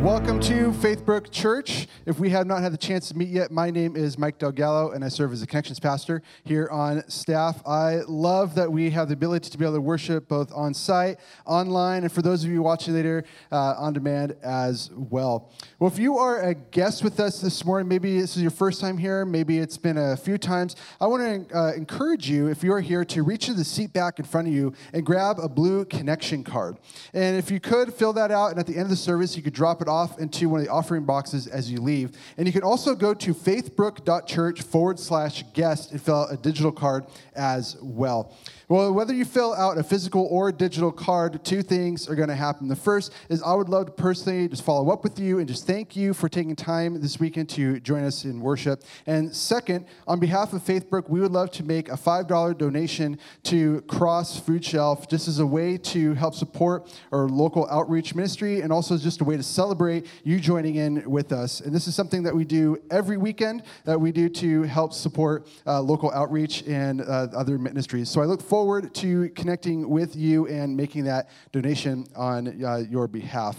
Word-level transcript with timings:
Welcome 0.00 0.40
to 0.40 0.70
Faithbrook 0.72 1.30
Church. 1.30 1.86
If 2.06 2.18
we 2.18 2.30
have 2.30 2.46
not 2.46 2.62
had 2.62 2.72
the 2.72 2.78
chance 2.78 3.10
to 3.10 3.18
meet 3.18 3.28
yet, 3.28 3.50
my 3.50 3.70
name 3.70 3.96
is 3.96 4.16
Mike 4.16 4.38
Delgallo, 4.38 4.94
and 4.94 5.04
I 5.04 5.08
serve 5.08 5.30
as 5.30 5.42
a 5.42 5.46
connections 5.46 5.78
pastor 5.78 6.22
here 6.42 6.70
on 6.72 7.06
staff. 7.10 7.60
I 7.66 7.96
love 8.08 8.54
that 8.54 8.72
we 8.72 8.88
have 8.92 9.08
the 9.08 9.12
ability 9.12 9.50
to 9.50 9.58
be 9.58 9.66
able 9.66 9.74
to 9.74 9.82
worship 9.82 10.26
both 10.26 10.50
on 10.54 10.72
site, 10.72 11.18
online, 11.44 12.04
and 12.04 12.10
for 12.10 12.22
those 12.22 12.42
of 12.44 12.50
you 12.50 12.62
watching 12.62 12.94
later, 12.94 13.24
uh, 13.52 13.74
on 13.76 13.92
demand 13.92 14.36
as 14.42 14.90
well. 14.94 15.52
Well, 15.78 15.92
if 15.92 15.98
you 15.98 16.16
are 16.16 16.40
a 16.40 16.54
guest 16.54 17.04
with 17.04 17.20
us 17.20 17.42
this 17.42 17.62
morning, 17.66 17.86
maybe 17.86 18.22
this 18.22 18.36
is 18.36 18.42
your 18.42 18.50
first 18.50 18.80
time 18.80 18.96
here, 18.96 19.26
maybe 19.26 19.58
it's 19.58 19.76
been 19.76 19.98
a 19.98 20.16
few 20.16 20.38
times, 20.38 20.76
I 20.98 21.08
want 21.08 21.50
to 21.50 21.54
uh, 21.54 21.72
encourage 21.74 22.26
you, 22.26 22.46
if 22.46 22.64
you 22.64 22.72
are 22.72 22.80
here, 22.80 23.04
to 23.04 23.22
reach 23.22 23.46
to 23.46 23.52
the 23.52 23.64
seat 23.64 23.92
back 23.92 24.18
in 24.18 24.24
front 24.24 24.48
of 24.48 24.54
you 24.54 24.72
and 24.94 25.04
grab 25.04 25.38
a 25.38 25.48
blue 25.48 25.84
connection 25.84 26.42
card. 26.42 26.78
And 27.12 27.36
if 27.36 27.50
you 27.50 27.60
could, 27.60 27.92
fill 27.92 28.14
that 28.14 28.30
out, 28.30 28.50
and 28.50 28.58
at 28.58 28.66
the 28.66 28.76
end 28.76 28.84
of 28.84 28.90
the 28.90 28.96
service, 28.96 29.36
you 29.36 29.42
could 29.42 29.52
drop 29.52 29.82
it 29.82 29.89
off 29.90 30.18
into 30.18 30.48
one 30.48 30.60
of 30.60 30.66
the 30.66 30.72
offering 30.72 31.04
boxes 31.04 31.46
as 31.46 31.70
you 31.70 31.80
leave. 31.80 32.16
And 32.38 32.46
you 32.46 32.52
can 32.52 32.62
also 32.62 32.94
go 32.94 33.12
to 33.12 33.34
faithbrook.church 33.34 34.62
forward 34.62 34.98
slash 34.98 35.44
guest 35.52 35.92
and 35.92 36.00
fill 36.00 36.22
out 36.22 36.32
a 36.32 36.36
digital 36.36 36.72
card 36.72 37.04
as 37.34 37.76
well. 37.82 38.34
Well, 38.70 38.92
whether 38.92 39.12
you 39.12 39.24
fill 39.24 39.52
out 39.54 39.78
a 39.78 39.82
physical 39.82 40.28
or 40.30 40.52
digital 40.52 40.92
card, 40.92 41.44
two 41.44 41.60
things 41.60 42.08
are 42.08 42.14
going 42.14 42.28
to 42.28 42.36
happen. 42.36 42.68
The 42.68 42.76
first 42.76 43.12
is 43.28 43.42
I 43.42 43.52
would 43.52 43.68
love 43.68 43.86
to 43.86 43.90
personally 43.90 44.46
just 44.46 44.62
follow 44.62 44.92
up 44.92 45.02
with 45.02 45.18
you 45.18 45.40
and 45.40 45.48
just 45.48 45.66
thank 45.66 45.96
you 45.96 46.14
for 46.14 46.28
taking 46.28 46.54
time 46.54 47.00
this 47.00 47.18
weekend 47.18 47.48
to 47.48 47.80
join 47.80 48.04
us 48.04 48.24
in 48.24 48.40
worship. 48.40 48.84
And 49.08 49.34
second, 49.34 49.86
on 50.06 50.20
behalf 50.20 50.52
of 50.52 50.62
Faithbrook, 50.62 51.10
we 51.10 51.18
would 51.18 51.32
love 51.32 51.50
to 51.50 51.64
make 51.64 51.88
a 51.88 51.96
$5 51.96 52.56
donation 52.58 53.18
to 53.42 53.80
Cross 53.88 54.38
Food 54.38 54.64
Shelf 54.64 55.08
just 55.08 55.26
as 55.26 55.40
a 55.40 55.46
way 55.46 55.76
to 55.76 56.14
help 56.14 56.36
support 56.36 56.96
our 57.10 57.26
local 57.26 57.68
outreach 57.70 58.14
ministry 58.14 58.60
and 58.60 58.72
also 58.72 58.96
just 58.96 59.20
a 59.20 59.24
way 59.24 59.36
to 59.36 59.42
celebrate 59.42 60.06
you 60.22 60.38
joining 60.38 60.76
in 60.76 61.10
with 61.10 61.32
us. 61.32 61.60
And 61.60 61.74
this 61.74 61.88
is 61.88 61.96
something 61.96 62.22
that 62.22 62.36
we 62.36 62.44
do 62.44 62.80
every 62.88 63.16
weekend 63.16 63.64
that 63.84 64.00
we 64.00 64.12
do 64.12 64.28
to 64.28 64.62
help 64.62 64.92
support 64.92 65.48
uh, 65.66 65.80
local 65.80 66.12
outreach 66.12 66.62
and 66.68 67.00
uh, 67.00 67.26
other 67.34 67.58
ministries. 67.58 68.08
So 68.08 68.20
I 68.20 68.26
look 68.26 68.40
forward 68.40 68.59
forward 68.60 68.94
to 68.94 69.30
connecting 69.30 69.88
with 69.88 70.14
you 70.14 70.46
and 70.46 70.76
making 70.76 71.02
that 71.04 71.30
donation 71.50 72.06
on 72.14 72.62
uh, 72.62 72.76
your 72.90 73.08
behalf. 73.08 73.56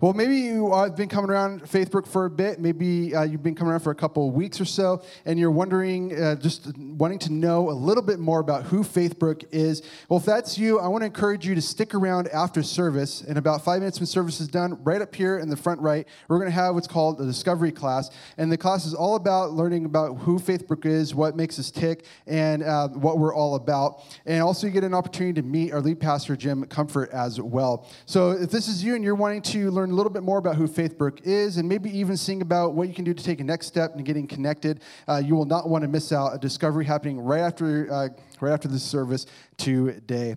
Well, 0.00 0.12
maybe 0.12 0.36
you 0.36 0.72
have 0.74 0.96
been 0.96 1.08
coming 1.08 1.30
around 1.30 1.62
Faithbrook 1.62 2.06
for 2.06 2.26
a 2.26 2.30
bit. 2.30 2.60
Maybe 2.60 3.14
uh, 3.14 3.22
you've 3.22 3.42
been 3.42 3.54
coming 3.54 3.72
around 3.72 3.80
for 3.80 3.90
a 3.90 3.94
couple 3.94 4.28
of 4.28 4.34
weeks 4.34 4.60
or 4.60 4.64
so, 4.64 5.02
and 5.24 5.38
you're 5.38 5.50
wondering, 5.50 6.20
uh, 6.20 6.36
just 6.36 6.76
wanting 6.76 7.18
to 7.20 7.32
know 7.32 7.70
a 7.70 7.72
little 7.72 8.02
bit 8.02 8.18
more 8.18 8.40
about 8.40 8.64
who 8.64 8.82
Faithbrook 8.82 9.44
is. 9.52 9.82
Well, 10.08 10.18
if 10.18 10.24
that's 10.24 10.58
you, 10.58 10.78
I 10.78 10.88
want 10.88 11.02
to 11.02 11.06
encourage 11.06 11.46
you 11.46 11.54
to 11.54 11.62
stick 11.62 11.94
around 11.94 12.28
after 12.28 12.62
service. 12.62 13.22
In 13.22 13.36
about 13.36 13.64
five 13.64 13.80
minutes 13.80 14.00
when 14.00 14.06
service 14.06 14.40
is 14.40 14.48
done, 14.48 14.82
right 14.82 15.00
up 15.00 15.14
here 15.14 15.38
in 15.38 15.48
the 15.48 15.56
front 15.56 15.80
right, 15.80 16.06
we're 16.28 16.38
going 16.38 16.50
to 16.50 16.54
have 16.54 16.74
what's 16.74 16.88
called 16.88 17.20
a 17.20 17.24
discovery 17.24 17.72
class. 17.72 18.10
And 18.38 18.50
the 18.50 18.58
class 18.58 18.86
is 18.86 18.94
all 18.94 19.16
about 19.16 19.52
learning 19.52 19.84
about 19.84 20.14
who 20.18 20.38
Faithbrook 20.38 20.86
is, 20.86 21.14
what 21.14 21.36
makes 21.36 21.58
us 21.58 21.70
tick, 21.70 22.04
and 22.26 22.62
uh, 22.62 22.88
what 22.88 23.18
we're 23.18 23.34
all 23.34 23.54
about. 23.54 24.02
And 24.26 24.42
also, 24.42 24.66
you 24.66 24.72
get 24.72 24.84
an 24.84 24.94
opportunity 24.94 25.40
to 25.40 25.46
meet 25.46 25.72
our 25.72 25.80
lead 25.80 26.00
pastor, 26.00 26.36
Jim 26.36 26.64
Comfort, 26.66 27.10
as 27.12 27.40
well. 27.40 27.86
So 28.06 28.30
if 28.32 28.50
this 28.50 28.68
is 28.68 28.82
you 28.82 28.94
and 28.94 29.04
you're 29.04 29.14
wanting 29.14 29.42
to 29.42 29.61
learn 29.70 29.90
a 29.90 29.94
little 29.94 30.10
bit 30.10 30.22
more 30.22 30.38
about 30.38 30.56
who 30.56 30.66
Faithbrook 30.66 31.20
is 31.22 31.56
and 31.56 31.68
maybe 31.68 31.96
even 31.96 32.16
seeing 32.16 32.42
about 32.42 32.74
what 32.74 32.88
you 32.88 32.94
can 32.94 33.04
do 33.04 33.14
to 33.14 33.22
take 33.22 33.40
a 33.40 33.44
next 33.44 33.66
step 33.66 33.94
in 33.96 34.04
getting 34.04 34.26
connected, 34.26 34.82
uh, 35.08 35.22
you 35.24 35.34
will 35.34 35.44
not 35.44 35.68
want 35.68 35.82
to 35.82 35.88
miss 35.88 36.12
out 36.12 36.34
a 36.34 36.38
discovery 36.38 36.84
happening 36.84 37.18
right 37.20 37.40
after, 37.40 37.92
uh, 37.92 38.08
right 38.40 38.52
after 38.52 38.68
this 38.68 38.82
service 38.82 39.26
today. 39.56 40.36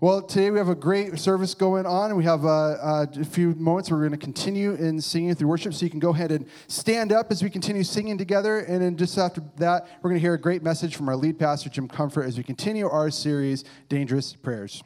Well, 0.00 0.20
today 0.20 0.50
we 0.50 0.58
have 0.58 0.68
a 0.68 0.74
great 0.74 1.18
service 1.18 1.54
going 1.54 1.86
on, 1.86 2.14
we 2.16 2.24
have 2.24 2.44
uh, 2.44 2.48
uh, 2.48 3.06
a 3.18 3.24
few 3.24 3.54
moments 3.54 3.90
we're 3.90 4.00
going 4.00 4.10
to 4.10 4.18
continue 4.18 4.74
in 4.74 5.00
singing 5.00 5.34
through 5.34 5.48
worship. 5.48 5.72
So 5.72 5.84
you 5.84 5.90
can 5.90 6.00
go 6.00 6.10
ahead 6.10 6.30
and 6.30 6.46
stand 6.66 7.12
up 7.12 7.30
as 7.30 7.42
we 7.42 7.48
continue 7.48 7.84
singing 7.84 8.18
together. 8.18 8.58
And 8.58 8.82
then 8.82 8.96
just 8.96 9.16
after 9.16 9.42
that, 9.56 9.86
we're 10.02 10.10
going 10.10 10.20
to 10.20 10.20
hear 10.20 10.34
a 10.34 10.40
great 10.40 10.62
message 10.62 10.94
from 10.96 11.08
our 11.08 11.16
lead 11.16 11.38
pastor, 11.38 11.70
Jim 11.70 11.88
Comfort, 11.88 12.24
as 12.24 12.36
we 12.36 12.42
continue 12.42 12.88
our 12.88 13.10
series, 13.10 13.64
Dangerous 13.88 14.34
Prayers. 14.34 14.82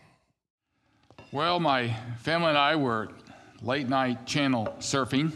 Well, 1.32 1.58
my 1.58 1.94
family 2.18 2.50
and 2.50 2.58
I 2.58 2.76
were 2.76 3.08
late 3.62 3.88
night 3.88 4.26
channel 4.26 4.74
surfing 4.80 5.32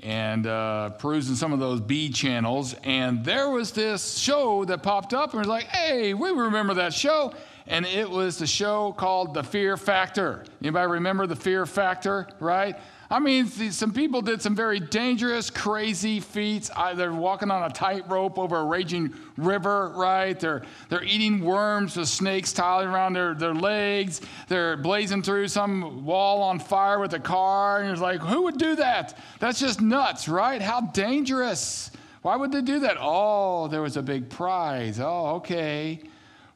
and 0.00 0.46
uh, 0.46 0.90
perusing 0.90 1.36
some 1.36 1.52
of 1.52 1.60
those 1.60 1.80
B 1.80 2.10
channels, 2.10 2.74
and 2.82 3.24
there 3.24 3.50
was 3.50 3.70
this 3.70 4.18
show 4.18 4.64
that 4.64 4.82
popped 4.82 5.14
up, 5.14 5.30
and 5.30 5.38
was 5.38 5.48
like, 5.48 5.64
"Hey, 5.64 6.12
we 6.12 6.30
remember 6.30 6.74
that 6.74 6.92
show." 6.92 7.32
And 7.68 7.86
it 7.86 8.10
was 8.10 8.38
the 8.38 8.46
show 8.46 8.92
called 8.92 9.34
The 9.34 9.44
Fear 9.44 9.76
Factor. 9.76 10.44
Anybody 10.60 10.90
remember 10.90 11.28
The 11.28 11.36
Fear 11.36 11.64
Factor? 11.64 12.26
Right? 12.40 12.76
I 13.12 13.18
mean, 13.18 13.46
some 13.46 13.92
people 13.92 14.22
did 14.22 14.40
some 14.40 14.56
very 14.56 14.80
dangerous, 14.80 15.50
crazy 15.50 16.18
feats. 16.18 16.70
Uh, 16.74 16.94
they're 16.94 17.12
walking 17.12 17.50
on 17.50 17.62
a 17.62 17.68
tightrope 17.68 18.38
over 18.38 18.56
a 18.56 18.64
raging 18.64 19.12
river, 19.36 19.90
right? 19.90 20.40
They're, 20.40 20.62
they're 20.88 21.04
eating 21.04 21.44
worms 21.44 21.94
with 21.94 22.08
snakes 22.08 22.54
tied 22.54 22.86
around 22.86 23.12
their, 23.12 23.34
their 23.34 23.52
legs. 23.52 24.22
They're 24.48 24.78
blazing 24.78 25.22
through 25.22 25.48
some 25.48 26.06
wall 26.06 26.40
on 26.40 26.58
fire 26.58 27.00
with 27.00 27.12
a 27.12 27.20
car. 27.20 27.82
And 27.82 27.90
it's 27.90 28.00
like, 28.00 28.20
who 28.20 28.44
would 28.44 28.56
do 28.56 28.76
that? 28.76 29.18
That's 29.40 29.60
just 29.60 29.82
nuts, 29.82 30.26
right? 30.26 30.62
How 30.62 30.80
dangerous. 30.80 31.90
Why 32.22 32.36
would 32.36 32.50
they 32.50 32.62
do 32.62 32.78
that? 32.80 32.96
Oh, 32.98 33.68
there 33.68 33.82
was 33.82 33.98
a 33.98 34.02
big 34.02 34.30
prize. 34.30 34.98
Oh, 34.98 35.34
okay. 35.36 36.00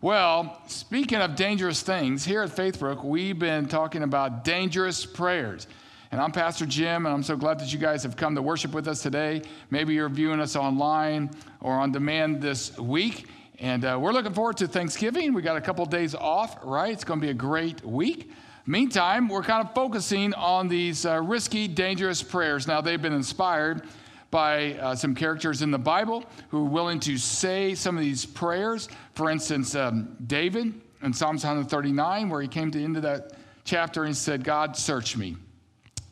Well, 0.01 0.59
speaking 0.69 1.19
of 1.19 1.37
dangerous 1.37 1.83
things, 1.83 2.25
here 2.25 2.41
at 2.41 2.49
Faithbrook, 2.49 3.05
we've 3.05 3.39
been 3.39 3.67
talking 3.67 4.03
about 4.03 4.43
dangerous 4.43 5.05
prayers. 5.05 5.67
And 6.13 6.21
I'm 6.21 6.31
Pastor 6.31 6.67
Jim, 6.67 7.05
and 7.05 7.13
I'm 7.13 7.25
so 7.25 7.37
glad 7.37 7.59
that 7.59 7.73
you 7.73 7.81
guys 7.81 8.05
have 8.05 8.17
come 8.17 8.37
to 8.37 8.43
worship 8.43 8.73
with 8.73 8.87
us 8.87 9.03
today. 9.03 9.43
Maybe 9.71 9.95
you're 9.95 10.09
viewing 10.09 10.39
us 10.39 10.55
online 10.55 11.31
or 11.61 11.73
on 11.75 11.91
demand 11.91 12.41
this 12.41 12.79
week. 12.79 13.29
And 13.59 13.85
uh, 13.85 13.99
we're 14.01 14.13
looking 14.13 14.33
forward 14.33 14.57
to 14.59 14.69
Thanksgiving. 14.69 15.35
We 15.35 15.43
got 15.43 15.57
a 15.57 15.61
couple 15.61 15.85
days 15.85 16.15
off, 16.15 16.59
right? 16.63 16.93
It's 16.93 17.03
going 17.03 17.21
to 17.21 17.27
be 17.27 17.31
a 17.31 17.35
great 17.35 17.85
week. 17.85 18.31
Meantime, 18.67 19.29
we're 19.29 19.43
kind 19.43 19.67
of 19.67 19.75
focusing 19.75 20.33
on 20.35 20.69
these 20.69 21.05
uh, 21.05 21.21
risky, 21.21 21.67
dangerous 21.67 22.23
prayers. 22.23 22.69
Now, 22.69 22.81
they've 22.81 23.03
been 23.03 23.13
inspired 23.13 23.83
by 24.31 24.75
uh, 24.75 24.95
some 24.95 25.13
characters 25.13 25.61
in 25.61 25.73
the 25.73 25.79
Bible 25.79 26.25
who 26.51 26.67
are 26.67 26.71
willing 26.71 27.01
to 27.01 27.19
say 27.19 27.75
some 27.75 27.97
of 27.97 28.05
these 28.05 28.25
prayers. 28.25 28.89
For 29.15 29.29
instance, 29.29 29.75
um, 29.75 30.17
David 30.25 30.73
in 31.03 31.13
Psalms 31.13 31.43
139, 31.43 32.29
where 32.29 32.43
he 32.43 32.49
came 32.49 32.71
to 32.71 32.79
the 32.79 32.85
end 32.85 32.97
of 32.97 33.03
that 33.03 33.33
chapter 33.65 34.05
and 34.05 34.17
said, 34.17 34.45
God, 34.45 34.77
search 34.77 35.17
me 35.17 35.37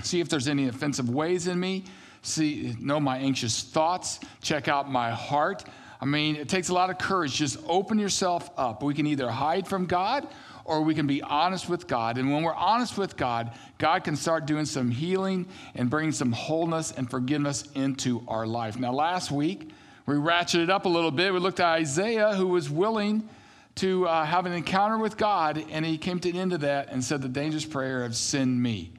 see 0.05 0.21
if 0.21 0.29
there's 0.29 0.49
any 0.49 0.69
offensive 0.69 1.09
ways 1.09 1.47
in 1.47 1.59
me, 1.59 1.85
see, 2.23 2.77
know 2.81 3.01
my 3.01 3.19
anxious 3.19 3.63
thoughts, 3.63 4.21
check 4.41 4.69
out 4.69 4.91
my 4.91 5.11
heart. 5.11 5.65
I 6.01 6.07
mean, 6.07 6.37
it 6.37 6.49
takes 6.49 6.69
a 6.69 6.75
lot 6.75 6.91
of 6.91 6.99
courage. 6.99 7.35
Just 7.35 7.59
open 7.67 7.99
yourself 7.99 8.51
up. 8.57 8.83
We 8.83 8.95
can 8.95 9.07
either 9.07 9.31
hide 9.31 9.67
from 9.67 9.87
God 9.87 10.29
or 10.65 10.83
we 10.83 10.95
can 10.95 11.07
be 11.07 11.23
honest 11.23 11.69
with 11.69 11.87
God. 11.87 12.19
And 12.19 12.33
when 12.33 12.43
we're 12.43 12.55
honest 12.55 12.97
with 12.97 13.17
God, 13.17 13.53
God 13.79 14.05
can 14.05 14.17
start 14.17 14.47
doing 14.47 14.65
some 14.65 14.91
healing 14.91 15.47
and 15.75 15.91
bringing 15.91 16.13
some 16.13 16.33
wholeness 16.33 16.93
and 16.93 17.11
forgiveness 17.11 17.65
into 17.75 18.23
our 18.29 18.47
life. 18.47 18.79
Now, 18.79 18.93
last 18.93 19.31
week, 19.31 19.71
we 20.07 20.15
ratcheted 20.17 20.71
up 20.71 20.85
a 20.85 20.89
little 20.89 21.11
bit. 21.11 21.33
We 21.33 21.39
looked 21.39 21.61
at 21.61 21.73
Isaiah, 21.73 22.35
who 22.35 22.49
was 22.49 22.69
willing 22.69 23.29
to 23.77 24.07
uh, 24.07 24.25
have 24.25 24.47
an 24.47 24.53
encounter 24.53 24.99
with 24.99 25.17
God, 25.17 25.63
and 25.71 25.85
he 25.85 25.99
came 25.99 26.21
to 26.21 26.33
the 26.33 26.39
end 26.39 26.53
of 26.53 26.61
that 26.61 26.91
and 26.91 27.03
said 27.03 27.23
the 27.23 27.29
dangerous 27.29 27.65
prayer 27.65 28.05
of 28.05 28.15
send 28.15 28.63
me. 28.63 28.93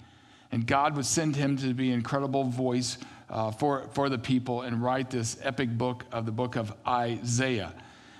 And 0.51 0.65
God 0.65 0.95
would 0.95 1.05
send 1.05 1.35
him 1.35 1.57
to 1.57 1.73
be 1.73 1.89
an 1.89 1.95
incredible 1.95 2.43
voice 2.43 2.97
uh, 3.29 3.51
for, 3.51 3.87
for 3.93 4.09
the 4.09 4.17
people 4.17 4.61
and 4.61 4.81
write 4.81 5.09
this 5.09 5.37
epic 5.41 5.69
book 5.77 6.05
of 6.11 6.25
the 6.25 6.31
book 6.31 6.55
of 6.55 6.73
Isaiah. 6.87 7.73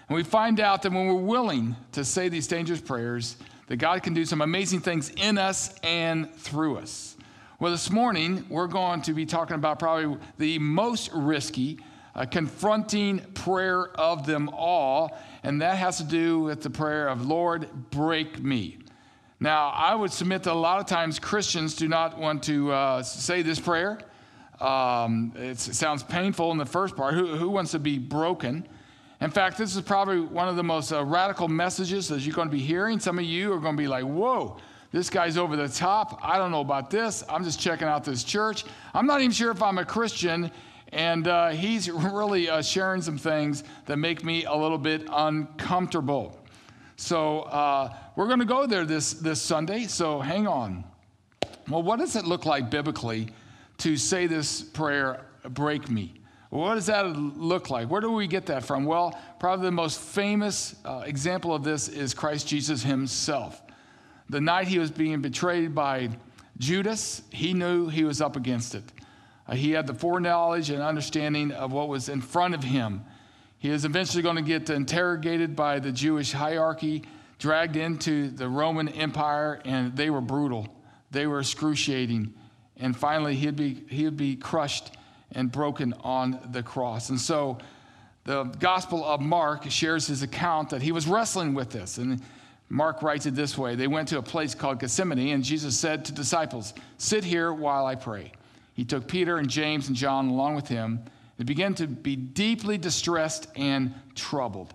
And 0.10 0.16
we 0.16 0.24
find 0.24 0.60
out 0.60 0.82
that 0.84 0.92
when 0.92 1.08
we're 1.08 1.16
willing 1.16 1.76
to 1.94 2.04
say 2.04 2.30
these 2.30 2.48
dangerous 2.48 2.82
prayers, 2.82 3.38
that 3.68 3.78
God 3.78 4.04
can 4.04 4.14
do 4.14 4.26
some 4.26 4.42
amazing 4.42 4.82
things 4.82 5.10
in 5.10 5.38
us 5.38 5.74
and 5.82 6.34
through 6.36 6.78
us. 6.78 7.16
Well, 7.60 7.72
this 7.72 7.90
morning, 7.90 8.46
we're 8.50 8.68
going 8.68 9.02
to 9.04 9.14
be 9.14 9.26
talking 9.26 9.56
about 9.56 9.80
probably 9.80 10.18
the 10.38 10.60
most 10.60 11.10
risky, 11.14 11.80
uh, 12.14 12.26
confronting 12.26 13.20
prayer 13.34 13.88
of 14.00 14.26
them 14.26 14.50
all, 14.50 15.18
and 15.42 15.62
that 15.62 15.78
has 15.78 15.98
to 15.98 16.04
do 16.04 16.42
with 16.42 16.62
the 16.62 16.70
prayer 16.70 17.08
of, 17.08 17.26
Lord, 17.26 17.70
break 17.92 18.44
me. 18.44 18.80
Now, 19.46 19.70
I 19.70 19.94
would 19.94 20.12
submit 20.12 20.42
that 20.42 20.54
a 20.54 20.56
lot 20.56 20.80
of 20.80 20.88
times 20.88 21.20
Christians 21.20 21.76
do 21.76 21.88
not 21.88 22.18
want 22.18 22.42
to 22.46 22.72
uh, 22.72 23.04
say 23.04 23.44
this 23.44 23.60
prayer. 23.60 24.00
Um, 24.60 25.34
it 25.36 25.60
sounds 25.60 26.02
painful 26.02 26.52
in 26.52 26.58
the 26.58 26.66
first 26.66 26.96
part. 26.96 27.14
Who, 27.14 27.28
who, 27.28 27.52
wants 27.52 27.70
to 27.74 27.78
be 27.78 28.00
broken? 28.00 28.68
In 29.22 29.30
fact, 29.30 29.60
this 29.60 29.76
is 29.76 29.84
probably 29.84 30.20
one 30.20 30.48
of 30.48 30.56
the 30.56 30.64
most 30.64 30.92
uh, 30.92 31.06
radical 31.06 31.48
messages 31.48 32.08
that 32.08 32.22
you're 32.22 32.34
going 32.34 32.48
to 32.48 32.52
be 32.52 32.58
hearing. 32.60 33.00
Some 33.00 33.20
of 33.20 33.26
you 33.26 33.54
are 33.54 33.60
going 33.60 33.78
to 33.78 33.80
be 33.80 33.88
like, 33.88 34.04
whoa, 34.04 34.58
this 34.92 35.12
guy's 35.12 35.38
over 35.38 35.56
the 35.56 35.70
top. 35.70 36.20
I 36.24 36.40
don't 36.40 36.50
know 36.50 36.62
about 36.62 36.90
this. 36.90 37.24
I'm 37.30 37.44
just 37.44 37.60
checking 37.60 37.88
out 37.88 38.04
this 38.04 38.24
church. 38.24 38.66
I'm 38.96 39.06
not 39.06 39.20
even 39.20 39.32
sure 39.32 39.52
if 39.52 39.62
I'm 39.62 39.78
a 39.78 39.86
Christian. 39.86 40.50
And 40.92 41.28
uh, 41.28 41.50
he's 41.50 41.88
really 41.92 42.50
uh, 42.50 42.64
sharing 42.64 43.04
some 43.04 43.20
things 43.20 43.64
that 43.86 43.98
make 43.98 44.24
me 44.24 44.46
a 44.46 44.56
little 44.56 44.80
bit 44.80 45.08
uncomfortable. 45.12 46.36
So 46.98 47.42
uh, 47.42 47.94
we're 48.16 48.28
going 48.28 48.40
to 48.40 48.46
go 48.46 48.66
there 48.66 48.86
this, 48.86 49.14
this 49.14 49.42
Sunday, 49.42 49.86
so 49.86 50.20
hang 50.20 50.48
on. 50.48 50.84
Well, 51.68 51.84
what 51.84 52.00
does 52.00 52.16
it 52.16 52.26
look 52.26 52.46
like 52.46 52.70
biblically 52.70 53.30
to 53.80 53.98
say 53.98 54.28
this 54.28 54.62
prayer, 54.62 55.26
break 55.50 55.90
me. 55.90 56.14
What 56.50 56.76
does 56.76 56.86
that 56.86 57.06
look 57.18 57.70
like? 57.70 57.90
Where 57.90 58.02
do 58.02 58.12
we 58.12 58.28
get 58.28 58.46
that 58.46 58.64
from? 58.64 58.86
Well, 58.86 59.20
probably 59.40 59.66
the 59.66 59.72
most 59.72 60.00
famous 60.00 60.76
uh, 60.86 61.04
example 61.06 61.54
of 61.54 61.64
this 61.64 61.90
is 61.90 62.14
Christ 62.14 62.48
Jesus 62.48 62.84
himself. 62.84 63.62
The 64.30 64.40
night 64.40 64.68
he 64.68 64.80
was 64.80 64.92
being 64.92 65.22
betrayed 65.22 65.76
by 65.76 66.10
Judas, 66.58 67.24
he 67.32 67.54
knew 67.54 67.90
he 67.90 68.06
was 68.06 68.22
up 68.22 68.36
against 68.36 68.76
it. 68.76 68.84
Uh, 69.48 69.56
he 69.56 69.72
had 69.72 69.86
the 69.86 69.94
foreknowledge 69.94 70.70
and 70.70 70.82
understanding 70.82 71.52
of 71.52 71.74
what 71.74 71.90
was 71.90 72.08
in 72.08 72.22
front 72.22 72.56
of 72.56 72.64
him. 72.64 73.04
He 73.66 73.72
was 73.72 73.84
eventually 73.84 74.22
going 74.22 74.36
to 74.36 74.44
get 74.44 74.70
interrogated 74.70 75.56
by 75.56 75.80
the 75.80 75.92
Jewish 75.92 76.32
hierarchy, 76.32 77.02
dragged 77.40 77.76
into 77.76 78.30
the 78.30 78.48
Roman 78.48 78.88
Empire, 78.90 79.60
and 79.66 79.98
they 79.98 80.12
were 80.12 80.22
brutal. 80.22 80.68
They 81.10 81.26
were 81.26 81.40
excruciating. 81.40 82.32
And 82.78 82.96
finally, 82.96 83.36
he'd 83.36 83.56
be, 83.56 83.84
he'd 83.90 84.18
be 84.18 84.36
crushed 84.36 84.92
and 85.32 85.52
broken 85.52 85.96
on 86.02 86.48
the 86.52 86.62
cross. 86.62 87.10
And 87.10 87.20
so 87.20 87.58
the 88.26 88.44
Gospel 88.44 89.04
of 89.04 89.20
Mark 89.20 89.68
shares 89.72 90.06
his 90.06 90.22
account 90.22 90.70
that 90.70 90.84
he 90.84 90.92
was 90.92 91.08
wrestling 91.08 91.56
with 91.56 91.72
this. 91.72 91.98
And 91.98 92.22
Mark 92.70 93.02
writes 93.02 93.26
it 93.26 93.34
this 93.34 93.58
way 93.58 93.74
They 93.74 93.88
went 93.88 94.10
to 94.10 94.20
a 94.20 94.22
place 94.22 94.54
called 94.54 94.80
Gethsemane, 94.80 95.34
and 95.34 95.44
Jesus 95.44 95.76
said 95.76 96.06
to 96.06 96.12
disciples, 96.12 96.76
Sit 97.00 97.24
here 97.24 97.52
while 97.52 97.88
I 97.88 97.96
pray. 97.96 98.32
He 98.76 98.86
took 98.86 99.08
Peter 99.08 99.40
and 99.40 99.50
James 99.50 99.88
and 99.88 99.98
John 99.98 100.28
along 100.28 100.54
with 100.54 100.68
him. 100.68 101.04
They 101.38 101.44
began 101.44 101.74
to 101.76 101.88
be 101.88 102.16
deeply 102.16 102.78
distressed 102.78 103.48
and 103.56 103.94
troubled. 104.16 104.74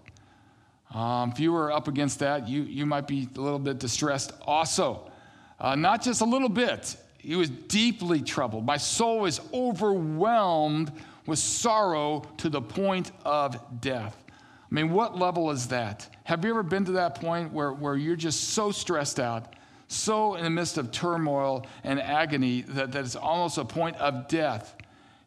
Um, 0.92 1.30
if 1.30 1.40
you 1.40 1.52
were 1.52 1.72
up 1.72 1.88
against 1.88 2.18
that, 2.18 2.48
you, 2.48 2.62
you 2.62 2.84
might 2.84 3.06
be 3.06 3.28
a 3.36 3.40
little 3.40 3.58
bit 3.58 3.78
distressed 3.78 4.32
also. 4.42 5.10
Uh, 5.58 5.74
not 5.74 6.02
just 6.02 6.20
a 6.20 6.24
little 6.24 6.48
bit, 6.48 6.96
he 7.18 7.36
was 7.36 7.50
deeply 7.50 8.22
troubled. 8.22 8.64
My 8.64 8.76
soul 8.76 9.26
is 9.26 9.40
overwhelmed 9.52 10.90
with 11.26 11.38
sorrow 11.38 12.22
to 12.38 12.48
the 12.48 12.60
point 12.60 13.12
of 13.24 13.80
death. 13.80 14.16
I 14.30 14.74
mean, 14.74 14.90
what 14.90 15.18
level 15.18 15.50
is 15.50 15.68
that? 15.68 16.08
Have 16.24 16.44
you 16.44 16.50
ever 16.50 16.62
been 16.62 16.84
to 16.86 16.92
that 16.92 17.16
point 17.16 17.52
where, 17.52 17.72
where 17.72 17.96
you're 17.96 18.16
just 18.16 18.50
so 18.50 18.70
stressed 18.70 19.20
out, 19.20 19.54
so 19.88 20.36
in 20.36 20.44
the 20.44 20.50
midst 20.50 20.78
of 20.78 20.92
turmoil 20.92 21.66
and 21.84 22.00
agony 22.00 22.62
that, 22.62 22.92
that 22.92 23.04
it's 23.04 23.16
almost 23.16 23.58
a 23.58 23.64
point 23.64 23.96
of 23.96 24.28
death? 24.28 24.76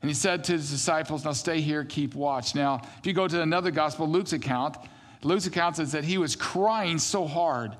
And 0.04 0.10
he 0.10 0.14
said 0.14 0.44
to 0.44 0.52
his 0.52 0.70
disciples, 0.70 1.24
Now 1.24 1.32
stay 1.32 1.62
here, 1.62 1.86
keep 1.86 2.14
watch. 2.14 2.56
Now, 2.56 2.82
if 3.00 3.08
you 3.08 3.14
go 3.14 3.26
to 3.26 3.42
another 3.42 3.72
gospel, 3.72 4.06
Luke's 4.06 4.34
account, 4.34 4.76
Luke's 5.22 5.48
account 5.48 5.78
says 5.78 5.94
that 5.94 6.04
he 6.04 6.18
was 6.18 6.36
crying 6.36 7.00
so 7.00 7.26
hard 7.26 7.78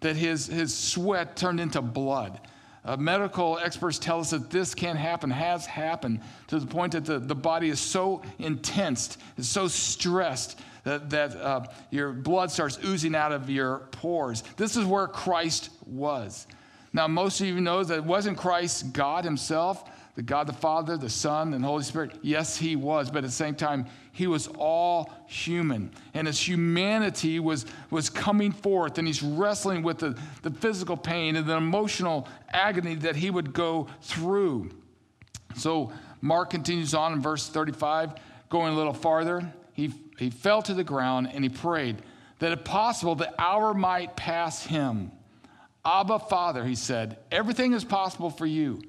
that 0.00 0.16
his, 0.16 0.46
his 0.46 0.74
sweat 0.74 1.36
turned 1.36 1.60
into 1.60 1.82
blood. 1.82 2.40
Uh, 2.82 2.96
medical 2.96 3.58
experts 3.58 3.98
tell 3.98 4.20
us 4.20 4.30
that 4.30 4.48
this 4.48 4.74
can 4.74 4.96
happen, 4.96 5.28
has 5.30 5.66
happened, 5.66 6.22
to 6.46 6.58
the 6.58 6.66
point 6.66 6.92
that 6.92 7.04
the, 7.04 7.18
the 7.18 7.34
body 7.34 7.68
is 7.68 7.78
so 7.78 8.22
intense, 8.38 9.18
is 9.36 9.46
so 9.46 9.68
stressed 9.68 10.58
that, 10.84 11.10
that 11.10 11.36
uh, 11.36 11.66
your 11.90 12.14
blood 12.14 12.50
starts 12.50 12.78
oozing 12.86 13.14
out 13.14 13.32
of 13.32 13.50
your 13.50 13.80
pores. 13.90 14.42
This 14.56 14.78
is 14.78 14.86
where 14.86 15.08
Christ 15.08 15.68
was. 15.84 16.46
Now, 16.94 17.06
most 17.06 17.38
of 17.42 17.46
you 17.46 17.60
know 17.60 17.84
that 17.84 17.98
it 17.98 18.04
wasn't 18.04 18.38
Christ 18.38 18.94
God 18.94 19.24
Himself, 19.24 19.84
the 20.16 20.22
God 20.22 20.48
the 20.48 20.52
Father, 20.52 20.96
the 20.96 21.08
Son, 21.08 21.54
and 21.54 21.62
the 21.62 21.68
Holy 21.68 21.84
Spirit. 21.84 22.18
Yes, 22.22 22.56
He 22.56 22.74
was, 22.74 23.08
but 23.08 23.18
at 23.18 23.24
the 23.24 23.30
same 23.30 23.54
time, 23.54 23.86
He 24.12 24.26
was 24.26 24.48
all 24.58 25.12
human. 25.28 25.92
And 26.14 26.26
His 26.26 26.40
humanity 26.40 27.38
was, 27.38 27.64
was 27.90 28.10
coming 28.10 28.50
forth, 28.50 28.98
and 28.98 29.06
He's 29.06 29.22
wrestling 29.22 29.82
with 29.84 29.98
the, 29.98 30.18
the 30.42 30.50
physical 30.50 30.96
pain 30.96 31.36
and 31.36 31.46
the 31.46 31.56
emotional 31.56 32.26
agony 32.50 32.96
that 32.96 33.14
He 33.14 33.30
would 33.30 33.52
go 33.52 33.86
through. 34.02 34.70
So, 35.54 35.92
Mark 36.20 36.50
continues 36.50 36.94
on 36.94 37.12
in 37.12 37.20
verse 37.20 37.48
35, 37.48 38.14
going 38.48 38.72
a 38.72 38.76
little 38.76 38.94
farther 38.94 39.52
he, 39.76 39.92
he 40.18 40.30
fell 40.30 40.62
to 40.62 40.72
the 40.72 40.82
ground 40.82 41.28
and 41.32 41.44
he 41.44 41.50
prayed 41.50 42.02
that 42.38 42.50
if 42.50 42.64
possible, 42.64 43.14
the 43.14 43.30
hour 43.40 43.74
might 43.74 44.16
pass 44.16 44.64
him. 44.64 45.12
Abba, 45.84 46.18
Father, 46.18 46.64
he 46.64 46.74
said, 46.74 47.18
everything 47.30 47.74
is 47.74 47.84
possible 47.84 48.30
for 48.30 48.46
you. 48.46 48.80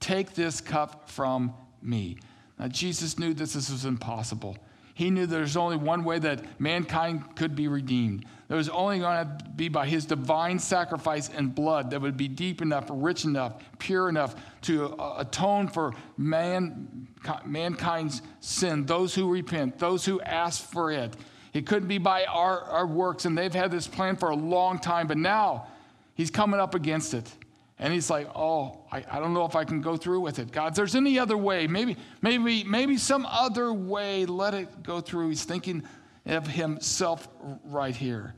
Take 0.00 0.34
this 0.34 0.60
cup 0.60 1.08
from 1.08 1.54
me. 1.82 2.18
Now, 2.58 2.68
Jesus 2.68 3.18
knew 3.18 3.34
this, 3.34 3.52
this 3.52 3.70
was 3.70 3.84
impossible. 3.84 4.56
He 4.94 5.10
knew 5.10 5.26
there's 5.26 5.56
only 5.56 5.76
one 5.76 6.02
way 6.02 6.18
that 6.18 6.60
mankind 6.60 7.36
could 7.36 7.54
be 7.54 7.68
redeemed. 7.68 8.24
There 8.48 8.56
was 8.56 8.68
only 8.68 8.98
going 8.98 9.28
to 9.28 9.44
be 9.54 9.68
by 9.68 9.86
his 9.86 10.06
divine 10.06 10.58
sacrifice 10.58 11.28
and 11.28 11.54
blood 11.54 11.90
that 11.90 12.00
would 12.00 12.16
be 12.16 12.26
deep 12.26 12.60
enough, 12.62 12.86
rich 12.90 13.24
enough, 13.24 13.62
pure 13.78 14.08
enough 14.08 14.34
to 14.62 14.96
uh, 14.96 15.16
atone 15.18 15.68
for 15.68 15.92
man, 16.16 17.06
mankind's 17.44 18.22
sin, 18.40 18.86
those 18.86 19.14
who 19.14 19.30
repent, 19.30 19.78
those 19.78 20.04
who 20.04 20.20
ask 20.22 20.68
for 20.68 20.90
it. 20.90 21.16
It 21.52 21.64
couldn't 21.64 21.88
be 21.88 21.98
by 21.98 22.24
our, 22.24 22.62
our 22.62 22.86
works, 22.86 23.24
and 23.24 23.38
they've 23.38 23.54
had 23.54 23.70
this 23.70 23.86
plan 23.86 24.16
for 24.16 24.30
a 24.30 24.36
long 24.36 24.80
time, 24.80 25.06
but 25.06 25.16
now 25.16 25.68
he's 26.14 26.30
coming 26.30 26.58
up 26.58 26.74
against 26.74 27.14
it. 27.14 27.30
And 27.78 27.92
he's 27.92 28.10
like, 28.10 28.28
oh, 28.34 28.77
I, 28.90 29.04
I 29.10 29.20
don't 29.20 29.34
know 29.34 29.44
if 29.44 29.54
I 29.54 29.64
can 29.64 29.80
go 29.80 29.96
through 29.96 30.20
with 30.20 30.38
it. 30.38 30.50
God, 30.50 30.74
there's 30.74 30.94
any 30.94 31.18
other 31.18 31.36
way. 31.36 31.66
Maybe, 31.66 31.96
maybe, 32.22 32.64
maybe 32.64 32.96
some 32.96 33.26
other 33.26 33.72
way. 33.72 34.24
Let 34.24 34.54
it 34.54 34.82
go 34.82 35.00
through. 35.00 35.28
He's 35.28 35.44
thinking 35.44 35.82
of 36.26 36.46
himself 36.46 37.28
right 37.64 37.94
here. 37.94 38.34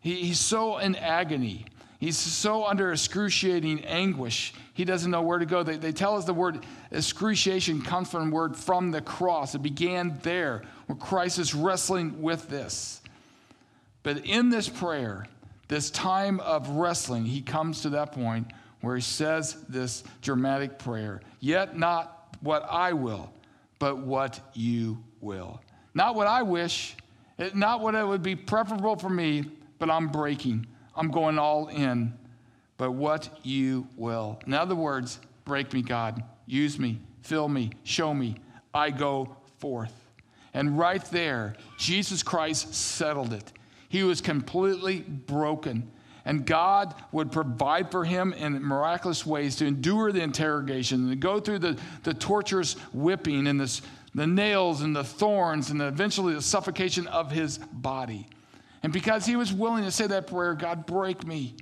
He, 0.00 0.16
he's 0.16 0.40
so 0.40 0.78
in 0.78 0.96
agony. 0.96 1.66
He's 1.98 2.18
so 2.18 2.66
under 2.66 2.92
excruciating 2.92 3.84
anguish. 3.86 4.52
He 4.74 4.84
doesn't 4.84 5.10
know 5.10 5.22
where 5.22 5.38
to 5.38 5.46
go. 5.46 5.62
They, 5.62 5.78
they 5.78 5.92
tell 5.92 6.16
us 6.16 6.26
the 6.26 6.34
word 6.34 6.66
excruciation 6.92 7.80
comes 7.80 8.10
from 8.10 8.28
the 8.28 8.36
word 8.36 8.54
from 8.54 8.90
the 8.90 9.00
cross. 9.00 9.54
It 9.54 9.62
began 9.62 10.18
there, 10.22 10.62
where 10.86 10.98
Christ 10.98 11.38
is 11.38 11.54
wrestling 11.54 12.20
with 12.20 12.50
this. 12.50 13.00
But 14.02 14.26
in 14.26 14.50
this 14.50 14.68
prayer, 14.68 15.26
this 15.68 15.90
time 15.90 16.38
of 16.40 16.68
wrestling, 16.68 17.24
he 17.24 17.40
comes 17.40 17.80
to 17.80 17.90
that 17.90 18.12
point 18.12 18.52
where 18.86 18.96
he 18.96 19.02
says 19.02 19.56
this 19.68 20.04
dramatic 20.22 20.78
prayer 20.78 21.20
Yet 21.40 21.76
not 21.76 22.36
what 22.40 22.66
I 22.70 22.92
will, 22.92 23.32
but 23.78 23.98
what 23.98 24.40
you 24.54 25.02
will. 25.20 25.60
Not 25.94 26.14
what 26.14 26.26
I 26.26 26.42
wish, 26.42 26.96
not 27.54 27.80
what 27.80 27.94
it 27.94 28.06
would 28.06 28.22
be 28.22 28.36
preferable 28.36 28.96
for 28.96 29.10
me, 29.10 29.44
but 29.78 29.90
I'm 29.90 30.08
breaking. 30.08 30.66
I'm 30.94 31.10
going 31.10 31.38
all 31.38 31.68
in, 31.68 32.14
but 32.76 32.92
what 32.92 33.28
you 33.42 33.86
will. 33.96 34.38
In 34.46 34.54
other 34.54 34.74
words, 34.74 35.18
break 35.44 35.72
me, 35.72 35.82
God. 35.82 36.22
Use 36.46 36.78
me, 36.78 37.00
fill 37.22 37.48
me, 37.48 37.72
show 37.82 38.14
me. 38.14 38.36
I 38.72 38.90
go 38.90 39.36
forth. 39.58 39.92
And 40.54 40.78
right 40.78 41.04
there, 41.06 41.56
Jesus 41.76 42.22
Christ 42.22 42.74
settled 42.74 43.32
it. 43.32 43.52
He 43.88 44.02
was 44.02 44.20
completely 44.20 45.00
broken 45.00 45.90
and 46.26 46.44
God 46.44 46.92
would 47.12 47.30
provide 47.30 47.92
for 47.92 48.04
him 48.04 48.32
in 48.32 48.60
miraculous 48.60 49.24
ways 49.24 49.54
to 49.56 49.64
endure 49.64 50.10
the 50.10 50.20
interrogation, 50.20 51.08
to 51.08 51.14
go 51.14 51.38
through 51.38 51.60
the, 51.60 51.78
the 52.02 52.12
torturous 52.12 52.74
whipping 52.92 53.46
and 53.46 53.60
this, 53.60 53.80
the 54.12 54.26
nails 54.26 54.82
and 54.82 54.94
the 54.94 55.04
thorns 55.04 55.70
and 55.70 55.80
the, 55.80 55.86
eventually 55.86 56.34
the 56.34 56.42
suffocation 56.42 57.06
of 57.06 57.30
his 57.30 57.58
body. 57.58 58.26
And 58.82 58.92
because 58.92 59.24
he 59.24 59.36
was 59.36 59.52
willing 59.52 59.84
to 59.84 59.92
say 59.92 60.08
that 60.08 60.26
prayer, 60.26 60.54
God, 60.54 60.84
break 60.84 61.24
me. 61.24 61.54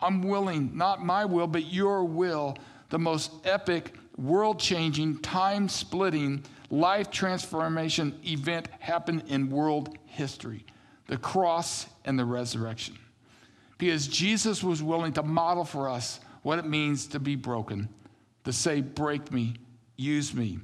I'm 0.00 0.22
willing, 0.22 0.76
not 0.76 1.04
my 1.04 1.24
will, 1.24 1.46
but 1.46 1.66
your 1.66 2.04
will, 2.04 2.58
the 2.88 2.98
most 2.98 3.30
epic, 3.44 3.94
world 4.16 4.58
changing, 4.58 5.18
time 5.18 5.68
splitting, 5.68 6.42
life 6.68 7.12
transformation 7.12 8.18
event 8.26 8.68
happened 8.80 9.22
in 9.28 9.50
world 9.50 9.96
history 10.06 10.64
the 11.06 11.16
cross 11.16 11.86
and 12.04 12.16
the 12.16 12.24
resurrection 12.24 12.96
because 13.80 14.06
Jesus 14.06 14.62
was 14.62 14.82
willing 14.82 15.14
to 15.14 15.22
model 15.22 15.64
for 15.64 15.88
us 15.88 16.20
what 16.42 16.58
it 16.58 16.66
means 16.66 17.06
to 17.08 17.18
be 17.18 17.34
broken, 17.34 17.88
to 18.44 18.52
say, 18.52 18.82
Break 18.82 19.32
me, 19.32 19.54
use 19.96 20.34
me. 20.34 20.58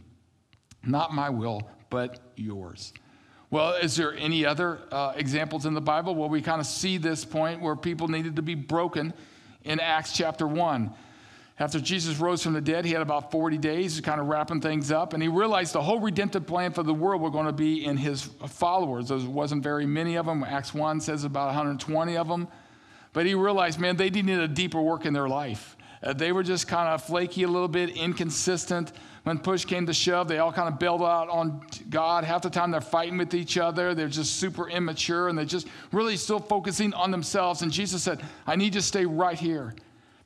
Not 0.85 1.15
my 1.15 1.31
will, 1.31 1.63
but 1.91 2.21
yours. 2.37 2.93
Well, 3.51 3.73
is 3.75 3.97
there 3.97 4.15
any 4.15 4.45
other 4.45 4.81
uh, 4.93 5.15
examples 5.17 5.65
in 5.65 5.73
the 5.73 5.81
Bible? 5.81 6.15
Well, 6.15 6.29
we 6.29 6.43
kind 6.43 6.61
of 6.61 6.67
see 6.67 6.99
this 6.99 7.25
point 7.25 7.63
where 7.63 7.75
people 7.75 8.07
needed 8.09 8.37
to 8.37 8.43
be 8.43 8.55
broken 8.55 9.15
in 9.65 9.81
Acts 9.81 10.13
chapter 10.13 10.47
1. 10.47 10.93
After 11.59 11.81
Jesus 11.81 12.19
rose 12.19 12.43
from 12.43 12.53
the 12.53 12.61
dead, 12.61 12.85
he 12.85 12.93
had 12.93 13.01
about 13.01 13.31
40 13.31 13.57
days, 13.57 13.99
kind 14.03 14.21
of 14.21 14.27
wrapping 14.27 14.61
things 14.61 14.91
up, 14.93 15.15
and 15.15 15.23
he 15.23 15.29
realized 15.31 15.73
the 15.73 15.81
whole 15.81 16.01
redemptive 16.01 16.47
plan 16.47 16.73
for 16.73 16.83
the 16.83 16.93
world 16.93 17.23
were 17.23 17.31
going 17.31 17.47
to 17.47 17.53
be 17.53 17.83
in 17.83 17.97
his 17.97 18.25
followers. 18.47 19.09
There 19.09 19.19
wasn't 19.21 19.63
very 19.63 19.87
many 19.87 20.17
of 20.17 20.27
them. 20.27 20.45
Acts 20.45 20.75
1 20.75 21.01
says 21.01 21.25
about 21.25 21.47
120 21.47 22.17
of 22.19 22.29
them. 22.29 22.49
But 23.17 23.25
he 23.25 23.33
realized, 23.33 23.81
man, 23.81 23.97
they 23.97 24.11
needed 24.11 24.41
a 24.41 24.47
deeper 24.47 24.83
work 24.83 25.07
in 25.07 25.15
their 25.15 25.27
life. 25.27 25.75
Uh, 26.03 26.13
they 26.13 26.33
were 26.33 26.43
just 26.43 26.69
kind 26.69 26.91
of 26.91 27.03
flaky 27.03 27.45
a 27.45 27.49
little 27.49 27.67
bit, 27.67 27.97
inconsistent. 27.97 28.93
When 29.23 29.39
push 29.39 29.65
came 29.65 29.87
to 29.87 29.95
shove, 29.95 30.29
they 30.29 30.37
all 30.37 30.53
kind 30.53 30.69
of 30.69 30.79
bailed 30.79 31.01
out 31.01 31.31
on 31.31 31.67
God. 31.89 32.25
Half 32.25 32.43
the 32.43 32.51
time 32.51 32.71
they're 32.71 32.83
fighting 32.83 33.17
with 33.17 33.33
each 33.33 33.57
other. 33.57 33.95
They're 33.95 34.09
just 34.09 34.37
super 34.37 34.69
immature 34.69 35.29
and 35.29 35.39
they're 35.39 35.47
just 35.47 35.67
really 35.93 36.19
still 36.19 36.41
focusing 36.41 36.93
on 36.93 37.11
themselves. 37.11 37.63
And 37.63 37.73
Jesus 37.73 38.03
said, 38.03 38.23
I 38.47 38.55
need 38.55 38.75
to 38.75 38.83
stay 38.83 39.07
right 39.07 39.39
here 39.39 39.75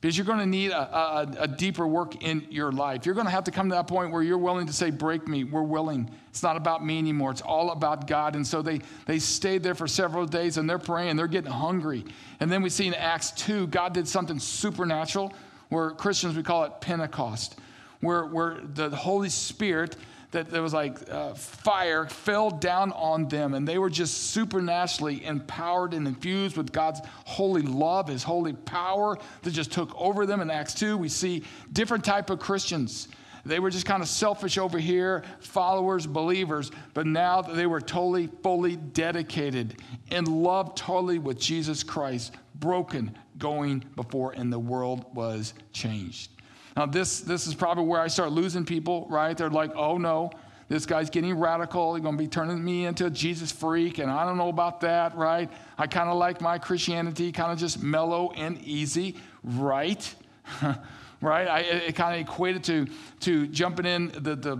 because 0.01 0.17
you're 0.17 0.25
going 0.25 0.39
to 0.39 0.47
need 0.47 0.71
a, 0.71 0.97
a, 0.97 1.35
a, 1.41 1.47
deeper 1.47 1.85
work 1.85 2.23
in 2.23 2.47
your 2.49 2.71
life. 2.71 3.05
You're 3.05 3.13
going 3.13 3.27
to 3.27 3.31
have 3.31 3.43
to 3.43 3.51
come 3.51 3.69
to 3.69 3.75
that 3.75 3.85
point 3.85 4.11
where 4.11 4.23
you're 4.23 4.39
willing 4.39 4.65
to 4.65 4.73
say, 4.73 4.89
Break 4.89 5.27
me. 5.27 5.43
We're 5.43 5.61
willing. 5.61 6.09
It's 6.29 6.41
not 6.41 6.57
about 6.57 6.83
me 6.83 6.97
anymore. 6.97 7.29
It's 7.29 7.41
all 7.41 7.71
about 7.71 8.07
God. 8.07 8.35
And 8.35 8.45
so 8.45 8.63
they, 8.63 8.81
they 9.05 9.19
stayed 9.19 9.61
there 9.61 9.75
for 9.75 9.87
several 9.87 10.25
days 10.25 10.57
and 10.57 10.67
they're 10.67 10.79
praying. 10.79 11.17
They're 11.17 11.27
getting 11.27 11.51
hungry. 11.51 12.03
And 12.39 12.51
then 12.51 12.63
we 12.63 12.69
see 12.69 12.87
in 12.87 12.95
Acts 12.95 13.31
2, 13.31 13.67
God 13.67 13.93
did 13.93 14.07
something 14.07 14.39
supernatural 14.39 15.33
where 15.69 15.91
Christians, 15.91 16.35
we 16.35 16.41
call 16.41 16.63
it 16.63 16.81
Pentecost, 16.81 17.59
where, 17.99 18.25
where 18.25 18.59
the 18.73 18.89
Holy 18.89 19.29
Spirit 19.29 19.97
that 20.31 20.49
there 20.49 20.61
was 20.61 20.73
like 20.73 21.09
uh, 21.09 21.33
fire 21.33 22.05
fell 22.07 22.49
down 22.49 22.91
on 22.93 23.27
them 23.27 23.53
and 23.53 23.67
they 23.67 23.77
were 23.77 23.89
just 23.89 24.31
supernaturally 24.31 25.23
empowered 25.25 25.93
and 25.93 26.07
infused 26.07 26.57
with 26.57 26.71
god's 26.71 27.01
holy 27.25 27.61
love 27.61 28.07
his 28.07 28.23
holy 28.23 28.53
power 28.53 29.17
that 29.43 29.51
just 29.51 29.71
took 29.71 29.93
over 29.99 30.25
them. 30.25 30.41
In 30.41 30.49
acts 30.49 30.73
2 30.73 30.97
we 30.97 31.09
see 31.09 31.43
different 31.73 32.03
type 32.03 32.29
of 32.29 32.39
christians. 32.39 33.07
They 33.43 33.59
were 33.59 33.71
just 33.71 33.87
kind 33.87 34.03
of 34.03 34.07
selfish 34.07 34.57
over 34.57 34.77
here 34.77 35.23
followers 35.39 36.07
believers 36.07 36.71
but 36.93 37.05
now 37.05 37.41
they 37.41 37.65
were 37.65 37.81
totally 37.81 38.27
fully 38.43 38.75
dedicated 38.75 39.81
in 40.11 40.25
love 40.25 40.75
totally 40.75 41.17
with 41.19 41.39
jesus 41.39 41.83
christ 41.83 42.35
broken 42.55 43.17
going 43.39 43.83
before 43.95 44.33
and 44.33 44.53
the 44.53 44.59
world 44.59 45.05
was 45.15 45.55
changed 45.73 46.29
now, 46.75 46.85
this, 46.85 47.21
this 47.21 47.47
is 47.47 47.55
probably 47.55 47.85
where 47.85 48.01
I 48.01 48.07
start 48.07 48.31
losing 48.31 48.65
people, 48.65 49.05
right? 49.09 49.37
They're 49.37 49.49
like, 49.49 49.75
oh 49.75 49.97
no, 49.97 50.31
this 50.69 50.85
guy's 50.85 51.09
getting 51.09 51.37
radical. 51.37 51.95
He's 51.95 52.03
going 52.03 52.15
to 52.15 52.23
be 52.23 52.29
turning 52.29 52.63
me 52.63 52.85
into 52.85 53.05
a 53.05 53.09
Jesus 53.09 53.51
freak, 53.51 53.97
and 53.97 54.09
I 54.09 54.25
don't 54.25 54.37
know 54.37 54.47
about 54.47 54.81
that, 54.81 55.15
right? 55.17 55.49
I 55.77 55.87
kind 55.87 56.09
of 56.09 56.17
like 56.17 56.39
my 56.39 56.57
Christianity, 56.57 57.31
kind 57.33 57.51
of 57.51 57.57
just 57.57 57.83
mellow 57.83 58.31
and 58.31 58.57
easy, 58.63 59.17
right? 59.43 60.15
right? 61.21 61.47
I, 61.47 61.59
it 61.59 61.95
kind 61.95 62.15
of 62.15 62.21
equated 62.21 62.63
to, 62.65 62.87
to 63.21 63.47
jumping 63.47 63.85
in 63.85 64.07
the, 64.13 64.35
the 64.35 64.59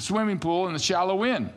swimming 0.00 0.40
pool 0.40 0.66
in 0.66 0.72
the 0.72 0.80
shallow 0.80 1.22
end. 1.22 1.52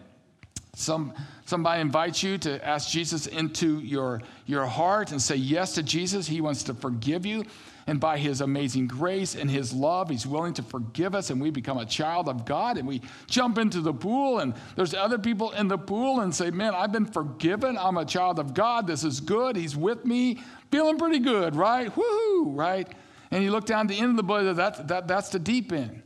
Some, 0.76 1.14
somebody 1.46 1.82
invites 1.82 2.22
you 2.22 2.38
to 2.40 2.64
ask 2.64 2.90
Jesus 2.90 3.28
into 3.28 3.80
your, 3.80 4.22
your 4.46 4.66
heart 4.66 5.12
and 5.12 5.22
say 5.22 5.36
yes 5.36 5.74
to 5.76 5.84
Jesus. 5.84 6.28
He 6.28 6.42
wants 6.42 6.64
to 6.64 6.74
forgive 6.74 7.26
you. 7.26 7.46
And 7.88 8.00
by 8.00 8.18
his 8.18 8.42
amazing 8.42 8.88
grace 8.88 9.36
and 9.36 9.50
his 9.50 9.72
love, 9.72 10.10
he's 10.10 10.26
willing 10.26 10.56
to 10.56 10.64
forgive 10.64 11.14
us, 11.14 11.30
and 11.30 11.40
we 11.40 11.52
become 11.52 11.78
a 11.78 11.86
child 11.86 12.28
of 12.28 12.44
God. 12.44 12.80
And 12.80 12.88
we 12.88 13.02
jump 13.28 13.60
into 13.60 13.80
the 13.80 13.94
pool, 13.94 14.40
and 14.40 14.56
there's 14.76 14.96
other 14.96 15.20
people 15.20 15.52
in 15.52 15.68
the 15.68 15.78
pool 15.78 16.22
and 16.22 16.34
say, 16.34 16.50
Man, 16.50 16.74
I've 16.74 16.92
been 16.92 17.06
forgiven. 17.06 17.78
I'm 17.78 17.98
a 17.98 18.06
child 18.06 18.40
of 18.40 18.56
God. 18.56 18.88
This 18.88 19.04
is 19.04 19.20
good. 19.20 19.56
He's 19.56 19.76
with 19.76 20.04
me. 20.04 20.42
Feeling 20.72 20.98
pretty 20.98 21.20
good, 21.20 21.56
right? 21.56 21.94
Woohoo, 21.94 22.58
right? 22.58 22.92
And 23.30 23.44
you 23.44 23.52
look 23.52 23.66
down 23.66 23.86
the 23.86 24.00
end 24.00 24.12
of 24.12 24.18
the 24.18 24.24
boat, 24.24 24.56
that, 24.56 24.88
that, 24.88 25.08
that's 25.08 25.30
the 25.30 25.40
deep 25.40 25.72
end. 25.72 26.02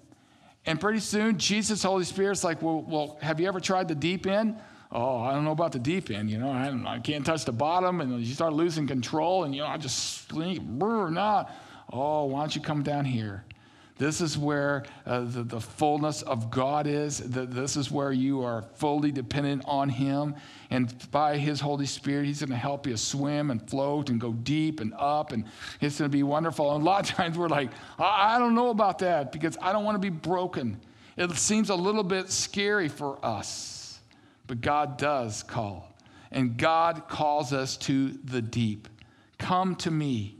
And 0.65 0.81
pretty 0.81 0.99
soon, 0.99 1.37
Jesus, 1.37 1.81
Holy 1.81 2.03
Spirit's 2.03 2.43
like, 2.43 2.61
well, 2.61 2.81
well, 2.87 3.17
have 3.21 3.39
you 3.39 3.47
ever 3.47 3.61
tried 3.61 3.87
the 3.87 3.95
deep 3.95 4.27
end? 4.27 4.59
Oh, 4.91 5.19
I 5.19 5.33
don't 5.33 5.45
know 5.45 5.51
about 5.51 5.71
the 5.71 5.79
deep 5.79 6.09
end, 6.09 6.29
you 6.29 6.39
know. 6.39 6.49
I, 6.49 6.95
I 6.95 6.99
can't 6.99 7.25
touch 7.25 7.45
the 7.45 7.51
bottom, 7.51 8.01
and 8.01 8.19
you 8.19 8.33
start 8.33 8.53
losing 8.53 8.85
control, 8.85 9.45
and 9.45 9.55
you 9.55 9.61
know, 9.61 9.67
I 9.67 9.77
just 9.77 10.27
slink, 10.27 10.61
brr, 10.61 11.09
not. 11.09 11.55
Oh, 11.91 12.25
why 12.25 12.41
don't 12.41 12.55
you 12.55 12.61
come 12.61 12.83
down 12.83 13.05
here? 13.05 13.43
This 13.99 14.21
is 14.21 14.37
where 14.37 14.85
uh, 15.05 15.21
the, 15.25 15.43
the 15.43 15.59
fullness 15.59 16.21
of 16.21 16.49
God 16.49 16.87
is. 16.87 17.17
The, 17.17 17.45
this 17.45 17.75
is 17.75 17.91
where 17.91 18.13
you 18.13 18.43
are 18.43 18.61
fully 18.75 19.11
dependent 19.11 19.63
on 19.65 19.89
Him. 19.89 20.35
And 20.69 21.11
by 21.11 21.37
His 21.37 21.59
Holy 21.59 21.85
Spirit, 21.85 22.25
He's 22.25 22.39
going 22.39 22.51
to 22.51 22.55
help 22.55 22.87
you 22.87 22.95
swim 22.95 23.51
and 23.51 23.69
float 23.69 24.09
and 24.09 24.19
go 24.19 24.31
deep 24.31 24.79
and 24.79 24.93
up. 24.97 25.33
And 25.33 25.43
it's 25.81 25.99
going 25.99 26.09
to 26.09 26.17
be 26.17 26.23
wonderful. 26.23 26.73
And 26.73 26.81
a 26.81 26.85
lot 26.85 27.09
of 27.09 27.15
times 27.17 27.37
we're 27.37 27.49
like, 27.49 27.71
I, 27.99 28.35
I 28.35 28.39
don't 28.39 28.55
know 28.55 28.69
about 28.69 28.99
that 28.99 29.33
because 29.33 29.57
I 29.61 29.73
don't 29.73 29.83
want 29.83 29.95
to 29.95 29.99
be 29.99 30.09
broken. 30.09 30.79
It 31.17 31.29
seems 31.31 31.69
a 31.69 31.75
little 31.75 32.03
bit 32.03 32.31
scary 32.31 32.87
for 32.87 33.23
us. 33.23 33.99
But 34.47 34.61
God 34.61 34.97
does 34.97 35.43
call. 35.43 35.93
And 36.31 36.55
God 36.55 37.09
calls 37.09 37.51
us 37.51 37.75
to 37.77 38.11
the 38.23 38.41
deep. 38.41 38.87
Come 39.37 39.75
to 39.77 39.91
me 39.91 40.38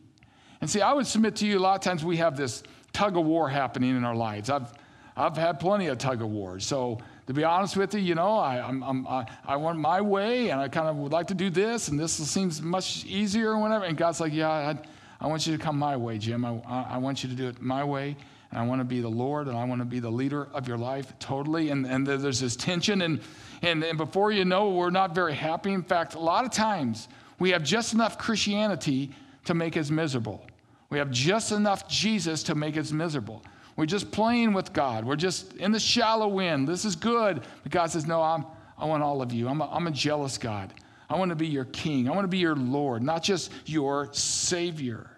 and 0.61 0.69
see, 0.69 0.81
I 0.81 0.93
would 0.93 1.07
submit 1.07 1.35
to 1.37 1.47
you 1.47 1.57
a 1.57 1.61
lot 1.61 1.75
of 1.75 1.81
times 1.81 2.03
we 2.03 2.17
have 2.17 2.35
this 2.35 2.63
tug 2.91 3.17
of 3.17 3.25
war 3.25 3.49
happening 3.49 3.95
in 3.95 4.03
our 4.03 4.15
lives. 4.15 4.49
I've, 4.49 4.73
I've 5.15 5.37
had 5.37 5.59
plenty 5.59 5.87
of 5.87 5.97
tug 5.97 6.21
of 6.21 6.29
wars. 6.29 6.65
So 6.65 6.99
to 7.27 7.33
be 7.33 7.43
honest 7.43 7.77
with 7.77 7.93
you, 7.93 8.01
you 8.01 8.15
know, 8.15 8.37
I, 8.37 8.59
I'm, 8.59 8.83
I'm, 8.83 9.07
I, 9.07 9.25
I 9.45 9.55
want 9.55 9.79
my 9.79 10.01
way 10.01 10.49
and 10.49 10.59
I 10.59 10.67
kind 10.67 10.87
of 10.87 10.97
would 10.97 11.11
like 11.11 11.27
to 11.27 11.33
do 11.33 11.49
this 11.49 11.87
and 11.87 11.99
this 11.99 12.13
seems 12.13 12.61
much 12.61 13.05
easier 13.05 13.51
or 13.51 13.59
whatever. 13.59 13.85
And 13.85 13.97
God's 13.97 14.19
like, 14.19 14.33
yeah, 14.33 14.49
I, 14.49 14.77
I 15.21 15.27
want 15.27 15.45
you 15.45 15.55
to 15.55 15.63
come 15.63 15.77
my 15.77 15.95
way, 15.95 16.17
Jim. 16.17 16.43
I, 16.43 16.59
I 16.67 16.97
want 16.97 17.23
you 17.23 17.29
to 17.29 17.35
do 17.35 17.47
it 17.47 17.61
my 17.61 17.83
way. 17.83 18.17
And 18.51 18.59
I 18.59 18.65
want 18.65 18.79
to 18.79 18.85
be 18.85 18.99
the 18.99 19.09
Lord 19.09 19.47
and 19.47 19.55
I 19.55 19.63
want 19.63 19.79
to 19.79 19.85
be 19.85 19.99
the 19.99 20.09
leader 20.09 20.47
of 20.53 20.67
your 20.67 20.77
life 20.77 21.13
totally. 21.19 21.69
And, 21.69 21.85
and 21.85 22.05
there's 22.05 22.39
this 22.39 22.55
tension. 22.55 23.03
And, 23.03 23.21
and, 23.61 23.83
and 23.83 23.97
before 23.97 24.31
you 24.31 24.43
know, 24.43 24.71
we're 24.71 24.89
not 24.89 25.13
very 25.13 25.35
happy. 25.35 25.71
In 25.71 25.83
fact, 25.83 26.15
a 26.15 26.19
lot 26.19 26.45
of 26.45 26.51
times 26.51 27.09
we 27.37 27.51
have 27.51 27.63
just 27.63 27.93
enough 27.93 28.17
Christianity 28.17 29.11
to 29.45 29.53
make 29.53 29.77
us 29.77 29.91
miserable. 29.91 30.43
We 30.89 30.97
have 30.97 31.11
just 31.11 31.51
enough 31.51 31.87
Jesus 31.87 32.43
to 32.43 32.55
make 32.55 32.77
us 32.77 32.91
miserable. 32.91 33.43
We're 33.75 33.85
just 33.85 34.11
playing 34.11 34.53
with 34.53 34.73
God. 34.73 35.05
We're 35.05 35.15
just 35.15 35.53
in 35.53 35.71
the 35.71 35.79
shallow 35.79 36.39
end. 36.39 36.67
This 36.67 36.83
is 36.83 36.95
good. 36.95 37.41
But 37.63 37.71
God 37.71 37.91
says, 37.91 38.05
No, 38.05 38.21
I'm, 38.21 38.45
I 38.77 38.85
want 38.85 39.03
all 39.03 39.21
of 39.21 39.31
you. 39.31 39.47
I'm 39.47 39.61
a, 39.61 39.69
I'm 39.71 39.87
a 39.87 39.91
jealous 39.91 40.37
God. 40.37 40.73
I 41.09 41.17
want 41.17 41.29
to 41.29 41.35
be 41.35 41.47
your 41.47 41.65
king. 41.65 42.07
I 42.07 42.11
want 42.11 42.25
to 42.25 42.29
be 42.29 42.37
your 42.37 42.55
Lord, 42.55 43.01
not 43.01 43.23
just 43.23 43.51
your 43.65 44.09
Savior. 44.13 45.09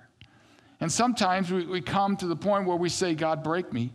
And 0.79 0.91
sometimes 0.91 1.51
we, 1.51 1.65
we 1.65 1.81
come 1.81 2.15
to 2.17 2.27
the 2.27 2.35
point 2.35 2.65
where 2.65 2.77
we 2.77 2.89
say, 2.89 3.13
God, 3.13 3.43
break 3.43 3.71
me 3.73 3.91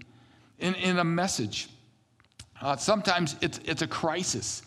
in, 0.58 0.74
in 0.74 0.98
a 0.98 1.04
message. 1.04 1.68
Uh, 2.60 2.76
sometimes 2.76 3.36
it's, 3.40 3.60
it's 3.64 3.82
a 3.82 3.86
crisis 3.86 4.62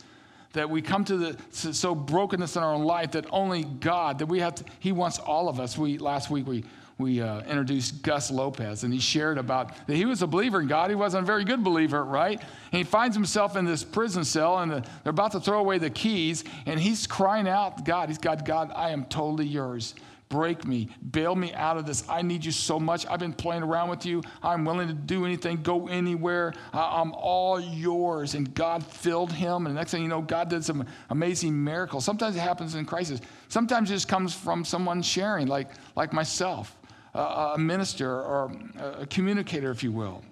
that 0.54 0.70
we 0.70 0.82
come 0.82 1.04
to 1.06 1.18
the 1.18 1.38
so 1.52 1.94
brokenness 1.94 2.56
in 2.56 2.64
our 2.64 2.74
own 2.74 2.84
life 2.84 3.12
that 3.12 3.26
only 3.30 3.64
God 3.64 4.20
that 4.20 4.26
we 4.26 4.40
have 4.40 4.56
to, 4.56 4.64
He 4.80 4.92
wants 4.92 5.20
all 5.20 5.48
of 5.48 5.60
us. 5.60 5.78
We 5.78 5.98
last 5.98 6.30
week 6.30 6.48
we 6.48 6.64
we 7.00 7.22
uh, 7.22 7.40
introduced 7.44 8.04
Gus 8.04 8.30
Lopez, 8.30 8.84
and 8.84 8.94
he 8.94 9.00
shared 9.00 9.38
about 9.38 9.88
that 9.88 9.96
he 9.96 10.04
was 10.04 10.22
a 10.22 10.28
believer 10.28 10.60
in 10.60 10.68
God. 10.68 10.90
He 10.90 10.96
wasn't 10.98 11.24
a 11.24 11.26
very 11.26 11.46
good 11.46 11.64
believer, 11.64 12.04
right? 12.04 12.40
And 12.40 12.78
he 12.78 12.84
finds 12.84 13.16
himself 13.16 13.56
in 13.56 13.64
this 13.64 13.86
prison 13.86 14.26
cell, 14.26 14.60
and 14.60 14.70
the, 14.70 14.86
they're 15.04 15.12
about 15.12 15.32
to 15.32 15.40
throw 15.40 15.60
away 15.60 15.78
the 15.78 15.90
keys, 15.90 16.44
and 16.66 16.78
he's 16.78 17.08
crying 17.08 17.48
out, 17.48 17.86
God, 17.86 18.10
he's 18.10 18.18
God, 18.18 18.44
God, 18.46 18.74
I 18.76 18.90
am 18.90 19.06
totally 19.06 19.48
yours. 19.48 19.96
Break 20.28 20.68
me, 20.68 20.90
bail 21.10 21.36
me 21.36 21.54
out 21.54 21.78
of 21.78 21.86
this. 21.86 22.04
I 22.10 22.22
need 22.22 22.44
you 22.44 22.52
so 22.52 22.80
much. 22.80 23.08
I've 23.08 23.20
been 23.20 23.34
playing 23.34 23.64
around 23.64 23.90
with 23.90 24.06
you. 24.06 24.22
I'm 24.44 24.66
willing 24.66 24.90
to 24.90 24.94
do 24.94 25.26
anything, 25.26 25.64
go 25.64 25.88
anywhere. 25.88 26.54
I'm 26.72 27.14
all 27.14 27.60
yours. 27.60 28.36
And 28.36 28.54
God 28.54 28.86
filled 28.86 29.32
him. 29.32 29.66
And 29.66 29.76
the 29.76 29.80
next 29.80 29.90
thing 29.90 30.04
you 30.04 30.08
know, 30.08 30.22
God 30.22 30.50
did 30.50 30.64
some 30.64 30.86
amazing 31.10 31.64
miracles. 31.64 32.06
Sometimes 32.06 32.36
it 32.36 32.42
happens 32.42 32.76
in 32.76 32.86
crisis. 32.86 33.22
Sometimes 33.48 33.90
it 33.90 33.96
just 33.96 34.08
comes 34.08 34.36
from 34.36 34.64
someone 34.64 35.02
sharing, 35.02 35.48
like, 35.48 35.72
like 35.96 36.14
myself 36.14 36.76
a 37.20 37.58
minister 37.58 38.10
or 38.10 38.52
a 39.00 39.06
communicator, 39.06 39.72
if 39.72 39.84
you 39.84 39.92
will. 39.92 40.24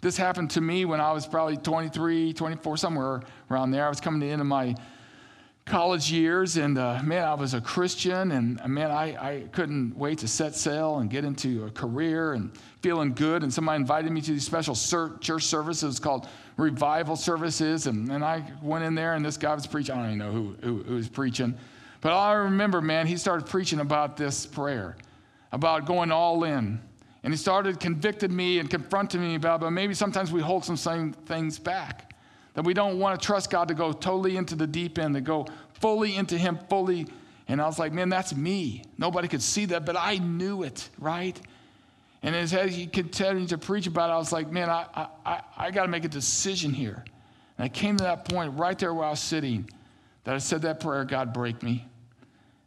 This 0.00 0.16
happened 0.16 0.50
to 0.50 0.60
me 0.60 0.84
when 0.84 1.00
I 1.00 1.12
was 1.12 1.28
probably 1.28 1.56
23, 1.56 2.32
24, 2.32 2.76
somewhere 2.76 3.22
around 3.50 3.70
there. 3.70 3.86
I 3.86 3.88
was 3.88 4.00
coming 4.00 4.20
to 4.20 4.26
the 4.26 4.32
end 4.32 4.40
of 4.40 4.48
my 4.48 4.74
college 5.64 6.10
years, 6.10 6.56
and 6.56 6.76
uh, 6.76 7.00
man, 7.04 7.24
I 7.24 7.34
was 7.34 7.54
a 7.54 7.60
Christian, 7.60 8.32
and 8.32 8.60
uh, 8.60 8.66
man, 8.66 8.90
I, 8.90 9.04
I 9.14 9.44
couldn't 9.52 9.96
wait 9.96 10.18
to 10.18 10.28
set 10.28 10.56
sail 10.56 10.98
and 10.98 11.08
get 11.08 11.24
into 11.24 11.66
a 11.66 11.70
career 11.70 12.32
and 12.32 12.50
feeling 12.80 13.14
good. 13.14 13.44
And 13.44 13.54
somebody 13.54 13.76
invited 13.76 14.10
me 14.10 14.20
to 14.22 14.32
these 14.32 14.44
special 14.44 14.74
church 14.74 15.44
services 15.44 16.00
called 16.00 16.26
revival 16.56 17.14
services, 17.14 17.86
and, 17.86 18.10
and 18.10 18.24
I 18.24 18.42
went 18.60 18.84
in 18.84 18.96
there, 18.96 19.14
and 19.14 19.24
this 19.24 19.36
guy 19.36 19.54
was 19.54 19.68
preaching. 19.68 19.94
I 19.94 19.98
don't 19.98 20.06
even 20.06 20.18
know 20.18 20.32
who, 20.32 20.56
who, 20.62 20.82
who 20.82 20.94
was 20.96 21.08
preaching, 21.08 21.56
but 22.00 22.12
I 22.12 22.32
remember, 22.32 22.80
man, 22.80 23.06
he 23.06 23.16
started 23.16 23.46
preaching 23.46 23.78
about 23.78 24.16
this 24.16 24.46
prayer 24.46 24.96
about 25.52 25.86
going 25.86 26.10
all 26.10 26.44
in. 26.44 26.80
And 27.22 27.32
he 27.32 27.36
started 27.36 27.78
convicting 27.78 28.34
me 28.34 28.58
and 28.58 28.68
confronting 28.68 29.20
me 29.20 29.36
about, 29.36 29.60
but 29.60 29.70
maybe 29.70 29.94
sometimes 29.94 30.32
we 30.32 30.40
hold 30.40 30.64
some 30.64 30.76
things 31.12 31.58
back. 31.58 32.14
That 32.54 32.64
we 32.64 32.74
don't 32.74 32.98
want 32.98 33.18
to 33.20 33.24
trust 33.24 33.50
God 33.50 33.68
to 33.68 33.74
go 33.74 33.92
totally 33.92 34.36
into 34.36 34.56
the 34.56 34.66
deep 34.66 34.98
end, 34.98 35.14
to 35.14 35.20
go 35.20 35.46
fully 35.74 36.16
into 36.16 36.36
Him, 36.36 36.58
fully. 36.68 37.06
And 37.48 37.62
I 37.62 37.66
was 37.66 37.78
like, 37.78 37.92
man, 37.92 38.08
that's 38.08 38.34
me. 38.34 38.84
Nobody 38.98 39.28
could 39.28 39.42
see 39.42 39.66
that, 39.66 39.86
but 39.86 39.96
I 39.96 40.18
knew 40.18 40.62
it, 40.62 40.88
right? 40.98 41.40
And 42.22 42.36
as 42.36 42.52
he 42.52 42.86
continued 42.86 43.48
to 43.48 43.58
preach 43.58 43.86
about 43.86 44.10
it, 44.10 44.12
I 44.12 44.16
was 44.16 44.32
like, 44.32 44.50
man, 44.50 44.70
I, 44.70 45.08
I, 45.26 45.40
I 45.56 45.70
got 45.72 45.82
to 45.82 45.88
make 45.88 46.04
a 46.04 46.08
decision 46.08 46.72
here. 46.72 47.04
And 47.58 47.64
I 47.64 47.68
came 47.68 47.96
to 47.96 48.04
that 48.04 48.24
point 48.24 48.56
right 48.56 48.78
there 48.78 48.94
where 48.94 49.06
I 49.06 49.10
was 49.10 49.20
sitting 49.20 49.68
that 50.24 50.34
I 50.34 50.38
said 50.38 50.62
that 50.62 50.78
prayer, 50.78 51.04
God, 51.04 51.32
break 51.32 51.62
me. 51.62 51.84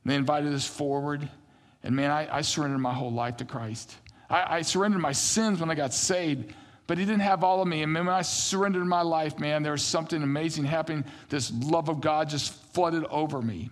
And 0.04 0.12
they 0.12 0.16
invited 0.16 0.54
us 0.54 0.68
forward. 0.68 1.30
And 1.86 1.96
man, 1.96 2.10
I, 2.10 2.38
I 2.38 2.42
surrendered 2.42 2.82
my 2.82 2.94
whole 2.94 3.12
life 3.12 3.38
to 3.38 3.46
Christ. 3.46 3.96
I, 4.28 4.58
I, 4.58 4.62
surrendered 4.64 5.02
my 5.02 5.12
sins 5.12 5.60
when 5.60 5.70
I 5.70 5.76
got 5.76 5.94
saved, 5.94 6.52
but 6.88 6.98
He 6.98 7.06
didn't 7.06 7.22
have 7.22 7.44
all 7.44 7.62
of 7.62 7.68
me. 7.68 7.84
And 7.84 7.94
man, 7.94 8.08
when 8.08 8.16
I 8.16 8.24
surrendered 8.24 8.88
my 8.88 9.04
life, 9.04 9.38
man, 9.38 9.62
there 9.62 9.72
was 9.72 9.84
something 9.84 10.24
amazing 10.24 10.66
happening. 10.66 11.06
This 11.30 11.54
love 11.54 11.88
of 11.88 12.02
God 12.02 12.28
just 12.28 12.54
flooded 12.74 13.06
over 13.06 13.40
me. 13.40 13.70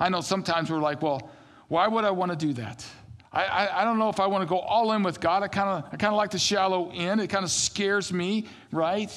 I 0.00 0.08
know 0.08 0.20
sometimes 0.20 0.72
we're 0.72 0.80
like, 0.80 1.02
well, 1.02 1.30
why 1.68 1.86
would 1.86 2.04
I 2.04 2.10
want 2.10 2.32
to 2.32 2.36
do 2.36 2.52
that? 2.54 2.84
I, 3.32 3.44
I, 3.44 3.82
I 3.82 3.84
don't 3.84 4.00
know 4.00 4.08
if 4.08 4.18
I 4.18 4.26
want 4.26 4.42
to 4.42 4.48
go 4.48 4.58
all 4.58 4.90
in 4.92 5.04
with 5.04 5.20
God. 5.20 5.44
I 5.44 5.48
kind 5.48 5.68
of 5.68 5.84
I 5.92 5.96
kind 5.96 6.12
of 6.12 6.16
like 6.16 6.32
the 6.32 6.38
shallow 6.38 6.90
end. 6.90 7.20
It 7.20 7.28
kind 7.28 7.44
of 7.44 7.50
scares 7.52 8.12
me, 8.12 8.48
right? 8.72 9.16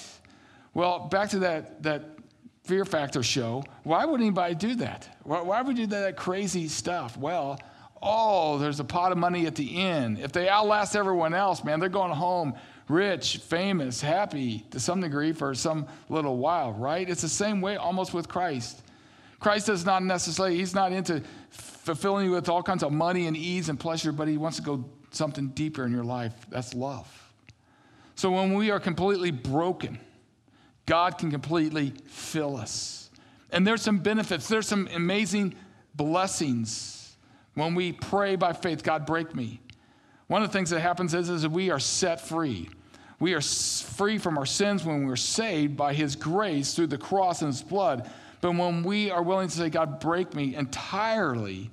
Well, 0.76 1.08
back 1.08 1.30
to 1.30 1.40
that, 1.40 1.82
that 1.82 2.15
Fear 2.66 2.86
Factor 2.86 3.22
show. 3.22 3.64
Why 3.84 4.06
would 4.06 4.20
anybody 4.22 4.56
do 4.56 4.76
that? 4.76 5.08
Why, 5.24 5.42
why 5.42 5.62
would 5.62 5.78
you 5.78 5.86
do 5.86 6.02
that 6.02 6.18
crazy 6.18 6.68
stuff? 6.68 7.16
Well, 7.16 7.60
oh, 8.02 8.58
there's 8.58 8.80
a 8.80 8.84
pot 8.84 9.12
of 9.12 9.20
money 9.20 9.46
at 9.46 9.56
the 9.56 9.82
end. 9.82 10.20
If 10.20 10.32
they 10.32 10.50
outlast 10.50 10.96
everyone 10.96 11.34
else, 11.36 11.64
man, 11.64 11.80
they're 11.80 11.90
going 11.90 12.12
home 12.12 12.56
rich, 12.88 13.38
famous, 13.38 14.02
happy 14.02 14.66
to 14.72 14.80
some 14.80 15.00
degree 15.02 15.32
for 15.32 15.54
some 15.54 15.88
little 16.10 16.38
while, 16.38 16.74
right? 16.74 17.08
It's 17.08 17.22
the 17.22 17.30
same 17.30 17.62
way 17.62 17.76
almost 17.78 18.14
with 18.14 18.28
Christ. 18.28 18.82
Christ 19.40 19.70
is 19.70 19.86
not 19.86 20.04
necessarily, 20.04 20.58
he's 20.58 20.74
not 20.74 20.92
into 20.92 21.22
fulfilling 21.50 22.26
you 22.26 22.32
with 22.32 22.50
all 22.50 22.64
kinds 22.64 22.84
of 22.84 22.92
money 22.92 23.28
and 23.28 23.38
ease 23.38 23.70
and 23.70 23.80
pleasure, 23.80 24.12
but 24.12 24.28
he 24.28 24.38
wants 24.38 24.58
to 24.58 24.64
go 24.64 24.86
something 25.12 25.50
deeper 25.50 25.86
in 25.86 25.92
your 25.92 26.04
life. 26.04 26.34
That's 26.50 26.74
love. 26.74 27.08
So 28.16 28.32
when 28.32 28.54
we 28.54 28.72
are 28.72 28.80
completely 28.80 29.32
broken, 29.32 30.00
God 30.86 31.18
can 31.18 31.32
completely 31.32 31.94
fill 32.08 32.58
us. 32.58 33.10
And 33.52 33.66
there's 33.66 33.82
some 33.82 34.00
benefits, 34.00 34.48
there's 34.48 34.68
some 34.68 34.88
amazing 34.94 35.56
blessings 35.96 37.16
when 37.54 37.74
we 37.74 37.94
pray 37.94 38.36
by 38.36 38.54
faith 38.54 38.84
God, 38.84 39.06
break 39.06 39.34
me. 39.34 39.62
One 40.28 40.44
of 40.44 40.50
the 40.50 40.54
things 40.54 40.70
that 40.72 40.82
happens 40.82 41.14
is, 41.14 41.30
is 41.30 41.44
that 41.44 41.52
we 41.52 41.70
are 41.70 41.80
set 41.80 42.20
free. 42.20 42.70
We 43.20 43.34
are 43.34 43.42
free 43.42 44.18
from 44.18 44.38
our 44.38 44.46
sins 44.46 44.84
when 44.84 45.06
we're 45.06 45.16
saved 45.16 45.78
by 45.78 45.94
His 45.94 46.16
grace 46.16 46.74
through 46.74 46.88
the 46.88 46.98
cross 46.98 47.42
and 47.42 47.52
His 47.52 47.62
blood. 47.62 48.10
But 48.42 48.56
when 48.56 48.84
we 48.84 49.10
are 49.10 49.24
willing 49.24 49.48
to 49.48 49.56
say, 49.56 49.70
God, 49.70 50.00
break 50.00 50.34
me 50.34 50.56
entirely, 50.56 51.72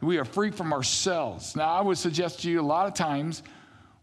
we 0.00 0.18
are 0.18 0.24
free 0.24 0.50
from 0.50 0.72
ourselves. 0.72 1.54
Now, 1.54 1.68
I 1.68 1.82
would 1.82 1.98
suggest 1.98 2.40
to 2.42 2.50
you 2.50 2.60
a 2.60 2.62
lot 2.62 2.86
of 2.86 2.94
times 2.94 3.42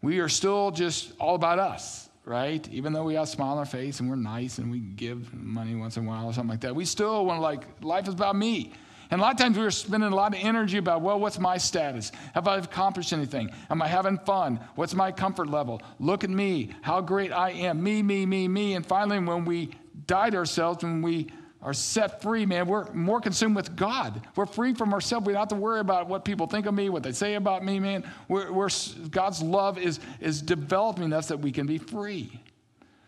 we 0.02 0.20
are 0.20 0.30
still 0.30 0.70
just 0.70 1.12
all 1.20 1.34
about 1.34 1.58
us, 1.58 2.07
right? 2.28 2.68
Even 2.72 2.92
though 2.92 3.06
we 3.06 3.14
have 3.14 3.24
a 3.24 3.28
smile 3.28 3.54
on 3.54 3.58
our 3.58 3.66
face 3.66 4.02
and 4.02 4.10
we're 4.10 4.18
nice 4.18 4.58
and 4.58 4.70
we 4.70 4.80
give 4.80 5.34
money 5.34 5.76
once 5.76 5.96
in 5.96 6.06
a 6.06 6.10
while 6.10 6.26
or 6.26 6.34
something 6.34 6.50
like 6.50 6.62
that, 6.62 6.76
we 6.76 6.84
still 6.84 7.26
want 7.26 7.38
to, 7.38 7.42
like, 7.42 7.64
life 7.82 8.08
is 8.08 8.14
about 8.14 8.36
me. 8.36 8.74
And 9.10 9.22
a 9.22 9.24
lot 9.24 9.32
of 9.32 9.40
times 9.40 9.58
we 9.58 9.64
are 9.64 9.72
spending 9.72 10.12
a 10.12 10.16
lot 10.16 10.36
of 10.36 10.42
energy 10.44 10.78
about, 10.78 11.02
well, 11.02 11.18
what's 11.18 11.40
my 11.40 11.58
status? 11.58 12.12
Have 12.34 12.50
I 12.50 12.58
accomplished 12.58 13.14
anything? 13.14 13.52
Am 13.70 13.82
I 13.82 13.88
having 13.88 14.18
fun? 14.20 14.60
What's 14.76 14.94
my 14.94 15.14
comfort 15.14 15.48
level? 15.48 15.82
Look 16.00 16.26
at 16.26 16.30
me, 16.30 16.72
how 16.82 17.00
great 17.00 17.32
I 17.32 17.52
am. 17.52 17.82
Me, 17.82 18.04
me, 18.04 18.26
me, 18.26 18.50
me. 18.50 18.74
And 18.74 18.86
finally, 18.86 19.20
when 19.20 19.46
we 19.46 19.70
died 20.06 20.36
ourselves, 20.36 20.84
when 20.84 21.02
we 21.02 21.28
are 21.62 21.74
set 21.74 22.22
free, 22.22 22.46
man, 22.46 22.68
we're 22.68 22.92
more 22.94 23.20
consumed 23.20 23.56
with 23.56 23.76
God. 23.76 24.26
We're 24.36 24.46
free 24.46 24.74
from 24.74 24.94
ourselves. 24.94 25.26
We 25.26 25.34
don't 25.34 25.40
have 25.40 25.50
to 25.50 25.56
worry 25.56 25.80
about 25.80 26.08
what 26.08 26.24
people 26.24 26.46
think 26.46 26.66
of 26.66 26.74
me, 26.74 26.90
what 26.90 27.04
they 27.04 27.12
say 27.12 27.34
about 27.34 27.64
me, 27.66 27.80
man. 27.80 28.04
We're, 28.28 28.52
we're, 28.52 28.70
God's 29.10 29.42
love 29.42 29.78
is, 29.78 30.00
is 30.20 30.42
developing 30.42 31.12
us 31.14 31.28
that 31.28 31.40
we 31.40 31.52
can 31.52 31.66
be 31.66 31.78
free. 31.78 32.42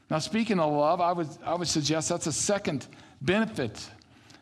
Now, 0.10 0.18
speaking 0.18 0.60
of 0.60 0.74
love, 0.74 1.00
I 1.00 1.12
would, 1.12 1.28
I 1.46 1.54
would 1.54 1.68
suggest 1.68 2.10
that's 2.10 2.26
a 2.28 2.34
second 2.34 2.88
benefit 3.22 3.88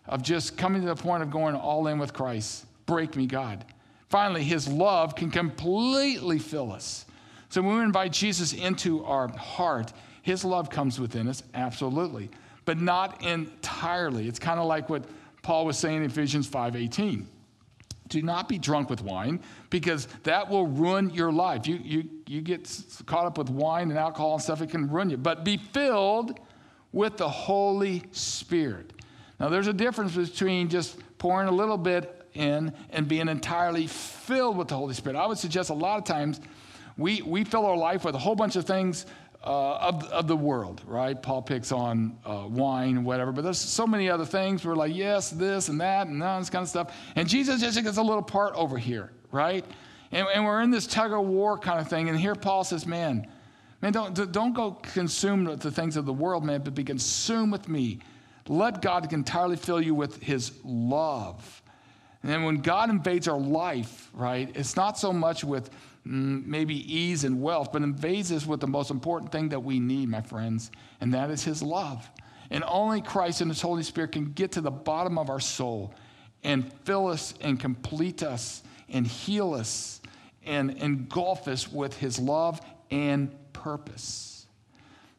of 0.05 0.23
just 0.23 0.57
coming 0.57 0.81
to 0.81 0.87
the 0.87 0.95
point 0.95 1.21
of 1.21 1.29
going 1.29 1.55
all 1.55 1.87
in 1.87 1.99
with 1.99 2.13
Christ. 2.13 2.65
Break 2.85 3.17
me, 3.17 3.25
God. 3.25 3.65
Finally, 4.09 4.43
his 4.43 4.69
love 4.69 5.15
can 5.15 5.29
completely 5.29 6.39
fill 6.39 6.71
us. 6.71 7.05
So 7.49 7.61
when 7.61 7.77
we 7.77 7.83
invite 7.83 8.13
Jesus 8.13 8.53
into 8.53 9.03
our 9.03 9.27
heart, 9.27 9.91
his 10.21 10.45
love 10.45 10.69
comes 10.69 10.99
within 10.99 11.27
us, 11.27 11.43
absolutely, 11.53 12.29
but 12.67 12.77
not 12.77 13.23
entirely. 13.23 14.27
It's 14.27 14.39
kind 14.39 14.59
of 14.59 14.65
like 14.65 14.89
what 14.89 15.05
Paul 15.41 15.65
was 15.65 15.77
saying 15.77 16.03
in 16.03 16.03
Ephesians 16.03 16.49
5:18. 16.49 17.25
Do 18.09 18.21
not 18.21 18.49
be 18.49 18.57
drunk 18.57 18.89
with 18.89 19.01
wine, 19.01 19.39
because 19.69 20.07
that 20.23 20.49
will 20.49 20.67
ruin 20.67 21.09
your 21.11 21.31
life. 21.31 21.65
You, 21.65 21.79
you, 21.81 22.09
you 22.27 22.41
get 22.41 22.69
caught 23.05 23.25
up 23.25 23.37
with 23.37 23.49
wine 23.49 23.89
and 23.89 23.97
alcohol 23.97 24.33
and 24.33 24.41
stuff, 24.41 24.61
it 24.61 24.69
can 24.69 24.89
ruin 24.89 25.09
you. 25.09 25.17
But 25.17 25.45
be 25.45 25.57
filled 25.57 26.39
with 26.91 27.15
the 27.17 27.27
Holy 27.29 28.03
Spirit. 28.11 28.91
Now, 29.39 29.47
there's 29.49 29.67
a 29.67 29.73
difference 29.73 30.15
between 30.15 30.67
just 30.67 30.97
pouring 31.17 31.47
a 31.47 31.51
little 31.51 31.77
bit 31.77 32.29
in 32.33 32.73
and 32.89 33.07
being 33.07 33.29
entirely 33.29 33.87
filled 33.87 34.57
with 34.57 34.67
the 34.67 34.75
Holy 34.75 34.93
Spirit. 34.93 35.17
I 35.17 35.25
would 35.25 35.37
suggest 35.37 35.69
a 35.69 35.73
lot 35.73 35.97
of 35.97 36.03
times 36.03 36.41
we, 36.97 37.21
we 37.21 37.43
fill 37.43 37.65
our 37.65 37.77
life 37.77 38.03
with 38.03 38.15
a 38.15 38.19
whole 38.19 38.35
bunch 38.35 38.55
of 38.55 38.65
things 38.65 39.05
uh, 39.43 39.77
of, 39.77 40.03
of 40.05 40.27
the 40.27 40.35
world, 40.35 40.81
right? 40.85 41.21
Paul 41.21 41.41
picks 41.41 41.71
on 41.71 42.17
uh, 42.25 42.45
wine, 42.49 43.03
whatever, 43.03 43.31
but 43.31 43.43
there's 43.43 43.59
so 43.59 43.87
many 43.87 44.09
other 44.09 44.25
things. 44.25 44.65
We're 44.65 44.75
like, 44.75 44.95
yes, 44.95 45.29
this 45.29 45.69
and 45.69 45.79
that, 45.81 46.07
and 46.07 46.21
all 46.21 46.39
this 46.39 46.49
kind 46.49 46.63
of 46.63 46.69
stuff. 46.69 46.95
And 47.15 47.27
Jesus 47.27 47.61
just 47.61 47.81
gets 47.81 47.97
a 47.97 48.01
little 48.01 48.21
part 48.21 48.53
over 48.55 48.77
here, 48.77 49.11
right? 49.31 49.65
And, 50.11 50.27
and 50.33 50.45
we're 50.45 50.61
in 50.61 50.71
this 50.71 50.87
tug 50.87 51.11
of 51.11 51.25
war 51.25 51.57
kind 51.57 51.79
of 51.79 51.87
thing. 51.87 52.09
And 52.09 52.19
here 52.19 52.35
Paul 52.35 52.63
says, 52.63 52.85
man, 52.85 53.27
man, 53.81 53.93
don't, 53.93 54.31
don't 54.31 54.53
go 54.53 54.71
consume 54.71 55.45
the 55.45 55.71
things 55.71 55.97
of 55.97 56.05
the 56.05 56.13
world, 56.13 56.43
man, 56.43 56.61
but 56.61 56.75
be 56.75 56.83
consumed 56.83 57.51
with 57.51 57.67
me 57.69 57.99
let 58.49 58.81
God 58.81 59.11
entirely 59.11 59.55
fill 59.55 59.81
you 59.81 59.93
with 59.93 60.21
his 60.21 60.51
love. 60.63 61.61
And 62.23 62.45
when 62.45 62.57
God 62.57 62.89
invades 62.89 63.27
our 63.27 63.39
life, 63.39 64.09
right, 64.13 64.49
it's 64.55 64.75
not 64.75 64.97
so 64.97 65.13
much 65.13 65.43
with 65.43 65.69
maybe 66.07 66.75
ease 66.93 67.23
and 67.23 67.41
wealth, 67.41 67.71
but 67.71 67.81
invades 67.81 68.31
us 68.31 68.45
with 68.45 68.59
the 68.59 68.67
most 68.67 68.91
important 68.91 69.31
thing 69.31 69.49
that 69.49 69.59
we 69.59 69.79
need, 69.79 70.09
my 70.09 70.21
friends, 70.21 70.71
and 71.01 71.13
that 71.13 71.29
is 71.29 71.43
his 71.43 71.61
love. 71.61 72.09
And 72.49 72.63
only 72.65 73.01
Christ 73.01 73.41
and 73.41 73.51
his 73.51 73.61
Holy 73.61 73.83
Spirit 73.83 74.13
can 74.13 74.31
get 74.31 74.53
to 74.53 74.61
the 74.61 74.71
bottom 74.71 75.17
of 75.17 75.29
our 75.29 75.39
soul 75.39 75.93
and 76.43 76.71
fill 76.85 77.07
us 77.07 77.33
and 77.41 77.59
complete 77.59 78.23
us 78.23 78.63
and 78.89 79.05
heal 79.05 79.53
us 79.53 80.01
and 80.45 80.71
engulf 80.71 81.47
us 81.47 81.71
with 81.71 81.97
his 81.97 82.19
love 82.19 82.61
and 82.89 83.35
purpose. 83.51 84.47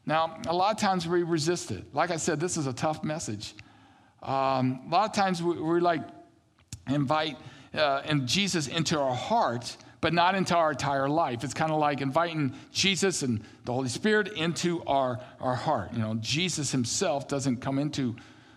Now, 0.05 0.39
a 0.47 0.53
lot 0.53 0.73
of 0.73 0.81
times 0.81 1.07
we 1.07 1.21
resist 1.21 1.69
it. 1.69 1.83
Like 1.93 2.09
I 2.09 2.17
said, 2.17 2.39
this 2.39 2.57
is 2.57 2.65
a 2.65 2.73
tough 2.73 3.03
message. 3.03 3.53
Um, 4.23 4.81
a 4.87 4.89
lot 4.91 5.09
of 5.09 5.15
times 5.15 5.43
we, 5.43 5.61
we 5.61 5.79
like 5.79 6.01
invite 6.87 7.37
uh, 7.75 8.01
and 8.05 8.27
Jesus 8.27 8.67
into 8.67 8.99
our 8.99 9.13
heart, 9.13 9.77
but 10.01 10.13
not 10.13 10.35
into 10.35 10.55
our 10.55 10.71
entire 10.71 11.09
life. 11.09 11.43
It's 11.43 11.53
kind 11.53 11.71
of 11.71 11.79
like 11.79 12.01
inviting 12.01 12.53
Jesus 12.71 13.21
and 13.21 13.41
the 13.65 13.73
Holy 13.73 13.89
Spirit 13.89 14.29
into 14.33 14.83
our, 14.85 15.19
our 15.39 15.55
heart. 15.55 15.93
You 15.93 15.99
know, 15.99 16.15
Jesus 16.15 16.71
himself 16.71 17.27
doesn't 17.27 17.57
come 17.57 17.79
into 17.79 18.15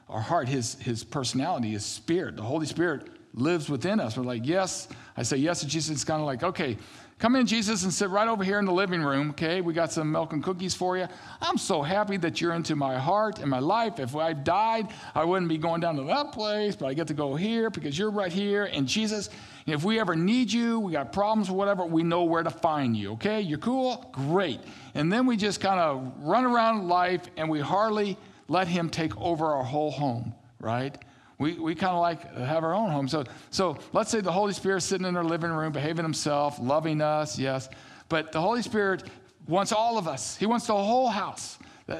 our 0.09 0.21
heart, 0.21 0.49
his, 0.49 0.75
his 0.75 1.03
personality, 1.03 1.71
his 1.71 1.85
spirit. 1.85 2.37
The 2.37 2.43
Holy 2.43 2.67
Spirit 2.67 3.09
lives 3.35 3.69
within 3.69 3.99
us. 3.99 4.17
We're 4.17 4.25
like, 4.25 4.47
yes. 4.47 4.89
I 5.17 5.23
say 5.23 5.39
yes 5.39 5.61
to 5.61 5.67
Jesus. 5.67 5.91
It's 5.91 6.05
kind 6.05 6.21
of 6.21 6.27
like, 6.27 6.43
okay, 6.43 6.77
Come 7.23 7.37
in, 7.37 7.47
Jesus, 7.47 7.85
and 7.85 7.95
sit 7.95 8.11
right 8.11 8.27
over 8.27 8.43
here 8.43 8.59
in 8.59 8.65
the 8.65 8.73
living 8.73 9.01
room, 9.01 9.31
okay? 9.31 9.61
We 9.61 9.75
got 9.75 9.93
some 9.93 10.11
milk 10.11 10.33
and 10.33 10.43
cookies 10.43 10.75
for 10.75 10.99
you. 10.99 11.07
I'm 11.41 11.57
so 11.57 11.81
happy 11.81 12.17
that 12.17 12.41
you're 12.41 12.53
into 12.53 12.75
my 12.75 12.99
heart 12.99 13.39
and 13.39 13.49
my 13.49 13.61
life. 13.61 14.01
If 14.01 14.17
I 14.17 14.33
died, 14.33 14.89
I 15.15 15.23
wouldn't 15.23 15.49
be 15.49 15.57
going 15.57 15.81
down 15.81 15.95
to 15.99 16.03
that 16.03 16.33
place, 16.33 16.75
but 16.75 16.87
I 16.87 16.95
get 16.95 17.07
to 17.07 17.15
go 17.15 17.37
here 17.37 17.71
because 17.71 17.97
you're 17.97 18.11
right 18.11 18.33
here. 18.33 18.65
And 18.65 18.89
Jesus, 18.89 19.31
if 19.67 19.85
we 19.85 20.01
ever 20.01 20.17
need 20.17 20.53
you, 20.53 20.81
we 20.81 20.91
got 20.91 21.13
problems 21.13 21.49
or 21.49 21.53
whatever, 21.53 21.85
we 21.85 22.03
know 22.03 22.25
where 22.25 22.43
to 22.43 22.51
find 22.51 22.97
you, 22.97 23.13
okay? 23.13 23.41
You're 23.41 23.59
cool? 23.59 24.11
Great. 24.11 24.59
And 24.97 25.13
then 25.13 25.25
we 25.25 25.37
just 25.37 25.61
kind 25.61 25.79
of 25.79 26.13
run 26.25 26.45
around 26.45 26.89
life 26.89 27.23
and 27.37 27.49
we 27.49 27.61
hardly 27.61 28.17
let 28.49 28.67
Him 28.67 28.91
take 28.91 29.17
over 29.17 29.47
our 29.47 29.63
whole 29.63 29.93
home, 29.93 30.35
right? 30.59 30.99
We, 31.43 31.55
we 31.55 31.75
kind 31.75 31.93
of 31.93 32.01
like 32.01 32.35
have 32.37 32.63
our 32.63 32.73
own 32.73 32.91
home. 32.91 33.09
So, 33.09 33.25
so 33.51 33.77
let's 33.93 34.11
say 34.11 34.21
the 34.21 34.31
Holy 34.31 34.53
Spirit's 34.53 34.87
sitting 34.87 35.07
in 35.07 35.17
our 35.17 35.25
living 35.25 35.51
room, 35.51 35.73
behaving 35.73 36.05
himself, 36.05 36.59
loving 36.61 37.01
us, 37.01 37.39
yes. 37.39 37.69
But 38.09 38.31
the 38.31 38.41
Holy 38.41 38.63
Spirit 38.63 39.05
wants 39.49 39.73
all 39.73 39.99
of 39.99 40.07
us, 40.07 40.37
He 40.37 40.47
wants 40.47 40.67
the 40.67 40.75
whole 40.75 41.09
house. 41.09 41.59
Uh, 41.89 41.97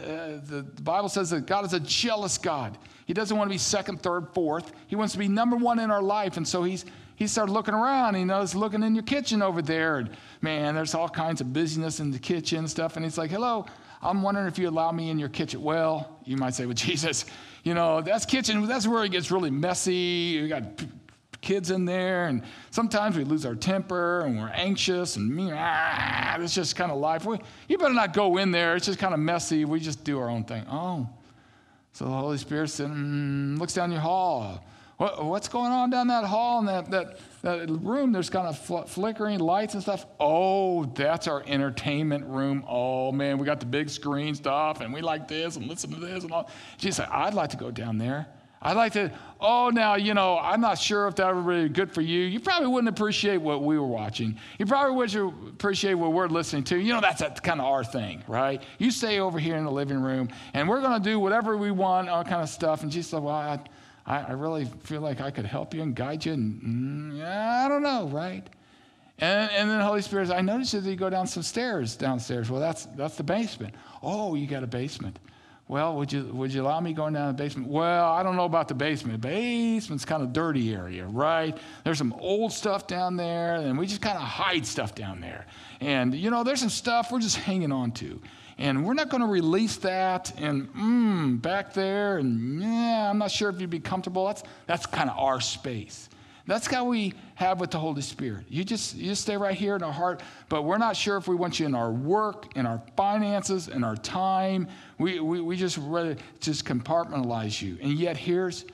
the, 0.47 0.65
the 0.75 0.83
Bible 0.83 1.09
says 1.09 1.31
that 1.31 1.45
God 1.45 1.65
is 1.65 1.73
a 1.73 1.81
jealous 1.81 2.39
God. 2.39 2.79
He 3.05 3.13
doesn't 3.13 3.37
want 3.37 3.51
to 3.51 3.53
be 3.53 3.59
second, 3.59 4.01
third, 4.01 4.29
fourth. 4.33 4.73
He 4.87 4.95
wants 4.95 5.13
to 5.15 5.19
be 5.19 5.27
number 5.27 5.57
one 5.57 5.81
in 5.81 5.91
our 5.91 6.01
life. 6.01 6.37
And 6.37 6.47
so 6.47 6.63
he's 6.63 6.85
he 7.17 7.27
started 7.27 7.53
looking 7.53 7.75
around. 7.75 8.15
He 8.15 8.25
knows 8.25 8.55
looking 8.55 8.83
in 8.83 8.95
your 8.95 9.05
kitchen 9.05 9.43
over 9.43 9.61
there. 9.61 9.99
And 9.99 10.11
man, 10.41 10.75
there's 10.75 10.95
all 10.95 11.09
kinds 11.09 11.41
of 11.41 11.53
busyness 11.53 12.01
in 12.01 12.11
the 12.11 12.19
kitchen 12.19 12.59
and 12.59 12.71
stuff. 12.71 12.97
And 12.97 13.05
he's 13.05 13.19
like, 13.19 13.31
hello, 13.31 13.67
I'm 14.03 14.23
wondering 14.23 14.47
if 14.47 14.59
you 14.59 14.69
allow 14.69 14.93
me 14.93 15.11
in 15.11 15.19
your 15.19 15.29
kitchen. 15.29 15.63
Well, 15.63 16.19
you 16.25 16.37
might 16.37 16.55
say, 16.55 16.65
well, 16.67 16.75
Jesus, 16.77 17.25
you 17.63 17.75
know, 17.75 18.01
that's 18.01 18.27
kitchen, 18.27 18.67
that's 18.67 18.87
where 18.87 19.05
it 19.05 19.11
gets 19.11 19.31
really 19.31 19.51
messy. 19.51 19.95
You 19.95 20.49
got 20.49 20.65
kids 21.41 21.71
in 21.71 21.85
there, 21.85 22.27
and 22.27 22.43
sometimes 22.71 23.17
we 23.17 23.25
lose 23.25 23.45
our 23.45 23.55
temper 23.55 24.23
and 24.23 24.39
we're 24.39 24.49
anxious, 24.49 25.17
and 25.17 25.51
ah, 25.53 26.37
it's 26.41 26.55
just 26.55 26.77
kind 26.77 26.91
of 26.91 26.99
life. 26.99 27.25
We, 27.25 27.39
you 27.69 27.79
better 27.79 27.95
not 27.95 28.15
go 28.15 28.39
in 28.39 28.51
there. 28.51 28.77
It's 28.77 28.87
just 28.87 28.99
kind 28.99 29.15
of 29.15 29.21
messy. 29.21 29.65
We 29.65 29.81
just 29.81 30.05
do 30.05 30.19
our 30.19 30.29
own 30.31 30.45
thing. 30.45 30.65
Oh. 30.71 31.09
So 31.93 32.07
the 32.07 32.11
Holy 32.11 32.39
Spirit 32.39 32.69
said, 32.69 32.89
mm, 32.89 33.59
looks 33.59 33.75
down 33.75 33.93
your 33.93 34.01
hall. 34.01 34.65
What, 35.03 35.25
what's 35.25 35.49
going 35.49 35.73
on 35.73 35.91
down 35.91 36.07
that 36.07 36.23
hall 36.23 36.61
in 36.61 36.67
that, 36.67 36.89
that, 36.93 37.19
that 37.43 37.69
room? 37.69 38.13
There's 38.13 38.31
kind 38.31 38.47
of 38.47 38.57
fl- 38.57 38.83
flickering 38.83 39.41
lights 39.41 39.75
and 39.75 39.83
stuff. 39.83 40.07
Oh, 40.21 40.85
that's 40.85 41.27
our 41.27 41.43
entertainment 41.45 42.25
room. 42.27 42.65
Oh, 42.69 43.11
man, 43.11 43.39
we 43.39 43.45
got 43.45 43.59
the 43.59 43.67
big 43.67 43.91
screen 43.91 44.37
stuff, 44.37 44.81
and 44.81 44.95
we 44.95 45.01
like 45.01 45.27
this 45.27 45.57
and 45.57 45.67
listen 45.67 45.91
to 45.91 45.99
this 45.99 46.23
and 46.23 46.33
all. 46.33 46.49
She 46.77 46.93
said, 46.93 47.09
I'd 47.11 47.35
like 47.35 47.51
to 47.51 47.57
go 47.57 47.73
down 47.73 47.99
there. 47.99 48.29
I'd 48.65 48.77
like 48.77 48.93
to, 48.93 49.11
oh, 49.41 49.71
now, 49.75 49.97
you 49.97 50.15
know, 50.15 50.39
I'm 50.39 50.61
not 50.61 50.79
sure 50.79 51.09
if 51.09 51.17
that 51.17 51.35
would 51.35 51.49
be 51.49 51.69
good 51.69 51.93
for 51.93 52.01
you. 52.01 52.21
You 52.21 52.39
probably 52.39 52.69
wouldn't 52.69 52.97
appreciate 52.97 53.39
what 53.39 53.65
we 53.65 53.77
were 53.77 53.89
watching. 53.89 54.39
You 54.61 54.67
probably 54.67 54.95
wouldn't 54.95 55.49
appreciate 55.49 55.95
what 55.95 56.13
we're 56.13 56.29
listening 56.29 56.63
to. 56.65 56.79
You 56.79 56.93
know, 56.93 57.01
that's, 57.01 57.41
kind 57.41 57.61
of 57.61 57.67
our 57.67 57.83
thing, 57.83 58.23
right? 58.29 58.63
You 58.79 58.93
stay 58.93 59.19
over 59.19 59.41
here 59.41 59.57
in 59.57 59.65
the 59.65 59.73
living 59.73 60.01
room, 60.01 60.29
and 60.55 60.69
we're 60.69 60.81
going 60.81 61.03
to 61.03 61.11
do 61.11 61.19
whatever 61.19 61.57
we 61.57 61.73
want, 61.73 62.09
all 62.09 62.23
kind 62.23 62.41
of 62.41 62.49
stuff. 62.49 62.85
And 62.85 62.93
she 62.93 63.03
said, 63.03 63.21
well, 63.21 63.35
I, 63.35 63.59
I, 64.07 64.19
I 64.19 64.33
really 64.33 64.65
feel 64.85 65.01
like 65.01 65.21
I 65.21 65.31
could 65.31 65.47
help 65.47 65.75
you 65.75 65.83
and 65.83 65.95
guide 65.95 66.25
you. 66.25 66.33
And 66.33 66.63
mm, 66.63 67.25
I 67.25 67.69
don't 67.69 67.83
know, 67.83 68.09
right? 68.09 68.47
And, 69.19 69.51
and 69.53 69.71
then 69.71 69.79
the 69.79 69.85
Holy 69.85 70.03
Spirit 70.03 70.29
says, 70.29 70.37
I 70.37 70.41
noticed 70.41 70.73
that 70.73 70.85
you 70.85 70.97
go 70.97 71.11
down 71.11 71.27
some 71.27 71.43
stairs 71.43 71.97
downstairs. 71.97 72.51
Well, 72.51 72.61
that's, 72.61 72.87
that's 72.97 73.17
the 73.17 73.23
basement. 73.23 73.75
Oh, 74.03 74.35
you 74.35 74.47
got 74.47 74.65
a 74.65 74.67
basement. 74.67 75.19
Well, 75.69 75.97
would 75.97 76.13
you, 76.13 76.25
would 76.35 76.53
you 76.53 76.63
allow 76.63 76.81
me 76.81 76.93
going 76.93 77.15
down 77.15 77.29
the 77.29 77.43
basement? 77.43 77.69
Well, 77.69 78.13
I 78.13 78.23
don't 78.23 78.37
know 78.37 78.45
about 78.45 78.69
the 78.69 78.75
basement. 78.75 79.21
Basement's 79.21 80.05
kind 80.05 80.23
of 80.23 80.33
dirty 80.33 80.75
area, 80.75 81.07
right? 81.07 81.57
There's 81.85 81.99
some 81.99 82.13
old 82.15 82.53
stuff 82.53 82.87
down 82.87 83.17
there, 83.17 83.55
and 83.55 83.79
we 83.79 83.87
just 83.87 84.03
kind 84.03 84.17
of 84.17 84.23
hide 84.23 84.67
stuff 84.67 84.95
down 84.95 85.21
there. 85.21 85.47
And, 85.81 86.15
you 86.15 86.31
know, 86.31 86.43
there's 86.43 86.61
some 86.61 86.69
stuff 86.69 87.13
we're 87.13 87.21
just 87.21 87.37
hanging 87.37 87.73
on 87.73 87.93
to. 87.93 88.21
And 88.63 88.87
we're 88.87 88.95
not 88.95 89.09
going 89.09 89.23
to 89.23 89.27
release 89.27 89.75
that 89.79 90.33
and, 90.39 90.73
mm, 90.73 91.43
back 91.43 91.75
there, 91.75 92.19
and 92.19 92.63
yeah, 92.63 93.11
I'm 93.11 93.19
not 93.19 93.33
sure 93.33 93.51
if 93.51 93.61
you'd 93.61 93.71
be 93.71 93.81
comfortable. 93.81 94.27
That's, 94.27 94.45
that's 94.69 94.87
kind 94.87 95.11
of 95.11 95.19
our 95.19 95.41
space. 95.41 96.09
That's 96.47 96.69
how 96.69 96.85
we 96.85 97.15
have 97.35 97.59
with 97.59 97.73
the 97.73 97.81
Holy 97.81 98.03
Spirit. 98.03 98.45
You 98.49 98.63
just, 98.63 98.95
you 98.95 99.07
just 99.07 99.23
stay 99.23 99.37
right 99.37 99.57
here 99.57 99.75
in 99.75 99.83
our 99.83 99.93
heart, 99.93 100.23
but 100.49 100.63
we're 100.63 100.79
not 100.79 100.97
sure 100.97 101.17
if 101.17 101.27
we 101.27 101.35
want 101.35 101.59
you 101.59 101.67
in 101.67 101.75
our 101.75 101.91
work, 101.91 102.57
in 102.57 102.65
our 102.65 102.81
finances, 102.97 103.67
in 103.67 103.83
our 103.83 103.97
time. 103.97 104.69
We, 104.97 105.19
we, 105.19 105.41
we 105.41 105.57
just 105.57 105.77
rather 105.79 106.15
just 106.39 106.65
compartmentalize 106.65 107.61
you. 107.61 107.79
And 107.83 107.95
yet 107.95 108.17
here's 108.17 108.65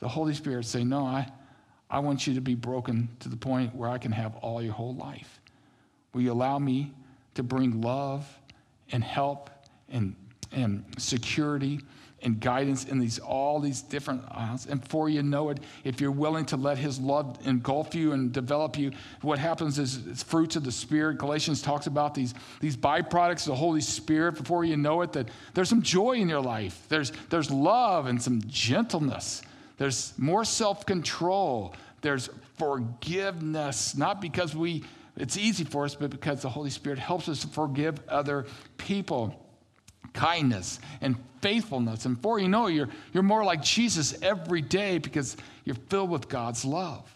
the 0.00 0.08
Holy 0.08 0.34
Spirit 0.34 0.64
saying, 0.64 0.88
No, 0.88 1.06
I, 1.06 1.30
I 1.88 2.00
want 2.00 2.26
you 2.26 2.34
to 2.34 2.40
be 2.40 2.56
broken 2.56 3.08
to 3.20 3.28
the 3.28 3.36
point 3.36 3.76
where 3.76 3.90
I 3.90 3.98
can 3.98 4.10
have 4.10 4.34
all 4.38 4.60
your 4.60 4.72
whole 4.72 4.96
life. 4.96 5.40
Will 6.14 6.22
you 6.22 6.32
allow 6.32 6.58
me 6.58 6.92
to 7.34 7.44
bring 7.44 7.80
love 7.80 8.26
and 8.92 9.02
help 9.02 9.50
and, 9.88 10.14
and 10.52 10.84
security 10.98 11.80
and 12.22 12.40
guidance 12.40 12.84
in 12.84 12.98
these 12.98 13.18
all 13.18 13.60
these 13.60 13.82
different 13.82 14.22
aisles. 14.30 14.66
And 14.66 14.80
before 14.80 15.08
you 15.08 15.22
know 15.22 15.50
it, 15.50 15.60
if 15.84 16.00
you're 16.00 16.10
willing 16.10 16.44
to 16.46 16.56
let 16.56 16.78
His 16.78 16.98
love 16.98 17.38
engulf 17.44 17.94
you 17.94 18.12
and 18.12 18.32
develop 18.32 18.78
you, 18.78 18.90
what 19.20 19.38
happens 19.38 19.78
is 19.78 20.06
it's 20.06 20.22
fruits 20.22 20.56
of 20.56 20.64
the 20.64 20.72
Spirit. 20.72 21.18
Galatians 21.18 21.62
talks 21.62 21.86
about 21.86 22.14
these 22.14 22.34
these 22.60 22.76
byproducts 22.76 23.42
of 23.42 23.48
the 23.48 23.54
Holy 23.54 23.80
Spirit. 23.80 24.36
Before 24.36 24.64
you 24.64 24.76
know 24.76 25.02
it, 25.02 25.12
that 25.12 25.28
there's 25.54 25.68
some 25.68 25.82
joy 25.82 26.12
in 26.12 26.28
your 26.28 26.40
life. 26.40 26.86
There's 26.88 27.12
there's 27.28 27.50
love 27.50 28.06
and 28.06 28.20
some 28.20 28.42
gentleness. 28.46 29.42
There's 29.76 30.14
more 30.16 30.44
self-control. 30.44 31.74
There's 32.00 32.30
forgiveness, 32.58 33.96
not 33.96 34.20
because 34.22 34.56
we 34.56 34.84
it's 35.16 35.36
easy 35.36 35.64
for 35.64 35.84
us, 35.84 35.94
but 35.94 36.10
because 36.10 36.42
the 36.42 36.48
Holy 36.48 36.70
Spirit 36.70 36.98
helps 36.98 37.28
us 37.28 37.40
to 37.40 37.48
forgive 37.48 38.00
other 38.08 38.46
people 38.76 39.42
kindness 40.12 40.80
and 41.00 41.16
faithfulness. 41.42 42.06
And 42.06 42.16
before 42.16 42.38
you 42.38 42.48
know 42.48 42.66
you're, 42.66 42.88
you're 43.12 43.22
more 43.22 43.44
like 43.44 43.62
Jesus 43.62 44.20
every 44.22 44.62
day 44.62 44.98
because 44.98 45.36
you're 45.64 45.76
filled 45.88 46.10
with 46.10 46.28
God's 46.28 46.64
love. 46.64 47.08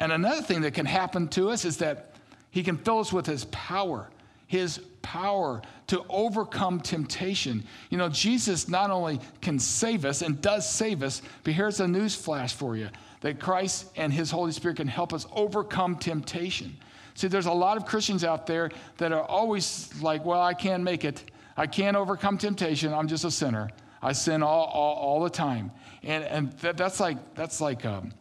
And 0.00 0.12
another 0.12 0.42
thing 0.42 0.62
that 0.62 0.74
can 0.74 0.86
happen 0.86 1.28
to 1.28 1.50
us 1.50 1.64
is 1.64 1.78
that 1.78 2.14
He 2.50 2.62
can 2.62 2.76
fill 2.76 2.98
us 2.98 3.12
with 3.12 3.26
His 3.26 3.46
power, 3.46 4.10
His 4.46 4.78
power 5.02 5.62
to 5.88 6.04
overcome 6.08 6.80
temptation. 6.80 7.64
You 7.90 7.98
know, 7.98 8.08
Jesus 8.08 8.68
not 8.68 8.90
only 8.90 9.20
can 9.40 9.58
save 9.58 10.04
us 10.04 10.22
and 10.22 10.40
does 10.40 10.68
save 10.68 11.02
us, 11.02 11.22
but 11.44 11.54
here's 11.54 11.80
a 11.80 11.88
news 11.88 12.14
flash 12.14 12.52
for 12.52 12.76
you 12.76 12.88
that 13.20 13.40
Christ 13.40 13.90
and 13.96 14.12
His 14.12 14.30
Holy 14.30 14.52
Spirit 14.52 14.76
can 14.76 14.86
help 14.86 15.12
us 15.12 15.26
overcome 15.32 15.96
temptation. 15.96 16.76
See, 17.18 17.26
there's 17.26 17.46
a 17.46 17.52
lot 17.52 17.76
of 17.76 17.84
Christians 17.84 18.22
out 18.22 18.46
there 18.46 18.70
that 18.98 19.10
are 19.10 19.24
always 19.24 19.90
like, 20.00 20.24
well, 20.24 20.40
I 20.40 20.54
can't 20.54 20.84
make 20.84 21.04
it. 21.04 21.32
I 21.56 21.66
can't 21.66 21.96
overcome 21.96 22.38
temptation. 22.38 22.94
I'm 22.94 23.08
just 23.08 23.24
a 23.24 23.30
sinner. 23.32 23.70
I 24.00 24.12
sin 24.12 24.40
all, 24.40 24.66
all, 24.66 24.94
all 24.94 25.24
the 25.24 25.28
time. 25.28 25.72
And, 26.04 26.22
and 26.22 26.52
that, 26.58 26.76
that's 26.76 27.00
like, 27.00 27.34
that's 27.34 27.60
like 27.60 27.84
um, 27.84 28.12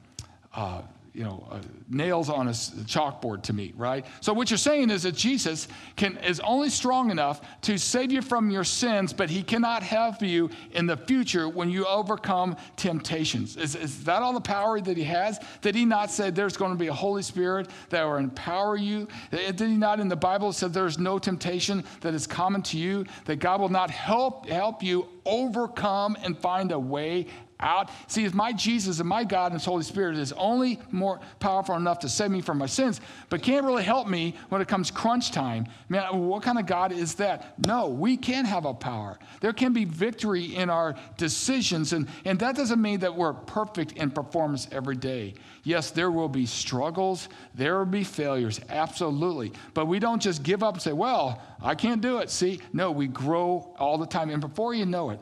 uh, 0.51 0.81
you 1.17 1.23
know, 1.23 1.47
uh, 1.49 1.59
nails 1.89 2.29
on 2.29 2.47
a 2.47 2.51
chalkboard 2.51 3.41
to 3.41 3.51
me, 3.51 3.73
right? 3.75 4.05
So 4.21 4.33
what 4.33 4.51
you're 4.51 4.57
saying 4.59 4.91
is 4.91 5.01
that 5.01 5.15
Jesus 5.15 5.67
can, 5.95 6.15
is 6.17 6.39
only 6.41 6.69
strong 6.69 7.09
enough 7.09 7.41
to 7.61 7.79
save 7.79 8.11
you 8.11 8.21
from 8.21 8.51
your 8.51 8.63
sins, 8.63 9.13
but 9.13 9.27
he 9.27 9.41
cannot 9.41 9.81
help 9.81 10.21
you 10.21 10.51
in 10.73 10.85
the 10.85 10.95
future 10.95 11.49
when 11.49 11.71
you 11.71 11.87
overcome 11.87 12.55
temptations. 12.75 13.57
Is, 13.57 13.73
is 13.73 14.03
that 14.03 14.21
all 14.21 14.31
the 14.31 14.39
power 14.39 14.79
that 14.79 14.95
he 14.95 15.03
has? 15.05 15.39
Did 15.61 15.73
he 15.73 15.85
not 15.85 16.11
say 16.11 16.29
there's 16.29 16.55
going 16.55 16.71
to 16.71 16.77
be 16.77 16.87
a 16.87 16.93
Holy 16.93 17.23
Spirit 17.23 17.67
that 17.89 18.03
will 18.03 18.17
empower 18.17 18.77
you? 18.77 19.07
Did 19.31 19.59
he 19.59 19.75
not 19.75 19.99
in 19.99 20.09
the 20.09 20.15
Bible 20.15 20.53
say 20.53 20.67
there's 20.67 20.99
no 20.99 21.17
temptation 21.17 21.83
that 22.01 22.13
is 22.13 22.27
common 22.27 22.61
to 22.61 22.77
you, 22.77 23.05
that 23.25 23.37
God 23.37 23.59
will 23.59 23.69
not 23.69 23.89
help, 23.89 24.47
help 24.47 24.83
you 24.83 25.07
overcome 25.25 26.15
and 26.23 26.37
find 26.37 26.71
a 26.71 26.79
way 26.79 27.25
out. 27.59 27.89
See, 28.07 28.25
if 28.25 28.33
my 28.33 28.53
Jesus 28.53 28.99
and 28.99 29.09
my 29.09 29.23
God 29.23 29.51
and 29.51 29.59
His 29.59 29.65
Holy 29.65 29.83
Spirit 29.83 30.17
is 30.17 30.31
only 30.33 30.79
more 30.91 31.19
powerful 31.39 31.75
enough 31.75 31.99
to 31.99 32.09
save 32.09 32.31
me 32.31 32.41
from 32.41 32.57
my 32.57 32.65
sins, 32.65 33.01
but 33.29 33.41
can't 33.41 33.65
really 33.65 33.83
help 33.83 34.07
me 34.07 34.35
when 34.49 34.61
it 34.61 34.67
comes 34.67 34.91
crunch 34.91 35.31
time, 35.31 35.67
man, 35.89 36.27
what 36.27 36.43
kind 36.43 36.59
of 36.59 36.65
God 36.65 36.91
is 36.91 37.15
that? 37.15 37.55
No, 37.65 37.87
we 37.87 38.17
can 38.17 38.45
have 38.45 38.65
a 38.65 38.73
power. 38.73 39.17
There 39.41 39.53
can 39.53 39.73
be 39.73 39.85
victory 39.85 40.55
in 40.55 40.69
our 40.69 40.95
decisions, 41.17 41.93
and, 41.93 42.07
and 42.25 42.39
that 42.39 42.55
doesn't 42.55 42.81
mean 42.81 42.99
that 42.99 43.15
we're 43.15 43.33
perfect 43.33 43.93
in 43.93 44.11
performance 44.11 44.67
every 44.71 44.95
day. 44.95 45.33
Yes, 45.63 45.91
there 45.91 46.11
will 46.11 46.29
be 46.29 46.45
struggles, 46.45 47.27
there 47.55 47.77
will 47.79 47.85
be 47.85 48.03
failures, 48.03 48.61
absolutely. 48.69 49.51
But 49.73 49.87
we 49.87 49.99
don't 49.99 50.21
just 50.21 50.43
give 50.43 50.63
up 50.63 50.75
and 50.75 50.81
say, 50.81 50.93
well, 50.93 51.41
I 51.61 51.75
can't 51.75 52.01
do 52.01 52.19
it. 52.19 52.29
See, 52.29 52.61
no, 52.71 52.91
we 52.91 53.07
grow 53.07 53.75
all 53.79 53.97
the 53.97 54.05
time. 54.05 54.29
And 54.29 54.39
before 54.39 54.73
you 54.73 54.85
know 54.85 55.09
it, 55.09 55.19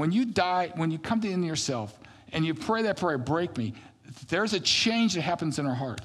when 0.00 0.10
you 0.10 0.24
die, 0.24 0.72
when 0.74 0.90
you 0.90 0.98
come 0.98 1.20
to 1.20 1.28
the 1.28 1.32
end 1.32 1.44
of 1.44 1.48
yourself 1.48 1.96
and 2.32 2.44
you 2.44 2.54
pray 2.54 2.82
that 2.82 2.96
prayer, 2.96 3.18
break 3.18 3.56
me, 3.56 3.74
there's 4.28 4.54
a 4.54 4.60
change 4.60 5.14
that 5.14 5.20
happens 5.22 5.58
in 5.58 5.66
our 5.66 5.74
heart. 5.74 6.00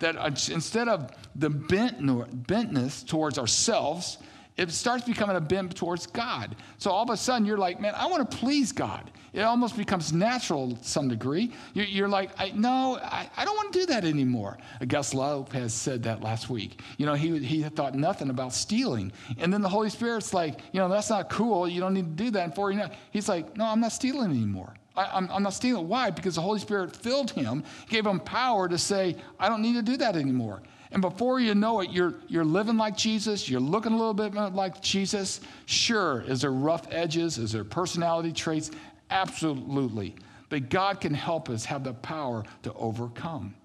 That 0.00 0.16
uh, 0.16 0.30
instead 0.50 0.88
of 0.88 1.10
the 1.36 1.50
bent, 1.50 2.00
bentness 2.00 3.06
towards 3.06 3.38
ourselves, 3.38 4.18
it 4.56 4.70
starts 4.70 5.04
becoming 5.04 5.36
a 5.36 5.40
bent 5.40 5.74
towards 5.76 6.06
God. 6.06 6.54
So 6.78 6.90
all 6.90 7.02
of 7.02 7.10
a 7.10 7.16
sudden, 7.16 7.44
you're 7.44 7.58
like, 7.58 7.80
man, 7.80 7.94
I 7.96 8.06
want 8.06 8.30
to 8.30 8.36
please 8.36 8.70
God. 8.70 9.10
It 9.32 9.40
almost 9.40 9.76
becomes 9.76 10.12
natural 10.12 10.76
to 10.76 10.84
some 10.84 11.08
degree. 11.08 11.52
You're, 11.74 12.08
like, 12.08 12.30
I, 12.38 12.52
no, 12.54 13.00
I, 13.02 13.28
I 13.36 13.44
don't 13.44 13.56
want 13.56 13.72
to 13.72 13.80
do 13.80 13.86
that 13.86 14.04
anymore. 14.04 14.58
Gus 14.86 15.12
Lopez 15.12 15.74
said 15.74 16.04
that 16.04 16.22
last 16.22 16.48
week. 16.48 16.80
You 16.98 17.06
know, 17.06 17.14
he, 17.14 17.38
he 17.40 17.62
thought 17.64 17.96
nothing 17.96 18.30
about 18.30 18.52
stealing. 18.52 19.10
And 19.38 19.52
then 19.52 19.60
the 19.60 19.68
Holy 19.68 19.90
Spirit's 19.90 20.32
like, 20.32 20.60
you 20.70 20.78
know, 20.78 20.88
that's 20.88 21.10
not 21.10 21.30
cool. 21.30 21.68
You 21.68 21.80
don't 21.80 21.94
need 21.94 22.16
to 22.16 22.24
do 22.24 22.30
that. 22.30 22.54
For 22.54 22.70
you 22.70 22.78
know, 22.78 22.90
he's 23.10 23.28
like, 23.28 23.56
no, 23.56 23.64
I'm 23.64 23.80
not 23.80 23.90
stealing 23.90 24.30
anymore. 24.30 24.74
I, 24.96 25.18
am 25.18 25.42
not 25.42 25.54
stealing. 25.54 25.88
Why? 25.88 26.10
Because 26.10 26.36
the 26.36 26.40
Holy 26.40 26.60
Spirit 26.60 26.94
filled 26.94 27.32
him, 27.32 27.64
gave 27.88 28.06
him 28.06 28.20
power 28.20 28.68
to 28.68 28.78
say, 28.78 29.16
I 29.40 29.48
don't 29.48 29.62
need 29.62 29.74
to 29.74 29.82
do 29.82 29.96
that 29.96 30.14
anymore. 30.14 30.62
And 30.94 31.02
before 31.02 31.40
you 31.40 31.56
know 31.56 31.80
it, 31.80 31.90
you're, 31.90 32.14
you're 32.28 32.44
living 32.44 32.76
like 32.76 32.96
Jesus, 32.96 33.48
you're 33.48 33.60
looking 33.60 33.92
a 33.92 33.96
little 33.96 34.14
bit 34.14 34.32
like 34.54 34.80
Jesus. 34.80 35.40
Sure, 35.66 36.22
is 36.28 36.42
there 36.42 36.52
rough 36.52 36.86
edges? 36.92 37.36
Is 37.36 37.50
there 37.50 37.64
personality 37.64 38.30
traits? 38.32 38.70
Absolutely. 39.10 40.14
But 40.50 40.68
God 40.68 41.00
can 41.00 41.12
help 41.12 41.50
us 41.50 41.64
have 41.64 41.82
the 41.82 41.94
power 41.94 42.44
to 42.62 42.72
overcome. 42.74 43.56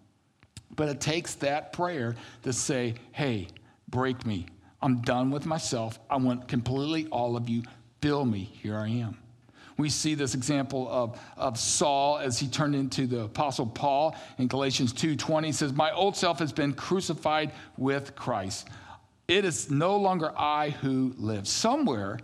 But 0.76 0.90
it 0.90 1.00
takes 1.00 1.36
that 1.36 1.72
prayer 1.72 2.16
to 2.44 2.52
say, 2.52 2.96
hey, 3.12 3.48
break 3.90 4.26
me. 4.26 4.48
I'm 4.82 5.02
done 5.02 5.30
with 5.30 5.46
myself. 5.46 6.00
I 6.10 6.18
want 6.18 6.48
completely 6.48 7.08
all 7.12 7.38
of 7.38 7.48
you. 7.48 7.62
Fill 8.02 8.26
me. 8.26 8.50
Here 8.64 8.78
I 8.78 8.88
am. 8.88 9.18
We 9.80 9.90
see 9.90 10.14
this 10.14 10.36
example 10.36 10.90
of, 10.92 11.18
of 11.38 11.58
Saul 11.58 12.18
as 12.18 12.38
he 12.38 12.48
turned 12.48 12.76
into 12.76 13.08
the 13.08 13.22
apostle 13.22 13.66
Paul 13.66 14.14
in 14.38 14.48
Galatians 14.48 14.92
2:20 14.92 15.54
says, 15.54 15.72
"My 15.72 15.92
old 15.92 16.18
self 16.18 16.40
has 16.40 16.52
been 16.52 16.74
crucified 16.74 17.54
with 17.78 18.14
Christ. 18.14 18.68
It 19.30 19.46
is 19.46 19.72
no 19.72 19.96
longer 19.96 20.38
I 20.38 20.72
who 20.72 21.16
live." 21.18 21.48
Somewhere 21.48 22.20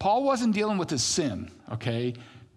Paul 0.00 0.24
wasn't 0.24 0.52
dealing 0.52 0.78
with 0.78 0.90
his 0.90 1.04
sin, 1.04 1.48
okay? 1.72 2.14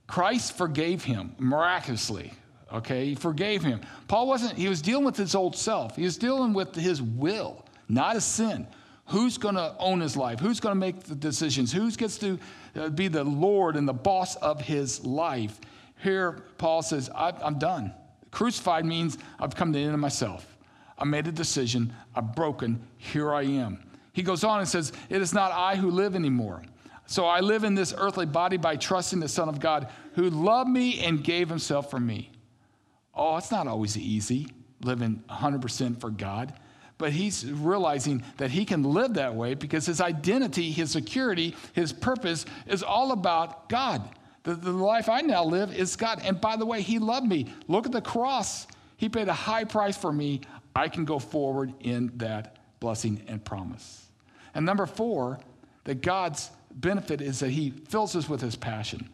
Christ 0.08 0.58
forgave 0.58 1.04
him 1.04 1.36
miraculously. 1.38 2.34
Okay, 2.74 3.06
he 3.10 3.16
forgave 3.16 3.64
him. 3.64 3.82
Paul 4.08 4.28
wasn't, 4.28 4.54
he 4.54 4.68
was 4.68 4.82
dealing 4.82 5.06
with 5.06 5.16
his 5.16 5.36
old 5.36 5.56
self. 5.56 5.96
He 5.96 6.04
was 6.04 6.18
dealing 6.18 6.54
with 6.54 6.76
his 6.76 7.02
will, 7.02 7.66
not 7.88 8.16
his 8.16 8.26
sin. 8.26 8.68
Who's 9.10 9.38
going 9.38 9.56
to 9.56 9.76
own 9.80 10.00
his 10.00 10.16
life? 10.16 10.40
Who's 10.40 10.60
going 10.60 10.76
to 10.76 10.80
make 10.80 11.04
the 11.04 11.16
decisions? 11.16 11.74
Who 11.74 11.90
gets 11.92 12.18
to 12.20 12.40
uh, 12.76 12.90
be 12.90 13.08
the 13.08 13.24
Lord 13.24 13.76
and 13.76 13.88
the 13.88 13.94
boss 13.94 14.36
of 14.38 14.62
his 14.62 15.04
life? 15.04 15.60
Here, 16.04 16.44
Paul 16.58 16.82
says, 16.82 17.10
I'm 17.16 17.60
done. 17.60 17.94
Crucified 18.32 18.86
means 18.86 19.18
I've 19.40 19.56
come 19.56 19.74
to 19.74 19.80
the 19.80 19.84
end 19.84 19.94
of 19.94 20.00
myself. 20.00 20.58
I 20.98 21.06
made 21.06 21.28
a 21.28 21.32
decision. 21.32 21.94
I've 22.16 22.36
broken. 22.36 22.82
Here 22.98 23.34
I 23.34 23.44
am. 23.44 23.84
He 24.14 24.22
goes 24.22 24.44
on 24.44 24.60
and 24.60 24.68
says, 24.68 24.92
It 25.10 25.22
is 25.22 25.34
not 25.34 25.52
I 25.52 25.76
who 25.76 25.90
live 25.90 26.16
anymore. 26.16 26.64
So 27.06 27.26
I 27.26 27.40
live 27.40 27.64
in 27.64 27.74
this 27.74 27.94
earthly 27.98 28.28
body 28.28 28.58
by 28.58 28.76
trusting 28.76 29.20
the 29.20 29.28
Son 29.28 29.50
of 29.50 29.60
God 29.60 29.90
who 30.14 30.30
loved 30.30 30.70
me 30.70 31.00
and 31.04 31.24
gave 31.24 31.50
himself 31.50 31.90
for 31.90 32.00
me. 32.00 32.32
Oh, 33.16 33.38
it's 33.38 33.50
not 33.50 33.66
always 33.66 33.98
easy 33.98 34.50
living 34.82 35.24
100% 35.30 36.00
for 36.00 36.10
God, 36.10 36.54
but 37.00 37.14
he's 37.14 37.50
realizing 37.50 38.24
that 38.38 38.52
he 38.52 38.66
can 38.66 38.84
live 38.84 39.16
that 39.16 39.34
way 39.34 39.56
because 39.56 39.88
his 39.88 40.02
identity, 40.02 40.70
his 40.70 40.92
security, 40.92 41.56
his 41.74 41.92
purpose 41.92 42.46
is 42.68 42.84
all 42.84 43.14
about 43.14 43.70
God. 43.70 44.08
The, 44.44 44.54
the 44.54 44.72
life 44.72 45.08
I 45.08 45.22
now 45.22 45.46
live 45.46 45.74
is 45.74 45.96
God. 45.96 46.22
And 46.24 46.40
by 46.40 46.58
the 46.58 46.66
way, 46.66 46.82
he 46.82 47.00
loved 47.00 47.26
me. 47.26 47.54
Look 47.68 47.86
at 47.86 47.94
the 47.94 48.02
cross. 48.02 48.68
He 48.98 49.08
paid 49.08 49.30
a 49.30 49.34
high 49.34 49.64
price 49.64 49.96
for 49.98 50.12
me. 50.12 50.42
I 50.76 50.90
can 50.90 51.06
go 51.06 51.20
forward 51.20 51.74
in 51.80 52.12
that 52.18 52.58
blessing 52.82 53.24
and 53.28 53.44
promise. 53.44 54.06
And 54.54 54.66
number 54.66 54.86
four, 54.86 55.40
that 55.86 56.02
God's 56.02 56.52
benefit 56.70 57.22
is 57.22 57.40
that 57.40 57.50
he 57.50 57.72
fills 57.88 58.14
us 58.14 58.28
with 58.28 58.42
his 58.42 58.58
passion. 58.58 59.10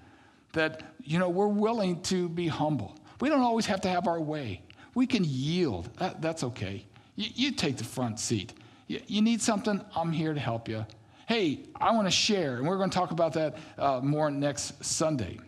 That, 0.54 0.95
you 1.04 1.19
know, 1.19 1.30
we're 1.30 1.48
willing 1.48 2.02
to 2.04 2.30
be 2.30 2.48
humble. 2.48 2.98
We 3.21 3.30
don't 3.30 3.41
always 3.41 3.67
have 3.67 3.82
to 3.82 3.89
have 3.89 4.08
our 4.08 4.19
way. 4.19 4.63
We 4.95 5.06
can 5.06 5.24
yield. 5.24 5.95
That, 5.98 6.19
that's 6.19 6.43
okay. 6.43 6.86
You, 7.15 7.30
you, 7.34 7.51
take 7.51 7.78
the 7.78 7.84
front 7.84 8.19
seat. 8.19 8.54
You, 8.88 9.01
you, 9.08 9.21
need 9.21 9.41
something? 9.41 9.82
I'm 9.95 10.12
here 10.12 10.34
to 10.34 10.39
help 10.39 10.67
you. 10.67 10.86
Hey, 11.28 11.60
I 11.80 11.91
want 11.91 12.08
to 12.08 12.12
share, 12.12 12.58
and 12.58 12.67
we're 12.67 12.78
going 12.78 12.89
to 12.89 12.95
talk 12.95 13.12
about 13.12 13.34
that 13.34 13.58
uh, 13.78 13.99
more 14.04 14.30
next 14.30 14.84
Sunday. 14.84 15.39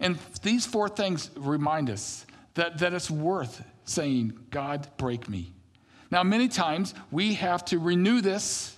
And 0.00 0.18
these 0.42 0.66
four 0.66 0.88
things 0.88 1.30
remind 1.36 1.90
us 1.90 2.26
that, 2.54 2.78
that 2.78 2.92
it's 2.92 3.10
worth 3.10 3.62
saying, 3.84 4.38
God, 4.50 4.88
break 4.96 5.28
me. 5.28 5.52
Now, 6.10 6.22
many 6.22 6.48
times 6.48 6.94
we 7.10 7.34
have 7.34 7.64
to 7.66 7.78
renew 7.78 8.20
this 8.20 8.75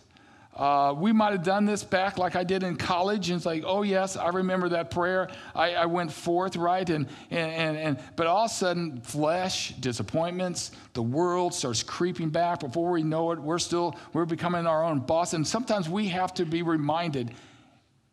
uh, 0.58 0.92
we 0.92 1.12
might 1.12 1.30
have 1.30 1.44
done 1.44 1.64
this 1.64 1.84
back 1.84 2.18
like 2.18 2.34
I 2.34 2.42
did 2.42 2.64
in 2.64 2.76
college, 2.76 3.30
and 3.30 3.36
it's 3.36 3.46
like, 3.46 3.62
oh 3.64 3.82
yes, 3.82 4.16
I 4.16 4.28
remember 4.28 4.68
that 4.70 4.90
prayer. 4.90 5.28
I, 5.54 5.74
I 5.74 5.86
went 5.86 6.10
forth, 6.10 6.56
right? 6.56 6.88
And, 6.90 7.06
and, 7.30 7.52
and, 7.52 7.76
and 7.76 7.98
but 8.16 8.26
all 8.26 8.46
of 8.46 8.50
a 8.50 8.54
sudden, 8.54 9.00
flesh, 9.00 9.70
disappointments, 9.78 10.72
the 10.94 11.02
world 11.02 11.54
starts 11.54 11.84
creeping 11.84 12.30
back. 12.30 12.58
Before 12.58 12.90
we 12.90 13.04
know 13.04 13.30
it, 13.30 13.38
we're 13.38 13.60
still 13.60 13.96
we're 14.12 14.24
becoming 14.24 14.66
our 14.66 14.84
own 14.84 14.98
boss. 14.98 15.32
And 15.32 15.46
sometimes 15.46 15.88
we 15.88 16.08
have 16.08 16.34
to 16.34 16.44
be 16.44 16.62
reminded 16.62 17.32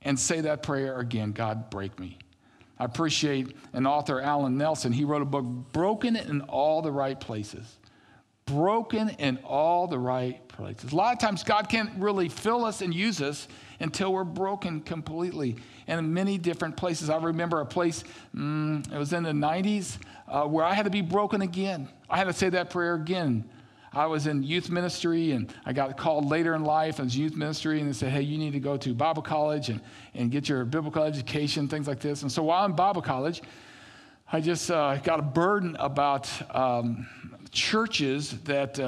and 0.04 0.20
say 0.20 0.42
that 0.42 0.62
prayer 0.62 1.00
again. 1.00 1.32
God, 1.32 1.72
break 1.72 2.00
me. 2.00 2.20
I 2.78 2.86
appreciate 2.86 3.56
an 3.74 3.88
author, 3.88 4.22
Alan 4.22 4.56
Nelson. 4.56 4.92
He 4.92 5.04
wrote 5.04 5.24
a 5.24 5.26
book, 5.26 5.46
Broken 5.72 6.16
in 6.16 6.42
All 6.42 6.84
the 6.84 6.92
Right 6.92 7.20
Places 7.20 7.80
broken 8.46 9.10
in 9.10 9.38
all 9.44 9.88
the 9.88 9.98
right 9.98 10.48
places. 10.48 10.92
A 10.92 10.96
lot 10.96 11.14
of 11.14 11.20
times, 11.20 11.44
God 11.44 11.68
can't 11.68 11.92
really 11.98 12.30
fill 12.30 12.64
us 12.64 12.82
and 12.82 12.94
use 12.94 13.22
us 13.22 13.48
until 13.80 14.14
we're 14.14 14.24
broken 14.24 14.82
completely 14.82 15.56
in 15.88 16.14
many 16.14 16.38
different 16.38 16.78
places. 16.78 17.10
I 17.10 17.18
remember 17.18 17.62
a 17.62 17.66
place, 17.66 18.04
mm, 18.36 18.92
it 18.92 18.98
was 18.98 19.14
in 19.14 19.24
the 19.24 19.32
90s, 19.32 19.98
uh, 20.28 20.44
where 20.44 20.64
I 20.64 20.74
had 20.74 20.84
to 20.86 20.92
be 20.92 21.02
broken 21.02 21.42
again. 21.42 21.90
I 22.10 22.18
had 22.18 22.26
to 22.26 22.34
say 22.34 22.50
that 22.50 22.70
prayer 22.70 22.94
again. 22.94 23.50
I 23.92 24.08
was 24.08 24.28
in 24.28 24.44
youth 24.44 24.70
ministry 24.70 25.32
and 25.32 25.52
I 25.66 25.72
got 25.74 25.98
called 25.98 26.26
later 26.26 26.54
in 26.54 26.66
life 26.66 27.00
as 27.00 27.18
youth 27.18 27.36
ministry 27.36 27.80
and 27.80 27.88
they 27.88 27.94
said, 27.94 28.12
hey, 28.12 28.22
you 28.22 28.38
need 28.38 28.52
to 28.52 28.60
go 28.60 28.76
to 28.76 28.94
Bible 28.94 29.22
college 29.22 29.70
and, 29.70 29.80
and 30.14 30.30
get 30.30 30.50
your 30.50 30.66
biblical 30.66 31.04
education, 31.04 31.70
things 31.70 31.88
like 31.88 32.02
this. 32.02 32.22
And 32.22 32.32
so 32.32 32.44
while 32.44 32.64
I'm 32.64 32.72
in 32.72 32.76
Bible 32.76 33.02
college, 33.02 33.42
I 34.32 34.42
just 34.42 34.72
uh, 34.72 34.98
got 34.98 35.20
a 35.20 35.24
burden 35.24 35.76
about 35.80 36.28
um, 36.56 37.08
churches 37.52 38.32
that 38.46 38.80
uh, 38.80 38.84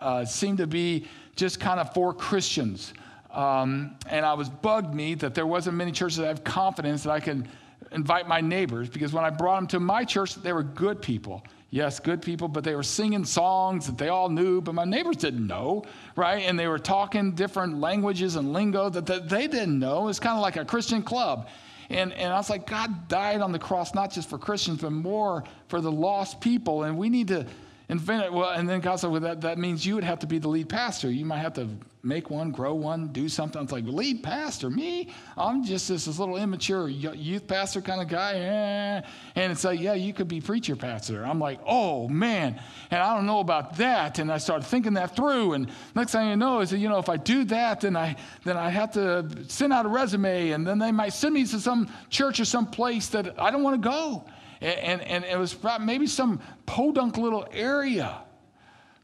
uh, 0.00 0.24
seem 0.24 0.56
to 0.56 0.66
be 0.66 1.06
just 1.36 1.60
kind 1.60 1.78
of 1.78 1.94
for 1.94 2.12
Christians. 2.12 2.92
Um, 3.30 3.96
and 4.08 4.26
I 4.26 4.34
was 4.34 4.48
bugged 4.48 4.92
me 4.92 5.14
that 5.14 5.36
there 5.36 5.46
wasn't 5.46 5.76
many 5.76 5.92
churches 5.92 6.18
that 6.18 6.26
have 6.26 6.42
confidence 6.42 7.04
that 7.04 7.12
I 7.12 7.20
can 7.20 7.48
invite 7.92 8.26
my 8.26 8.40
neighbors 8.40 8.88
because 8.88 9.12
when 9.12 9.24
I 9.24 9.30
brought 9.30 9.56
them 9.56 9.66
to 9.68 9.80
my 9.80 10.04
church, 10.04 10.34
they 10.34 10.52
were 10.52 10.64
good 10.64 11.00
people. 11.00 11.44
Yes, 11.70 12.00
good 12.00 12.20
people, 12.20 12.48
but 12.48 12.64
they 12.64 12.74
were 12.74 12.82
singing 12.82 13.24
songs 13.24 13.86
that 13.86 13.96
they 13.96 14.08
all 14.08 14.28
knew, 14.28 14.60
but 14.60 14.74
my 14.74 14.84
neighbors 14.84 15.16
didn't 15.16 15.46
know, 15.46 15.84
right? 16.16 16.42
And 16.42 16.58
they 16.58 16.66
were 16.66 16.80
talking 16.80 17.32
different 17.32 17.78
languages 17.78 18.34
and 18.34 18.52
lingo 18.52 18.88
that, 18.90 19.06
that 19.06 19.28
they 19.28 19.46
didn't 19.46 19.78
know. 19.78 20.08
It's 20.08 20.18
kind 20.18 20.36
of 20.36 20.42
like 20.42 20.56
a 20.56 20.64
Christian 20.64 21.02
club. 21.02 21.48
And, 21.88 22.12
and 22.12 22.32
I 22.32 22.36
was 22.36 22.50
like, 22.50 22.66
God 22.66 23.08
died 23.08 23.40
on 23.40 23.52
the 23.52 23.58
cross 23.58 23.94
not 23.94 24.10
just 24.10 24.28
for 24.28 24.38
Christians, 24.38 24.80
but 24.80 24.92
more 24.92 25.44
for 25.68 25.80
the 25.80 25.92
lost 25.92 26.40
people. 26.40 26.84
And 26.84 26.96
we 26.96 27.08
need 27.08 27.28
to 27.28 27.46
and, 27.92 28.34
well, 28.34 28.48
and 28.48 28.66
then 28.66 28.80
God 28.80 28.96
said, 28.96 29.10
well, 29.10 29.20
that, 29.20 29.42
that 29.42 29.58
means 29.58 29.84
you 29.84 29.94
would 29.96 30.04
have 30.04 30.18
to 30.20 30.26
be 30.26 30.38
the 30.38 30.48
lead 30.48 30.70
pastor. 30.70 31.10
You 31.10 31.26
might 31.26 31.40
have 31.40 31.52
to 31.54 31.68
make 32.02 32.30
one, 32.30 32.50
grow 32.50 32.72
one, 32.72 33.08
do 33.08 33.28
something. 33.28 33.62
It's 33.62 33.70
like, 33.70 33.84
lead 33.84 34.22
pastor, 34.22 34.70
me? 34.70 35.10
I'm 35.36 35.62
just 35.62 35.88
this, 35.88 36.06
this 36.06 36.18
little 36.18 36.38
immature 36.38 36.88
youth 36.88 37.46
pastor 37.46 37.82
kind 37.82 38.00
of 38.00 38.08
guy. 38.08 38.32
Eh. 38.32 39.02
And 39.34 39.52
it's 39.52 39.62
like, 39.62 39.78
yeah, 39.78 39.92
you 39.92 40.14
could 40.14 40.26
be 40.26 40.40
preacher 40.40 40.74
pastor. 40.74 41.22
I'm 41.22 41.38
like, 41.38 41.60
oh, 41.66 42.08
man. 42.08 42.58
And 42.90 43.02
I 43.02 43.14
don't 43.14 43.26
know 43.26 43.40
about 43.40 43.76
that. 43.76 44.18
And 44.18 44.32
I 44.32 44.38
started 44.38 44.64
thinking 44.64 44.94
that 44.94 45.14
through. 45.14 45.52
And 45.52 45.68
next 45.94 46.12
thing 46.12 46.30
you 46.30 46.36
know 46.36 46.60
is 46.60 46.70
that, 46.70 46.78
you 46.78 46.88
know, 46.88 46.98
if 46.98 47.10
I 47.10 47.18
do 47.18 47.44
that, 47.44 47.82
then 47.82 47.94
I, 47.94 48.16
then 48.44 48.56
I 48.56 48.70
have 48.70 48.92
to 48.92 49.28
send 49.48 49.74
out 49.74 49.84
a 49.84 49.90
resume. 49.90 50.52
And 50.52 50.66
then 50.66 50.78
they 50.78 50.92
might 50.92 51.12
send 51.12 51.34
me 51.34 51.44
to 51.44 51.60
some 51.60 51.90
church 52.08 52.40
or 52.40 52.46
some 52.46 52.66
place 52.66 53.08
that 53.08 53.38
I 53.38 53.50
don't 53.50 53.62
want 53.62 53.82
to 53.82 53.86
go 53.86 54.24
and, 54.62 55.02
and, 55.02 55.24
it 55.24 55.38
was 55.38 55.56
maybe 55.80 56.06
some 56.06 56.40
podunk 56.66 57.16
little 57.16 57.46
area. 57.52 58.22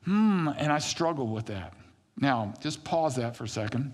Hmm, 0.05 0.49
and 0.57 0.73
I 0.73 0.79
struggled 0.79 1.33
with 1.33 1.47
that. 1.47 1.75
Now, 2.17 2.55
just 2.61 2.85
pause 2.85 3.17
that 3.17 3.37
for 3.37 3.45
a 3.45 3.49
second. 3.49 3.93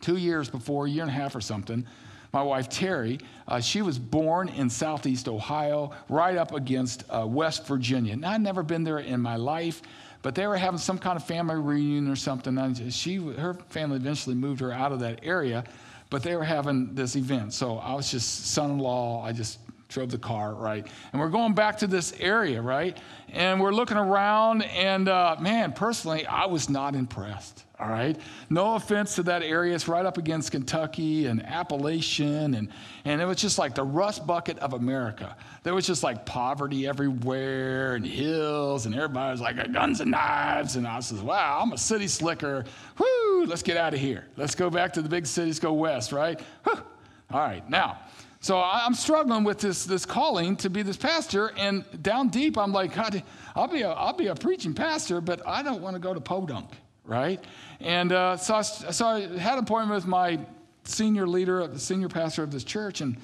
Two 0.00 0.16
years 0.16 0.48
before, 0.48 0.86
a 0.86 0.90
year 0.90 1.02
and 1.02 1.10
a 1.10 1.14
half 1.14 1.34
or 1.34 1.40
something, 1.40 1.86
my 2.32 2.42
wife 2.42 2.68
Terry, 2.68 3.20
uh, 3.46 3.60
she 3.60 3.82
was 3.82 3.98
born 3.98 4.48
in 4.48 4.70
southeast 4.70 5.28
Ohio, 5.28 5.92
right 6.08 6.36
up 6.36 6.52
against 6.52 7.04
uh, 7.10 7.26
West 7.26 7.66
Virginia. 7.66 8.16
Now, 8.16 8.32
I'd 8.32 8.40
never 8.40 8.62
been 8.62 8.84
there 8.84 8.98
in 8.98 9.20
my 9.20 9.36
life, 9.36 9.82
but 10.22 10.34
they 10.34 10.46
were 10.46 10.56
having 10.56 10.78
some 10.78 10.98
kind 10.98 11.16
of 11.16 11.24
family 11.26 11.56
reunion 11.56 12.08
or 12.08 12.16
something. 12.16 12.56
And 12.56 12.92
she, 12.92 13.16
her 13.16 13.54
family 13.68 13.96
eventually 13.96 14.34
moved 14.34 14.60
her 14.60 14.72
out 14.72 14.92
of 14.92 15.00
that 15.00 15.20
area, 15.22 15.64
but 16.10 16.22
they 16.22 16.36
were 16.36 16.44
having 16.44 16.94
this 16.94 17.16
event. 17.16 17.52
So 17.52 17.78
I 17.78 17.94
was 17.94 18.10
just 18.10 18.46
son 18.52 18.72
in 18.72 18.78
law. 18.78 19.24
I 19.24 19.32
just 19.32 19.58
drove 19.92 20.10
the 20.10 20.18
car, 20.18 20.54
right? 20.54 20.86
And 21.12 21.20
we're 21.20 21.28
going 21.28 21.54
back 21.54 21.78
to 21.78 21.86
this 21.86 22.12
area, 22.18 22.60
right? 22.60 22.96
And 23.30 23.60
we're 23.60 23.72
looking 23.72 23.96
around, 23.96 24.62
and 24.62 25.08
uh, 25.08 25.36
man, 25.40 25.72
personally, 25.72 26.26
I 26.26 26.46
was 26.46 26.68
not 26.68 26.94
impressed, 26.94 27.64
all 27.80 27.88
right? 27.88 28.18
No 28.50 28.74
offense 28.74 29.14
to 29.14 29.22
that 29.24 29.42
area. 29.42 29.74
It's 29.74 29.88
right 29.88 30.04
up 30.04 30.18
against 30.18 30.50
Kentucky 30.50 31.26
and 31.26 31.42
Appalachian, 31.44 32.54
and, 32.54 32.68
and 33.04 33.20
it 33.20 33.24
was 33.24 33.38
just 33.38 33.58
like 33.58 33.74
the 33.74 33.84
rust 33.84 34.26
bucket 34.26 34.58
of 34.58 34.74
America. 34.74 35.36
There 35.62 35.74
was 35.74 35.86
just 35.86 36.02
like 36.02 36.26
poverty 36.26 36.86
everywhere 36.86 37.94
and 37.94 38.06
hills, 38.06 38.86
and 38.86 38.94
everybody 38.94 39.30
was 39.30 39.40
like 39.40 39.72
guns 39.72 40.00
and 40.00 40.10
knives. 40.10 40.76
And 40.76 40.86
I 40.86 41.00
says, 41.00 41.20
wow, 41.20 41.60
I'm 41.62 41.72
a 41.72 41.78
city 41.78 42.08
slicker. 42.08 42.64
Whoo, 42.98 43.46
let's 43.46 43.62
get 43.62 43.76
out 43.76 43.94
of 43.94 44.00
here. 44.00 44.26
Let's 44.36 44.54
go 44.54 44.68
back 44.68 44.92
to 44.94 45.02
the 45.02 45.08
big 45.08 45.26
cities, 45.26 45.58
go 45.58 45.72
west, 45.72 46.12
right? 46.12 46.40
Whew. 46.64 46.82
All 47.30 47.40
right, 47.40 47.68
now, 47.70 47.98
so 48.42 48.60
I'm 48.60 48.94
struggling 48.94 49.44
with 49.44 49.60
this, 49.60 49.84
this 49.84 50.04
calling 50.04 50.56
to 50.56 50.68
be 50.68 50.82
this 50.82 50.96
pastor, 50.96 51.52
and 51.56 51.84
down 52.02 52.28
deep, 52.28 52.58
I'm 52.58 52.72
like, 52.72 52.92
God, 52.92 53.22
I'll 53.54 53.68
be 53.68 53.82
a, 53.82 53.90
I'll 53.90 54.16
be 54.16 54.26
a 54.26 54.34
preaching 54.34 54.74
pastor, 54.74 55.20
but 55.20 55.46
I 55.46 55.62
don't 55.62 55.80
want 55.80 55.94
to 55.94 56.00
go 56.00 56.12
to 56.12 56.20
Podunk, 56.20 56.68
right? 57.04 57.42
And 57.78 58.10
uh, 58.12 58.36
so, 58.36 58.56
I, 58.56 58.62
so 58.62 59.06
I 59.06 59.20
had 59.38 59.58
an 59.58 59.60
appointment 59.60 59.94
with 59.94 60.08
my 60.08 60.40
senior 60.82 61.24
leader, 61.24 61.60
of 61.60 61.72
the 61.72 61.78
senior 61.78 62.08
pastor 62.08 62.42
of 62.42 62.50
this 62.50 62.64
church, 62.64 63.00
and 63.00 63.16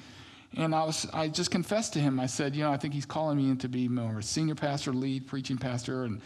and 0.57 0.73
I 0.73 0.83
was 0.83 1.05
I 1.13 1.27
just 1.27 1.51
confessed 1.51 1.93
to 1.93 1.99
him. 1.99 2.19
I 2.19 2.25
said, 2.25 2.55
you 2.55 2.63
know, 2.63 2.71
I 2.71 2.77
think 2.77 2.93
he's 2.93 3.05
calling 3.05 3.37
me 3.37 3.49
in 3.49 3.57
to 3.57 3.67
be 3.67 3.87
more 3.87 4.19
a 4.19 4.23
senior 4.23 4.55
pastor, 4.55 4.93
lead 4.93 5.27
preaching 5.27 5.57
pastor, 5.57 6.05
and 6.05 6.21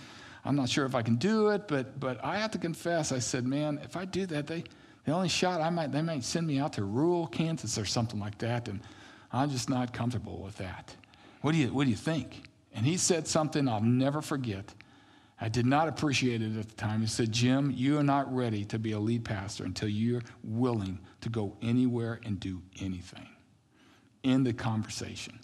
I'm 0.45 0.55
not 0.55 0.69
sure 0.69 0.85
if 0.85 0.93
I 0.93 1.01
can 1.01 1.15
do 1.15 1.49
it, 1.49 1.67
but 1.67 1.99
but 1.99 2.23
I 2.23 2.37
have 2.37 2.51
to 2.51 2.59
confess. 2.59 3.11
I 3.11 3.19
said, 3.19 3.45
man, 3.45 3.79
if 3.83 3.97
I 3.97 4.05
do 4.05 4.27
that, 4.27 4.45
they 4.45 4.63
the 5.05 5.11
only 5.11 5.29
shot 5.29 5.61
I 5.61 5.69
might, 5.69 5.91
they 5.91 6.01
might 6.01 6.23
send 6.23 6.47
me 6.47 6.59
out 6.59 6.73
to 6.73 6.83
rural 6.83 7.27
Kansas 7.27 7.77
or 7.77 7.85
something 7.85 8.19
like 8.19 8.37
that, 8.39 8.67
and 8.67 8.79
I'm 9.31 9.49
just 9.49 9.69
not 9.69 9.93
comfortable 9.93 10.41
with 10.41 10.57
that. 10.57 10.95
What 11.41 11.51
do 11.51 11.57
you, 11.57 11.73
what 11.73 11.83
do 11.83 11.89
you 11.89 11.95
think? 11.95 12.43
And 12.73 12.85
he 12.85 12.97
said 12.97 13.27
something 13.27 13.67
I'll 13.67 13.81
never 13.81 14.21
forget. 14.21 14.73
I 15.41 15.49
did 15.49 15.65
not 15.65 15.87
appreciate 15.87 16.41
it 16.41 16.57
at 16.57 16.69
the 16.69 16.75
time. 16.75 17.01
He 17.01 17.07
said, 17.07 17.31
Jim, 17.31 17.71
you 17.75 17.97
are 17.97 18.03
not 18.03 18.33
ready 18.33 18.63
to 18.65 18.79
be 18.79 18.93
a 18.93 18.99
lead 18.99 19.25
pastor 19.25 19.65
until 19.65 19.89
you're 19.89 20.21
willing 20.43 20.99
to 21.21 21.29
go 21.29 21.57
anywhere 21.61 22.21
and 22.23 22.39
do 22.39 22.61
anything. 22.79 23.27
In 24.23 24.43
the 24.43 24.53
conversation. 24.53 25.37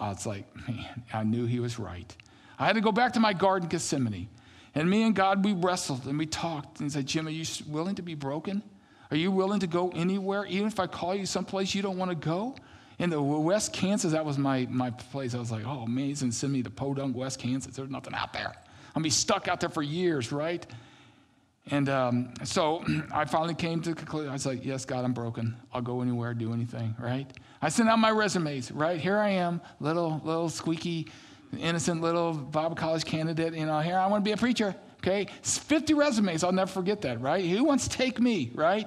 I 0.00 0.08
was 0.08 0.26
like, 0.26 0.46
man, 0.68 1.04
I 1.12 1.22
knew 1.22 1.46
he 1.46 1.60
was 1.60 1.78
right. 1.78 2.16
I 2.58 2.66
had 2.66 2.74
to 2.74 2.80
go 2.80 2.90
back 2.90 3.12
to 3.12 3.20
my 3.20 3.32
garden 3.32 3.68
Gethsemane. 3.68 4.28
And 4.74 4.90
me 4.90 5.02
and 5.04 5.14
God, 5.14 5.44
we 5.44 5.52
wrestled 5.52 6.06
and 6.06 6.18
we 6.18 6.26
talked. 6.26 6.80
And 6.80 6.90
said, 6.90 7.06
Jim, 7.06 7.26
are 7.26 7.30
you 7.30 7.44
willing 7.68 7.94
to 7.96 8.02
be 8.02 8.14
broken? 8.14 8.62
Are 9.10 9.16
you 9.16 9.30
willing 9.30 9.60
to 9.60 9.66
go 9.66 9.90
anywhere, 9.90 10.46
even 10.46 10.68
if 10.68 10.78
I 10.78 10.86
call 10.86 11.14
you 11.14 11.26
someplace 11.26 11.74
you 11.74 11.82
don't 11.82 11.98
want 11.98 12.10
to 12.10 12.14
go? 12.14 12.54
In 12.98 13.08
the 13.08 13.20
West 13.20 13.72
Kansas, 13.72 14.12
that 14.12 14.24
was 14.24 14.36
my, 14.36 14.66
my 14.70 14.90
place. 14.90 15.34
I 15.34 15.38
was 15.38 15.50
like, 15.50 15.64
oh, 15.66 15.80
amazing. 15.80 16.32
Send 16.32 16.52
me 16.52 16.62
to 16.62 16.70
Podunk, 16.70 17.16
West 17.16 17.38
Kansas. 17.38 17.74
There's 17.74 17.90
nothing 17.90 18.14
out 18.14 18.34
there. 18.34 18.48
I'm 18.48 18.94
going 18.94 19.02
to 19.02 19.06
be 19.06 19.10
stuck 19.10 19.48
out 19.48 19.58
there 19.58 19.70
for 19.70 19.82
years, 19.82 20.30
right? 20.32 20.66
And 21.70 21.88
um, 21.88 22.34
so 22.44 22.84
I 23.14 23.24
finally 23.24 23.54
came 23.54 23.80
to 23.82 23.90
the 23.90 23.96
conclusion. 23.96 24.28
I 24.28 24.34
was 24.34 24.46
like, 24.46 24.64
yes, 24.64 24.84
God, 24.84 25.04
I'm 25.04 25.12
broken. 25.12 25.56
I'll 25.72 25.80
go 25.80 26.02
anywhere, 26.02 26.34
do 26.34 26.52
anything, 26.52 26.94
right? 26.98 27.26
I 27.62 27.68
sent 27.68 27.88
out 27.88 27.98
my 27.98 28.10
resumes, 28.10 28.70
right? 28.70 29.00
Here 29.00 29.18
I 29.18 29.30
am, 29.30 29.60
little, 29.80 30.20
little 30.24 30.48
squeaky, 30.48 31.08
innocent 31.58 32.00
little 32.00 32.32
Bible 32.32 32.76
college 32.76 33.04
candidate. 33.04 33.54
You 33.54 33.66
know, 33.66 33.80
here 33.80 33.98
I 33.98 34.06
want 34.06 34.24
to 34.24 34.28
be 34.28 34.32
a 34.32 34.36
preacher, 34.36 34.74
okay? 35.00 35.26
50 35.42 35.94
resumes, 35.94 36.44
I'll 36.44 36.52
never 36.52 36.70
forget 36.70 37.00
that, 37.02 37.20
right? 37.20 37.44
Who 37.44 37.64
wants 37.64 37.88
to 37.88 37.96
take 37.96 38.20
me, 38.20 38.52
right? 38.54 38.86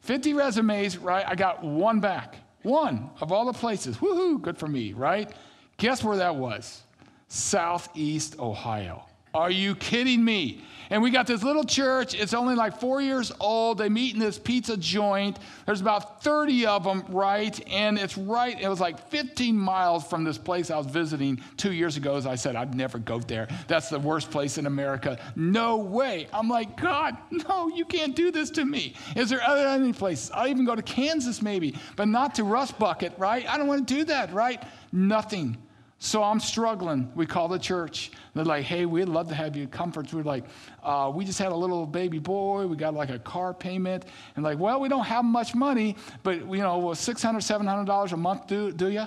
50 0.00 0.34
resumes, 0.34 0.98
right? 0.98 1.24
I 1.26 1.34
got 1.34 1.64
one 1.64 2.00
back. 2.00 2.36
One 2.62 3.10
of 3.20 3.32
all 3.32 3.44
the 3.44 3.52
places. 3.52 3.98
Woohoo, 3.98 4.40
good 4.40 4.58
for 4.58 4.68
me, 4.68 4.92
right? 4.92 5.30
Guess 5.76 6.02
where 6.04 6.16
that 6.18 6.36
was? 6.36 6.82
Southeast 7.28 8.38
Ohio. 8.38 9.06
Are 9.34 9.50
you 9.50 9.74
kidding 9.74 10.24
me? 10.24 10.60
And 10.90 11.02
we 11.02 11.10
got 11.10 11.26
this 11.26 11.42
little 11.42 11.64
church. 11.64 12.14
It's 12.14 12.34
only 12.34 12.54
like 12.54 12.78
four 12.78 13.00
years 13.00 13.32
old. 13.40 13.78
They 13.78 13.88
meet 13.88 14.14
in 14.14 14.20
this 14.20 14.38
pizza 14.38 14.76
joint. 14.76 15.38
There's 15.66 15.80
about 15.80 16.22
30 16.22 16.66
of 16.66 16.84
them, 16.84 17.04
right? 17.08 17.60
And 17.68 17.98
it's 17.98 18.16
right, 18.16 18.56
it 18.60 18.68
was 18.68 18.80
like 18.80 19.08
15 19.08 19.58
miles 19.58 20.06
from 20.06 20.24
this 20.24 20.38
place 20.38 20.70
I 20.70 20.76
was 20.76 20.86
visiting 20.86 21.40
two 21.56 21.72
years 21.72 21.96
ago. 21.96 22.16
As 22.16 22.26
I 22.26 22.36
said, 22.36 22.54
I'd 22.54 22.74
never 22.74 22.98
go 22.98 23.18
there. 23.18 23.48
That's 23.66 23.88
the 23.88 23.98
worst 23.98 24.30
place 24.30 24.58
in 24.58 24.66
America. 24.66 25.18
No 25.34 25.78
way. 25.78 26.28
I'm 26.32 26.48
like, 26.48 26.80
God, 26.80 27.16
no, 27.30 27.68
you 27.68 27.84
can't 27.84 28.14
do 28.14 28.30
this 28.30 28.50
to 28.50 28.64
me. 28.64 28.94
Is 29.16 29.30
there 29.30 29.42
other 29.42 29.66
any 29.66 29.92
places? 29.92 30.30
I'll 30.32 30.46
even 30.46 30.64
go 30.64 30.76
to 30.76 30.82
Kansas 30.82 31.42
maybe, 31.42 31.76
but 31.96 32.08
not 32.08 32.36
to 32.36 32.44
Rust 32.44 32.78
Bucket, 32.78 33.14
right? 33.18 33.48
I 33.48 33.58
don't 33.58 33.66
want 33.66 33.88
to 33.88 33.94
do 33.94 34.04
that, 34.04 34.32
right? 34.32 34.62
Nothing. 34.92 35.56
So 35.98 36.22
I'm 36.22 36.40
struggling. 36.40 37.10
We 37.14 37.24
call 37.24 37.48
the 37.48 37.58
church. 37.58 38.10
They're 38.34 38.44
like, 38.44 38.64
hey, 38.64 38.84
we'd 38.84 39.08
love 39.08 39.28
to 39.28 39.34
have 39.34 39.56
you 39.56 39.66
comfort. 39.66 40.12
We're 40.12 40.22
like, 40.22 40.44
uh, 40.82 41.10
we 41.14 41.24
just 41.24 41.38
had 41.38 41.52
a 41.52 41.56
little 41.56 41.86
baby 41.86 42.18
boy. 42.18 42.66
We 42.66 42.76
got 42.76 42.94
like 42.94 43.10
a 43.10 43.18
car 43.18 43.54
payment. 43.54 44.04
And 44.36 44.44
like, 44.44 44.58
well, 44.58 44.80
we 44.80 44.88
don't 44.88 45.04
have 45.04 45.24
much 45.24 45.54
money, 45.54 45.96
but, 46.22 46.40
you 46.40 46.58
know, 46.58 46.80
$600, 46.80 47.16
$700 47.16 48.12
a 48.12 48.16
month, 48.16 48.46
do, 48.46 48.70
do 48.70 48.88
you? 48.88 49.06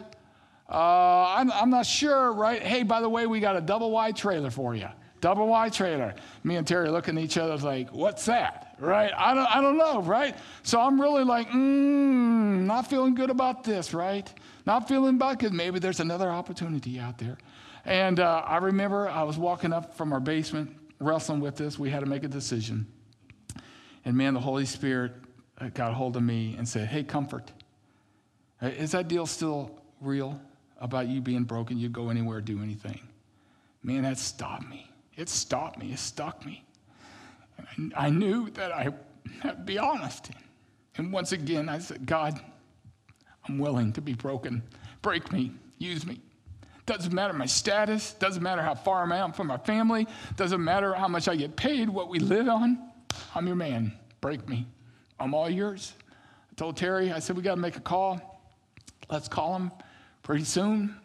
Uh, 0.70 1.36
I'm, 1.38 1.52
I'm 1.52 1.70
not 1.70 1.86
sure, 1.86 2.34
right? 2.34 2.62
Hey, 2.62 2.84
by 2.84 3.00
the 3.00 3.10
way, 3.10 3.28
we 3.28 3.40
got 3.40 3.56
a 3.56 3.62
double 3.62 3.92
wide 3.92 4.16
trailer 4.16 4.50
for 4.50 4.76
you. 4.76 4.90
Double 5.22 5.48
wide 5.48 5.74
trailer. 5.74 6.14
Me 6.44 6.58
and 6.58 6.68
Terry 6.68 6.90
looking 6.90 7.18
at 7.18 7.24
each 7.24 7.38
other 7.38 7.58
like, 7.58 7.92
what's 7.92 8.26
that? 8.26 8.76
Right? 8.80 9.12
I 9.18 9.34
don't, 9.34 9.56
I 9.56 9.62
don't 9.62 9.78
know, 9.78 10.02
right? 10.02 10.36
So 10.64 10.80
I'm 10.80 11.02
really 11.02 11.24
like, 11.24 11.50
mm, 11.50 12.66
not 12.66 12.88
feeling 12.88 13.16
good 13.16 13.30
about 13.30 13.64
this, 13.64 13.94
right? 13.94 14.32
Not 14.68 14.90
feeling 14.90 15.18
bad 15.18 15.38
because 15.38 15.54
maybe 15.54 15.80
there's 15.80 16.02
another 16.02 16.30
opportunity 16.30 17.00
out 17.00 17.18
there. 17.18 17.38
And 17.86 18.20
uh, 18.20 18.44
I 18.46 18.58
remember 18.58 19.08
I 19.08 19.24
was 19.24 19.38
walking 19.38 19.72
up 19.72 19.96
from 19.96 20.12
our 20.12 20.20
basement, 20.20 20.76
wrestling 21.00 21.40
with 21.40 21.56
this. 21.56 21.80
We 21.80 21.90
had 21.90 22.02
to 22.02 22.06
make 22.06 22.26
a 22.26 22.28
decision. 22.28 22.86
And 24.04 24.18
man, 24.18 24.34
the 24.34 24.42
Holy 24.42 24.66
Spirit 24.66 25.14
uh, 25.62 25.70
got 25.70 25.92
a 25.92 25.94
hold 25.94 26.18
of 26.18 26.24
me 26.24 26.56
and 26.58 26.68
said, 26.68 26.90
Hey, 26.90 27.06
comfort. 27.06 27.50
Uh, 28.62 28.68
is 28.68 28.92
that 28.92 29.08
deal 29.08 29.26
still 29.26 29.72
real 30.02 30.38
about 30.82 31.08
you 31.08 31.22
being 31.22 31.46
broken? 31.46 31.78
You 31.78 31.88
go 31.88 32.10
anywhere, 32.10 32.42
do 32.42 32.62
anything. 32.62 33.00
Man, 33.84 34.04
that 34.04 34.18
stopped 34.18 34.68
me. 34.68 34.92
It 35.16 35.30
stopped 35.30 35.80
me. 35.80 35.94
It 35.94 36.00
stuck 36.00 36.46
me. 36.46 36.66
And 37.78 37.94
I 37.96 38.10
knew 38.10 38.50
that 38.50 38.74
I 38.74 38.84
had 38.84 39.00
to 39.44 39.54
be 39.64 39.78
honest. 39.78 40.30
And 40.98 41.14
once 41.14 41.32
again, 41.32 41.70
I 41.70 41.80
said, 41.80 42.06
God, 42.06 42.42
I'm 43.48 43.58
willing 43.58 43.94
to 43.94 44.02
be 44.02 44.14
broken. 44.14 44.62
Break 45.02 45.32
me, 45.32 45.52
use 45.78 46.06
me. 46.06 46.20
Doesn't 46.86 47.14
matter 47.14 47.34
my 47.34 47.46
status, 47.46 48.14
doesn't 48.14 48.42
matter 48.42 48.62
how 48.62 48.74
far 48.74 49.12
I 49.12 49.18
am 49.18 49.34
from 49.34 49.48
my 49.48 49.58
family, 49.58 50.08
doesn't 50.38 50.64
matter 50.64 50.94
how 50.94 51.08
much 51.08 51.28
I 51.28 51.36
get 51.36 51.56
paid, 51.56 51.90
what 51.90 52.10
we 52.10 52.20
live 52.20 52.48
on. 52.48 52.80
I'm 53.36 53.46
your 53.46 53.58
man. 53.58 53.92
Break 54.22 54.48
me. 54.48 54.66
I'm 55.20 55.34
all 55.34 55.50
yours. 55.50 55.94
I 56.52 56.56
told 56.56 56.78
Terry, 56.78 57.12
I 57.12 57.20
said, 57.20 57.36
we 57.36 57.42
got 57.42 57.56
to 57.56 57.62
make 57.62 57.76
a 57.76 57.82
call. 57.82 58.42
Let's 59.10 59.28
call 59.28 59.56
him 59.56 59.72
pretty 60.24 60.46
soon. 60.46 60.96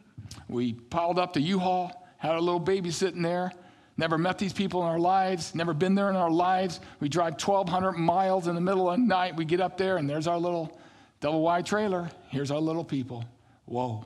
We 0.48 0.74
piled 0.74 1.18
up 1.18 1.33
the 1.33 1.40
U 1.40 1.59
Haul, 1.59 2.07
had 2.18 2.37
a 2.37 2.40
little 2.40 2.61
baby 2.61 2.90
sitting 2.90 3.22
there. 3.22 3.52
Never 3.96 4.16
met 4.16 4.38
these 4.38 4.52
people 4.52 4.83
in 4.83 4.88
our 4.88 4.98
lives, 4.98 5.55
never 5.55 5.74
been 5.74 5.94
there 5.94 6.11
in 6.11 6.16
our 6.16 6.31
lives. 6.31 6.81
We 7.00 7.09
drive 7.09 7.33
1,200 7.33 7.92
miles 7.92 8.46
in 8.46 8.55
the 8.55 8.61
middle 8.61 8.88
of 8.88 8.98
the 8.98 9.05
night. 9.05 9.37
We 9.37 9.44
get 9.44 9.61
up 9.61 9.76
there, 9.76 9.98
and 9.98 10.09
there's 10.09 10.26
our 10.26 10.38
little 10.38 10.78
double 11.22 11.40
wide 11.40 11.64
trailer. 11.64 12.11
Here's 12.28 12.50
our 12.50 12.61
little 12.61 12.85
people. 12.85 13.24
Whoa. 13.64 14.04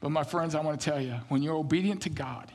But 0.00 0.10
my 0.10 0.24
friends, 0.24 0.54
I 0.54 0.60
want 0.60 0.78
to 0.78 0.90
tell 0.90 1.00
you 1.00 1.14
when 1.28 1.40
you're 1.42 1.54
obedient 1.54 2.02
to 2.02 2.10
God, 2.10 2.52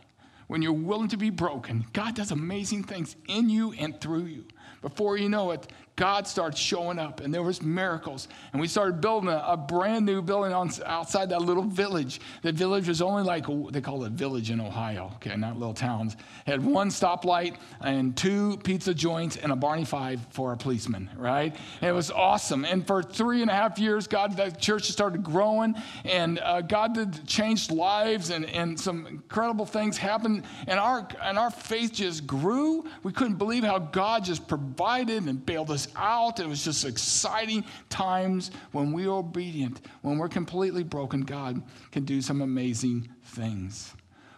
when 0.47 0.61
you're 0.61 0.73
willing 0.73 1.07
to 1.07 1.17
be 1.17 1.29
broken, 1.29 1.85
God 1.93 2.13
does 2.13 2.31
amazing 2.31 2.83
things 2.83 3.15
in 3.27 3.49
you 3.49 3.73
and 3.79 3.99
through 3.99 4.25
you. 4.25 4.45
Before 4.81 5.17
you 5.17 5.29
know 5.29 5.51
it, 5.51 5.71
God 5.95 6.27
starts 6.27 6.60
showing 6.60 6.97
up 6.97 7.19
and 7.19 7.32
there 7.32 7.43
was 7.43 7.62
miracles. 7.62 8.27
And 8.51 8.60
we 8.60 8.67
started 8.67 8.99
building 8.99 9.29
a, 9.29 9.43
a, 9.47 9.58
brand 9.58 10.06
new 10.06 10.23
building 10.23 10.51
on, 10.51 10.71
outside 10.86 11.29
that 11.29 11.43
little 11.43 11.63
village. 11.63 12.19
The 12.41 12.51
village 12.51 12.88
was 12.88 13.01
only 13.01 13.21
like, 13.21 13.45
they 13.71 13.79
call 13.79 14.03
it 14.06 14.13
village 14.13 14.49
in 14.49 14.60
Ohio, 14.60 15.12
okay, 15.15 15.36
not 15.36 15.58
little 15.58 15.73
towns. 15.73 16.15
It 16.47 16.51
had 16.51 16.65
one 16.65 16.89
stoplight 16.89 17.58
and 17.82 18.17
two 18.17 18.58
pizza 18.63 18.93
joints 18.93 19.38
and 19.38 19.51
a 19.51 19.56
Barney 19.56 19.86
Fife 19.86 20.19
for 20.32 20.53
a 20.53 20.58
policeman, 20.58 21.12
right? 21.15 21.56
And 21.82 21.89
it 21.89 21.93
was 21.93 22.10
awesome. 22.10 22.65
And 22.65 22.86
for 22.88 23.03
three 23.03 23.43
and 23.43 23.51
a 23.51 23.53
half 23.53 23.77
years, 23.77 24.08
God, 24.08 24.36
the 24.36 24.49
church 24.49 24.89
started 24.89 25.23
growing 25.23 25.75
and 26.06 26.39
uh, 26.39 26.62
God 26.62 26.95
did 26.95 27.27
changed 27.27 27.71
lives 27.71 28.32
and, 28.32 28.45
and 28.47 28.79
some 28.79 29.06
incredible 29.06 29.65
things 29.65 29.97
happened. 29.97 30.43
And 30.65 30.79
our, 30.79 31.08
and 31.21 31.38
our 31.38 31.51
faith 31.51 31.93
just 31.93 32.25
grew. 32.25 32.86
We 33.03 33.12
couldn't 33.12 33.36
believe 33.36 33.63
how 33.63 33.77
God 33.77 34.25
just 34.25 34.47
provided 34.47 35.27
and 35.27 35.45
bailed 35.45 35.69
us 35.69 35.83
out. 35.96 36.39
It 36.39 36.48
was 36.48 36.63
just 36.63 36.86
exciting 36.86 37.63
times 37.89 38.52
when 38.72 38.91
we 38.91 39.06
are 39.06 39.17
obedient, 39.17 39.82
when 40.02 40.17
we're 40.17 40.30
completely 40.30 40.84
broken. 40.84 41.22
God 41.22 41.62
can 41.91 42.06
do 42.06 42.22
some 42.22 42.41
amazing 42.41 43.10
things. 43.24 43.93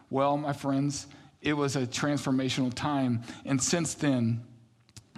Well, 0.09 0.37
my 0.37 0.53
friends, 0.53 1.07
it 1.41 1.53
was 1.53 1.75
a 1.75 1.87
transformational 1.87 2.73
time. 2.73 3.21
And 3.45 3.61
since 3.61 3.93
then, 3.93 4.43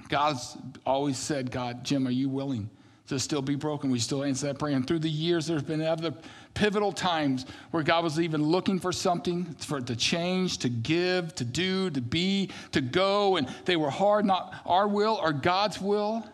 God's 0.10 0.58
always 0.86 1.18
said, 1.18 1.52
God, 1.52 1.84
Jim, 1.84 2.08
are 2.08 2.12
you 2.12 2.30
willing 2.30 2.70
to 3.08 3.20
still 3.20 3.42
be 3.42 3.56
broken? 3.56 3.90
We 3.90 4.00
still 4.00 4.24
answer 4.24 4.48
that 4.48 4.60
prayer. 4.60 4.76
And 4.76 4.86
through 4.86 5.00
the 5.00 5.10
years, 5.10 5.48
there's 5.48 5.64
been 5.64 5.82
other 5.82 6.14
pivotal 6.54 6.92
times 6.92 7.46
where 7.72 7.84
God 7.84 8.04
was 8.04 8.20
even 8.20 8.44
looking 8.44 8.80
for 8.80 8.92
something 8.92 9.46
for 9.60 9.80
to 9.82 9.96
change, 9.96 10.60
to 10.60 10.70
give, 10.70 11.36
to 11.36 11.46
do, 11.46 11.90
to 11.90 12.02
be, 12.02 12.50
to 12.72 12.82
go, 12.82 13.38
and 13.38 13.48
they 13.66 13.76
were 13.76 13.90
hard, 13.90 14.26
not 14.26 14.54
our 14.66 14.88
will 14.88 15.20
or 15.22 15.34
God's 15.34 15.80
will. 15.80 16.28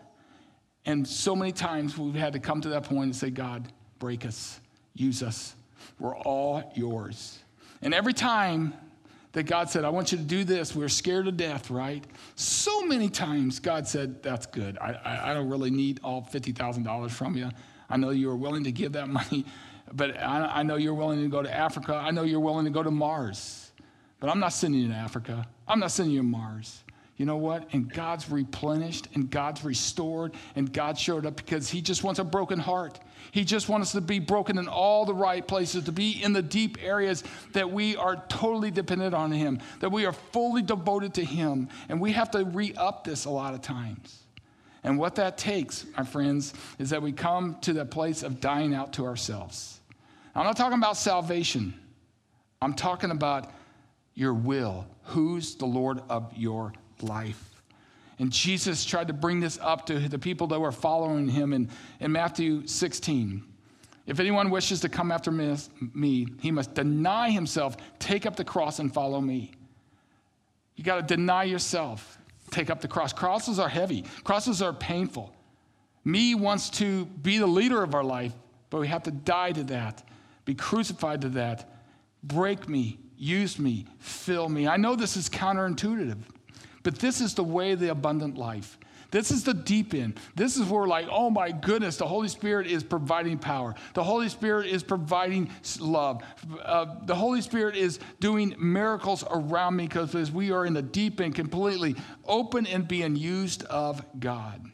And 0.86 1.06
so 1.06 1.34
many 1.34 1.52
times 1.52 1.96
we've 1.96 2.14
had 2.14 2.34
to 2.34 2.38
come 2.38 2.60
to 2.60 2.68
that 2.70 2.84
point 2.84 3.04
and 3.04 3.16
say, 3.16 3.30
God, 3.30 3.66
break 3.98 4.26
us, 4.26 4.60
use 4.94 5.22
us. 5.22 5.54
We're 5.98 6.16
all 6.16 6.72
yours. 6.74 7.38
And 7.80 7.94
every 7.94 8.12
time 8.12 8.74
that 9.34 9.44
God 9.44 9.70
said, 9.70 9.84
I 9.84 9.90
want 9.90 10.10
you 10.10 10.18
to 10.18 10.24
do 10.24 10.42
this, 10.42 10.74
we 10.74 10.82
were 10.82 10.88
scared 10.88 11.26
to 11.26 11.32
death, 11.32 11.70
right? 11.70 12.02
So 12.34 12.84
many 12.86 13.08
times 13.08 13.60
God 13.60 13.86
said, 13.86 14.22
That's 14.22 14.46
good. 14.46 14.78
I, 14.78 14.92
I, 15.04 15.30
I 15.30 15.34
don't 15.34 15.48
really 15.48 15.70
need 15.70 16.00
all 16.02 16.22
$50,000 16.22 17.10
from 17.10 17.36
you. 17.36 17.50
I 17.90 17.96
know 17.96 18.10
you 18.10 18.30
are 18.30 18.36
willing 18.36 18.64
to 18.64 18.72
give 18.72 18.92
that 18.92 19.08
money 19.20 19.44
but 19.92 20.18
I, 20.20 20.60
I 20.60 20.62
know 20.62 20.76
you're 20.76 20.94
willing 20.94 21.22
to 21.22 21.28
go 21.28 21.42
to 21.42 21.52
Africa. 21.52 21.94
I 21.94 22.10
know 22.10 22.22
you're 22.22 22.40
willing 22.40 22.64
to 22.64 22.70
go 22.70 22.82
to 22.82 22.90
Mars. 22.90 23.72
But 24.20 24.30
I'm 24.30 24.40
not 24.40 24.52
sending 24.52 24.80
you 24.80 24.88
to 24.88 24.94
Africa. 24.94 25.46
I'm 25.68 25.80
not 25.80 25.90
sending 25.90 26.14
you 26.14 26.20
to 26.20 26.26
Mars. 26.26 26.82
You 27.16 27.26
know 27.26 27.36
what? 27.36 27.68
And 27.72 27.92
God's 27.92 28.28
replenished 28.28 29.08
and 29.14 29.30
God's 29.30 29.64
restored 29.64 30.34
and 30.56 30.72
God 30.72 30.98
showed 30.98 31.26
up 31.26 31.36
because 31.36 31.70
He 31.70 31.80
just 31.80 32.02
wants 32.02 32.18
a 32.18 32.24
broken 32.24 32.58
heart. 32.58 32.98
He 33.30 33.44
just 33.44 33.68
wants 33.68 33.88
us 33.88 33.92
to 33.92 34.00
be 34.00 34.18
broken 34.18 34.58
in 34.58 34.66
all 34.66 35.04
the 35.04 35.14
right 35.14 35.46
places, 35.46 35.84
to 35.84 35.92
be 35.92 36.22
in 36.22 36.32
the 36.32 36.42
deep 36.42 36.78
areas 36.82 37.22
that 37.52 37.70
we 37.70 37.96
are 37.96 38.22
totally 38.28 38.70
dependent 38.70 39.14
on 39.14 39.30
Him, 39.30 39.60
that 39.80 39.92
we 39.92 40.06
are 40.06 40.12
fully 40.12 40.62
devoted 40.62 41.14
to 41.14 41.24
Him. 41.24 41.68
And 41.88 42.00
we 42.00 42.12
have 42.12 42.32
to 42.32 42.44
re 42.44 42.74
up 42.76 43.04
this 43.04 43.26
a 43.26 43.30
lot 43.30 43.54
of 43.54 43.62
times. 43.62 44.20
And 44.82 44.98
what 44.98 45.14
that 45.14 45.38
takes, 45.38 45.86
my 45.96 46.04
friends, 46.04 46.52
is 46.78 46.90
that 46.90 47.00
we 47.00 47.12
come 47.12 47.56
to 47.62 47.72
the 47.72 47.86
place 47.86 48.22
of 48.22 48.40
dying 48.40 48.74
out 48.74 48.92
to 48.94 49.06
ourselves. 49.06 49.80
I'm 50.34 50.44
not 50.44 50.56
talking 50.56 50.78
about 50.78 50.96
salvation, 50.96 51.74
I'm 52.60 52.74
talking 52.74 53.12
about 53.12 53.50
your 54.14 54.34
will. 54.34 54.86
Who's 55.04 55.54
the 55.56 55.66
Lord 55.66 56.00
of 56.08 56.32
your 56.36 56.72
life? 57.04 57.50
And 58.18 58.30
Jesus 58.30 58.84
tried 58.84 59.08
to 59.08 59.12
bring 59.12 59.40
this 59.40 59.58
up 59.60 59.86
to 59.86 59.98
the 59.98 60.18
people 60.18 60.46
that 60.48 60.60
were 60.60 60.72
following 60.72 61.28
him 61.28 61.52
in, 61.52 61.68
in 62.00 62.12
Matthew 62.12 62.66
16. 62.66 63.42
If 64.06 64.20
anyone 64.20 64.50
wishes 64.50 64.80
to 64.80 64.88
come 64.88 65.10
after 65.10 65.30
me, 65.30 66.28
he 66.40 66.50
must 66.50 66.74
deny 66.74 67.30
himself, 67.30 67.76
take 67.98 68.26
up 68.26 68.36
the 68.36 68.44
cross, 68.44 68.78
and 68.78 68.92
follow 68.92 69.20
me. 69.20 69.52
You 70.76 70.84
got 70.84 70.96
to 70.96 71.02
deny 71.16 71.44
yourself 71.44 72.18
take 72.54 72.70
up 72.70 72.80
the 72.80 72.88
cross. 72.88 73.12
Crosses 73.12 73.58
are 73.58 73.68
heavy, 73.68 74.04
crosses 74.22 74.62
are 74.62 74.72
painful. 74.72 75.34
Me 76.04 76.34
wants 76.34 76.70
to 76.70 77.06
be 77.06 77.38
the 77.38 77.46
leader 77.46 77.82
of 77.82 77.94
our 77.94 78.04
life, 78.04 78.32
but 78.70 78.80
we 78.80 78.88
have 78.88 79.02
to 79.04 79.10
die 79.10 79.52
to 79.52 79.64
that, 79.64 80.02
be 80.44 80.54
crucified 80.54 81.20
to 81.22 81.28
that. 81.30 81.70
Break 82.22 82.68
me, 82.68 82.98
use 83.16 83.58
me, 83.58 83.86
fill 83.98 84.48
me. 84.48 84.66
I 84.68 84.76
know 84.76 84.96
this 84.96 85.16
is 85.16 85.28
counterintuitive, 85.28 86.18
but 86.84 87.00
this 87.00 87.20
is 87.20 87.34
the 87.34 87.42
way 87.42 87.74
the 87.74 87.90
abundant 87.90 88.38
life. 88.38 88.78
This 89.10 89.30
is 89.30 89.44
the 89.44 89.54
deep 89.54 89.94
end. 89.94 90.18
This 90.34 90.56
is 90.56 90.68
where, 90.68 90.88
like, 90.88 91.06
oh 91.08 91.30
my 91.30 91.52
goodness, 91.52 91.96
the 91.96 92.06
Holy 92.06 92.26
Spirit 92.26 92.66
is 92.66 92.82
providing 92.82 93.38
power. 93.38 93.74
The 93.94 94.02
Holy 94.02 94.28
Spirit 94.28 94.66
is 94.66 94.82
providing 94.82 95.50
love. 95.78 96.22
Uh, 96.60 96.96
the 97.04 97.14
Holy 97.14 97.40
Spirit 97.40 97.76
is 97.76 98.00
doing 98.18 98.56
miracles 98.58 99.24
around 99.30 99.76
me 99.76 99.86
because 99.86 100.32
we 100.32 100.50
are 100.50 100.66
in 100.66 100.74
the 100.74 100.82
deep 100.82 101.20
end, 101.20 101.36
completely 101.36 101.94
open 102.24 102.66
and 102.66 102.88
being 102.88 103.14
used 103.14 103.62
of 103.64 104.04
God. 104.18 104.64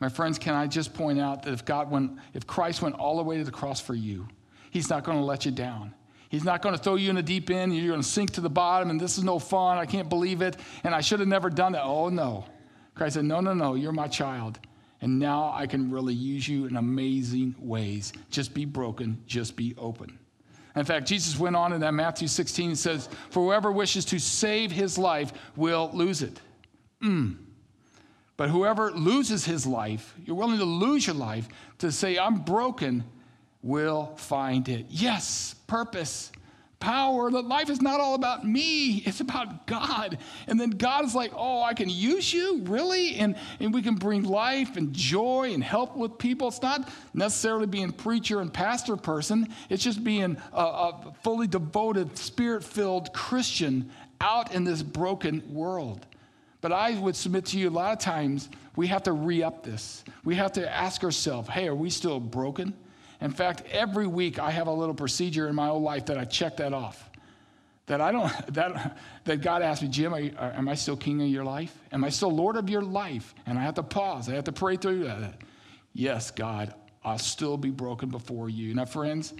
My 0.00 0.08
friends, 0.08 0.38
can 0.38 0.54
I 0.54 0.66
just 0.66 0.94
point 0.94 1.20
out 1.20 1.42
that 1.42 1.52
if 1.52 1.66
God 1.66 1.90
went, 1.90 2.18
if 2.32 2.46
Christ 2.46 2.80
went 2.80 2.94
all 2.94 3.18
the 3.18 3.22
way 3.22 3.36
to 3.36 3.44
the 3.44 3.50
cross 3.50 3.80
for 3.80 3.94
you, 3.94 4.28
He's 4.70 4.88
not 4.88 5.04
going 5.04 5.18
to 5.18 5.24
let 5.24 5.44
you 5.44 5.52
down. 5.52 5.94
He's 6.30 6.44
not 6.44 6.62
going 6.62 6.76
to 6.76 6.80
throw 6.80 6.94
you 6.94 7.10
in 7.10 7.16
the 7.16 7.24
deep 7.24 7.50
end. 7.50 7.76
You're 7.76 7.88
going 7.88 8.02
to 8.02 8.08
sink 8.08 8.30
to 8.34 8.40
the 8.40 8.48
bottom, 8.48 8.88
and 8.88 9.00
this 9.00 9.18
is 9.18 9.24
no 9.24 9.40
fun. 9.40 9.78
I 9.78 9.84
can't 9.84 10.08
believe 10.08 10.42
it. 10.42 10.56
And 10.84 10.94
I 10.94 11.00
should 11.00 11.18
have 11.18 11.28
never 11.28 11.50
done 11.50 11.72
that. 11.72 11.82
Oh, 11.82 12.08
no. 12.08 12.44
Christ 12.94 13.14
said, 13.14 13.24
No, 13.24 13.40
no, 13.40 13.52
no. 13.52 13.74
You're 13.74 13.90
my 13.90 14.06
child. 14.06 14.60
And 15.00 15.18
now 15.18 15.52
I 15.52 15.66
can 15.66 15.90
really 15.90 16.14
use 16.14 16.46
you 16.46 16.66
in 16.66 16.76
amazing 16.76 17.56
ways. 17.58 18.12
Just 18.30 18.54
be 18.54 18.64
broken, 18.64 19.20
just 19.26 19.56
be 19.56 19.74
open. 19.76 20.18
In 20.76 20.84
fact, 20.84 21.08
Jesus 21.08 21.36
went 21.36 21.56
on 21.56 21.72
in 21.72 21.80
that 21.80 21.94
Matthew 21.94 22.28
16 22.28 22.68
and 22.68 22.78
says, 22.78 23.08
For 23.30 23.42
whoever 23.42 23.72
wishes 23.72 24.04
to 24.06 24.20
save 24.20 24.70
his 24.70 24.98
life 24.98 25.32
will 25.56 25.90
lose 25.92 26.22
it. 26.22 26.38
Mm. 27.02 27.38
But 28.36 28.50
whoever 28.50 28.92
loses 28.92 29.44
his 29.44 29.66
life, 29.66 30.14
you're 30.24 30.36
willing 30.36 30.58
to 30.58 30.64
lose 30.64 31.08
your 31.08 31.16
life 31.16 31.48
to 31.78 31.90
say, 31.90 32.18
I'm 32.18 32.42
broken 32.42 33.02
will 33.62 34.14
find 34.16 34.68
it. 34.68 34.86
Yes, 34.88 35.54
purpose, 35.70 36.32
power. 36.80 37.30
That 37.30 37.46
life 37.46 37.70
is 37.70 37.80
not 37.80 38.00
all 38.00 38.16
about 38.16 38.44
me, 38.44 39.04
it's 39.06 39.20
about 39.20 39.68
God. 39.68 40.18
And 40.48 40.60
then 40.60 40.70
God 40.70 41.04
is 41.04 41.14
like, 41.14 41.30
oh, 41.34 41.62
I 41.62 41.74
can 41.74 41.88
use 41.88 42.34
you, 42.34 42.62
really? 42.62 43.14
And, 43.14 43.36
and 43.60 43.72
we 43.72 43.80
can 43.80 43.94
bring 43.94 44.24
life 44.24 44.76
and 44.76 44.92
joy 44.92 45.52
and 45.54 45.62
help 45.62 45.96
with 45.96 46.18
people. 46.18 46.48
It's 46.48 46.60
not 46.60 46.90
necessarily 47.14 47.66
being 47.66 47.92
preacher 47.92 48.40
and 48.40 48.52
pastor 48.52 48.96
person, 48.96 49.48
it's 49.68 49.84
just 49.84 50.02
being 50.02 50.36
a, 50.52 50.60
a 50.60 51.14
fully 51.22 51.46
devoted, 51.46 52.18
spirit 52.18 52.64
filled 52.64 53.12
Christian 53.12 53.90
out 54.20 54.52
in 54.52 54.64
this 54.64 54.82
broken 54.82 55.54
world. 55.54 56.04
But 56.62 56.72
I 56.72 56.98
would 56.98 57.14
submit 57.14 57.46
to 57.46 57.58
you 57.58 57.68
a 57.68 57.70
lot 57.70 57.92
of 57.92 58.00
times 58.00 58.50
we 58.74 58.88
have 58.88 59.04
to 59.04 59.12
re 59.12 59.42
up 59.42 59.62
this. 59.62 60.04
We 60.24 60.34
have 60.34 60.52
to 60.52 60.68
ask 60.68 61.04
ourselves, 61.04 61.48
hey, 61.48 61.68
are 61.68 61.74
we 61.74 61.90
still 61.90 62.18
broken? 62.18 62.74
In 63.20 63.30
fact, 63.30 63.62
every 63.70 64.06
week 64.06 64.38
I 64.38 64.50
have 64.50 64.66
a 64.66 64.72
little 64.72 64.94
procedure 64.94 65.48
in 65.48 65.54
my 65.54 65.66
whole 65.66 65.82
life 65.82 66.06
that 66.06 66.18
I 66.18 66.24
check 66.24 66.56
that 66.58 66.72
off. 66.72 67.10
That 67.86 68.00
I 68.00 68.12
don't, 68.12 68.32
that, 68.54 68.98
that 69.24 69.42
God 69.42 69.62
asked 69.62 69.82
me, 69.82 69.88
Jim, 69.88 70.14
you, 70.14 70.34
am 70.38 70.68
I 70.68 70.74
still 70.74 70.96
king 70.96 71.20
of 71.20 71.28
your 71.28 71.44
life? 71.44 71.76
Am 71.92 72.04
I 72.04 72.08
still 72.08 72.30
Lord 72.30 72.56
of 72.56 72.70
your 72.70 72.82
life? 72.82 73.34
And 73.46 73.58
I 73.58 73.62
have 73.62 73.74
to 73.74 73.82
pause. 73.82 74.28
I 74.28 74.34
have 74.34 74.44
to 74.44 74.52
pray 74.52 74.76
through 74.76 75.04
that. 75.04 75.34
Yes, 75.92 76.30
God, 76.30 76.74
I'll 77.04 77.18
still 77.18 77.56
be 77.56 77.70
broken 77.70 78.08
before 78.08 78.48
you. 78.48 78.74
Now, 78.74 78.84
friends, 78.84 79.34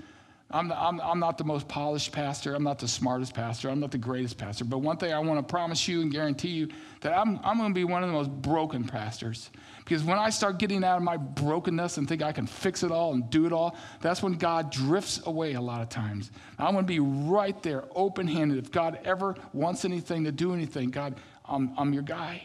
I'm, 0.51 0.72
I'm, 0.72 1.01
I'm 1.01 1.20
not 1.20 1.39
the 1.39 1.45
most 1.45 1.68
polished 1.68 2.11
pastor. 2.11 2.55
I'm 2.55 2.64
not 2.64 2.81
the 2.81 2.89
smartest 2.89 3.35
pastor. 3.35 3.70
I'm 3.70 3.78
not 3.78 3.93
the 3.93 3.99
greatest 3.99 4.37
pastor. 4.37 4.64
But 4.64 4.78
one 4.78 4.97
thing 4.97 5.12
I 5.12 5.20
want 5.20 5.47
to 5.47 5.49
promise 5.49 5.87
you 5.87 6.01
and 6.03 6.11
guarantee 6.11 6.49
you 6.49 6.68
that 7.03 7.16
I'm, 7.16 7.39
I'm 7.45 7.57
going 7.57 7.70
to 7.70 7.74
be 7.74 7.85
one 7.85 8.03
of 8.03 8.09
the 8.09 8.14
most 8.14 8.31
broken 8.31 8.85
pastors. 8.85 9.51
Because 9.91 10.05
when 10.05 10.18
I 10.18 10.30
start 10.30 10.59
getting 10.61 10.84
out 10.84 10.99
of 10.99 11.03
my 11.03 11.16
brokenness 11.16 11.97
and 11.97 12.09
think 12.09 12.22
I 12.22 12.30
can 12.30 12.47
fix 12.47 12.84
it 12.84 12.93
all 12.93 13.12
and 13.12 13.28
do 13.28 13.45
it 13.45 13.53
all, 13.53 13.74
that's 14.01 14.22
when 14.22 14.34
God 14.34 14.70
drifts 14.70 15.20
away 15.26 15.55
a 15.55 15.61
lot 15.61 15.80
of 15.80 15.88
times. 15.88 16.30
I'm 16.61 16.74
going 16.74 16.84
to 16.84 16.88
be 16.88 17.01
right 17.01 17.61
there, 17.61 17.82
open 17.97 18.28
handed. 18.28 18.59
If 18.59 18.70
God 18.70 19.01
ever 19.05 19.34
wants 19.53 19.84
anything 19.84 20.22
to 20.22 20.30
do 20.30 20.55
anything, 20.55 20.91
God, 20.91 21.16
I'm, 21.45 21.72
I'm 21.76 21.93
your 21.93 22.05
guy. 22.05 22.45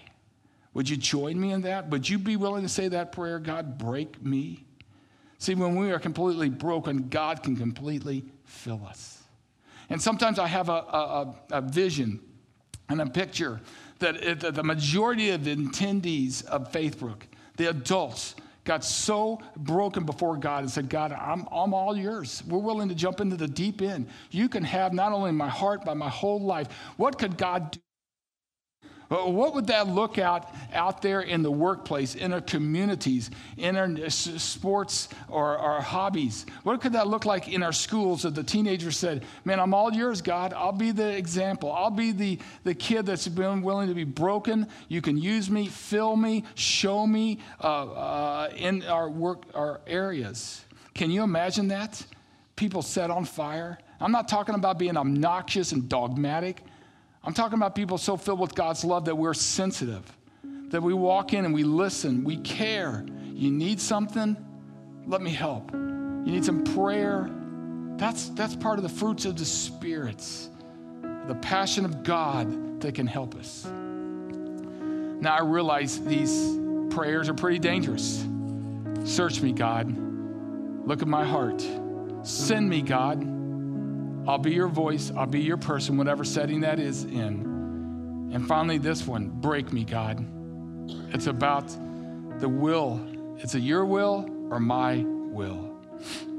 Would 0.73 0.89
you 0.89 0.97
join 0.97 1.39
me 1.39 1.51
in 1.51 1.61
that? 1.61 1.87
Would 1.89 2.09
you 2.09 2.17
be 2.17 2.35
willing 2.35 2.63
to 2.63 2.67
say 2.67 2.87
that 2.87 3.11
prayer? 3.11 3.37
God, 3.37 3.77
break 3.77 4.23
me. 4.23 4.65
See, 5.37 5.53
when 5.53 5.75
we 5.75 5.91
are 5.91 5.99
completely 5.99 6.49
broken, 6.49 7.09
God 7.09 7.43
can 7.43 7.55
completely 7.55 8.25
fill 8.45 8.83
us. 8.87 9.21
And 9.91 10.01
sometimes 10.01 10.39
I 10.39 10.47
have 10.47 10.69
a, 10.69 10.71
a, 10.71 11.35
a 11.51 11.61
vision 11.61 12.21
and 12.89 13.01
a 13.01 13.05
picture 13.05 13.61
that 13.99 14.55
the 14.55 14.63
majority 14.63 15.29
of 15.29 15.43
the 15.45 15.55
attendees 15.55 16.43
of 16.45 16.71
Faithbrook, 16.71 17.21
the 17.57 17.69
adults, 17.69 18.35
got 18.63 18.83
so 18.83 19.39
broken 19.55 20.05
before 20.05 20.37
God 20.37 20.63
and 20.63 20.71
said, 20.71 20.89
God, 20.89 21.11
I'm, 21.11 21.47
I'm 21.51 21.73
all 21.73 21.95
yours. 21.95 22.43
We're 22.47 22.59
willing 22.59 22.89
to 22.89 22.95
jump 22.95 23.21
into 23.21 23.37
the 23.37 23.47
deep 23.47 23.81
end. 23.81 24.07
You 24.31 24.49
can 24.49 24.63
have 24.63 24.91
not 24.93 25.11
only 25.11 25.31
my 25.31 25.49
heart, 25.49 25.85
but 25.85 25.95
my 25.95 26.09
whole 26.09 26.41
life. 26.41 26.67
What 26.97 27.17
could 27.17 27.37
God 27.37 27.71
do? 27.71 27.79
What 29.07 29.53
would 29.53 29.67
that 29.67 29.87
look 29.87 30.17
out 30.17 30.49
out 30.73 31.01
there 31.01 31.21
in 31.21 31.43
the 31.43 31.51
workplace, 31.51 32.15
in 32.15 32.33
our 32.33 32.41
communities, 32.41 33.29
in 33.57 33.75
our 33.77 34.09
sports 34.09 35.09
or 35.29 35.57
our 35.57 35.81
hobbies? 35.81 36.45
What 36.63 36.81
could 36.81 36.93
that 36.93 37.07
look 37.07 37.25
like 37.25 37.47
in 37.47 37.61
our 37.61 37.71
schools 37.71 38.25
if 38.25 38.33
the 38.33 38.43
teenager 38.43 38.91
said, 38.91 39.23
Man, 39.43 39.59
I'm 39.59 39.73
all 39.73 39.93
yours, 39.93 40.21
God. 40.21 40.53
I'll 40.53 40.71
be 40.71 40.91
the 40.91 41.15
example. 41.15 41.71
I'll 41.71 41.91
be 41.91 42.11
the, 42.11 42.39
the 42.63 42.73
kid 42.73 43.05
that's 43.05 43.27
been 43.27 43.61
willing 43.61 43.89
to 43.89 43.93
be 43.93 44.03
broken. 44.03 44.67
You 44.87 45.01
can 45.01 45.17
use 45.17 45.49
me, 45.49 45.67
fill 45.67 46.15
me, 46.15 46.43
show 46.55 47.05
me 47.05 47.39
uh, 47.63 47.67
uh, 47.67 48.49
in 48.55 48.83
our 48.83 49.09
work, 49.09 49.43
our 49.53 49.81
areas. 49.85 50.65
Can 50.95 51.11
you 51.11 51.23
imagine 51.23 51.67
that? 51.67 52.03
People 52.55 52.81
set 52.81 53.11
on 53.11 53.25
fire. 53.25 53.77
I'm 53.99 54.11
not 54.11 54.27
talking 54.27 54.55
about 54.55 54.79
being 54.79 54.97
obnoxious 54.97 55.71
and 55.73 55.87
dogmatic. 55.87 56.61
I'm 57.25 57.33
talking 57.33 57.57
about 57.57 57.73
people 57.73 57.97
so 57.97 58.17
filled 58.17 58.39
with 58.39 58.53
God's 58.53 58.85
love 58.85 59.05
that 59.05 59.15
we're 59.15 59.33
sensitive, 59.33 60.03
that 60.69 60.81
we 60.81 60.93
walk 60.93 61.33
in 61.33 61.43
and 61.43 61.53
we 61.53 61.63
listen, 61.63 62.23
we 62.23 62.37
care. 62.37 63.03
You 63.33 63.49
need 63.49 63.81
something? 63.81 64.37
Let 65.07 65.21
me 65.21 65.31
help. 65.31 65.71
You 65.73 66.31
need 66.31 66.45
some 66.45 66.63
prayer? 66.63 67.29
That's, 67.97 68.29
that's 68.29 68.55
part 68.55 68.77
of 68.77 68.83
the 68.83 68.89
fruits 68.89 69.25
of 69.25 69.37
the 69.37 69.45
spirits, 69.45 70.49
the 71.27 71.35
passion 71.41 71.83
of 71.83 72.03
God 72.03 72.81
that 72.81 72.93
can 72.93 73.07
help 73.07 73.33
us. 73.35 73.65
Now 73.65 75.35
I 75.35 75.41
realize 75.41 75.99
these 76.05 76.59
prayers 76.91 77.27
are 77.27 77.33
pretty 77.33 77.57
dangerous. 77.57 78.23
Search 79.03 79.41
me, 79.41 79.51
God. 79.51 79.95
Look 80.85 81.01
at 81.01 81.07
my 81.07 81.25
heart. 81.25 81.65
Send 82.21 82.69
me, 82.69 82.83
God. 82.83 83.34
I'll 84.27 84.39
be 84.39 84.51
your 84.51 84.67
voice, 84.67 85.11
I'll 85.15 85.25
be 85.27 85.41
your 85.41 85.57
person, 85.57 85.97
whatever 85.97 86.23
setting 86.23 86.61
that 86.61 86.79
is 86.79 87.03
in. 87.03 88.31
And 88.33 88.47
finally, 88.47 88.77
this 88.77 89.05
one 89.05 89.29
break 89.29 89.71
me, 89.71 89.83
God. 89.83 90.25
It's 91.13 91.27
about 91.27 91.67
the 92.39 92.49
will. 92.49 92.99
It's 93.37 93.55
a 93.55 93.59
your 93.59 93.85
will 93.85 94.29
or 94.51 94.59
my 94.59 95.03
will. 95.05 95.79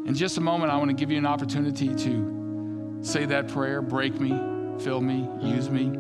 In 0.06 0.14
just 0.14 0.36
a 0.36 0.40
moment, 0.40 0.72
I 0.72 0.76
want 0.76 0.90
to 0.90 0.96
give 0.96 1.10
you 1.10 1.18
an 1.18 1.26
opportunity 1.26 1.94
to 1.94 2.98
say 3.02 3.24
that 3.26 3.48
prayer 3.48 3.82
break 3.82 4.20
me, 4.20 4.30
fill 4.82 5.00
me, 5.00 5.28
use 5.40 5.70
me. 5.70 5.90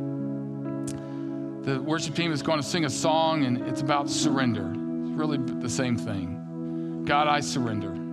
The 1.62 1.80
worship 1.80 2.14
team 2.14 2.32
is 2.32 2.42
going 2.42 2.60
to 2.60 2.66
sing 2.66 2.84
a 2.84 2.90
song, 2.90 3.44
and 3.44 3.66
it's 3.66 3.80
about 3.80 4.08
surrender. 4.08 4.70
It's 4.70 5.18
really 5.18 5.38
the 5.38 5.68
same 5.68 5.96
thing. 5.96 7.02
God, 7.04 7.26
I 7.26 7.40
surrender. 7.40 8.05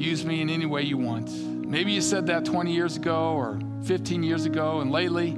Use 0.00 0.24
me 0.24 0.40
in 0.40 0.48
any 0.48 0.64
way 0.64 0.80
you 0.80 0.96
want. 0.96 1.30
Maybe 1.30 1.92
you 1.92 2.00
said 2.00 2.26
that 2.28 2.46
20 2.46 2.72
years 2.72 2.96
ago 2.96 3.34
or 3.34 3.60
15 3.84 4.22
years 4.22 4.46
ago, 4.46 4.80
and 4.80 4.90
lately 4.90 5.36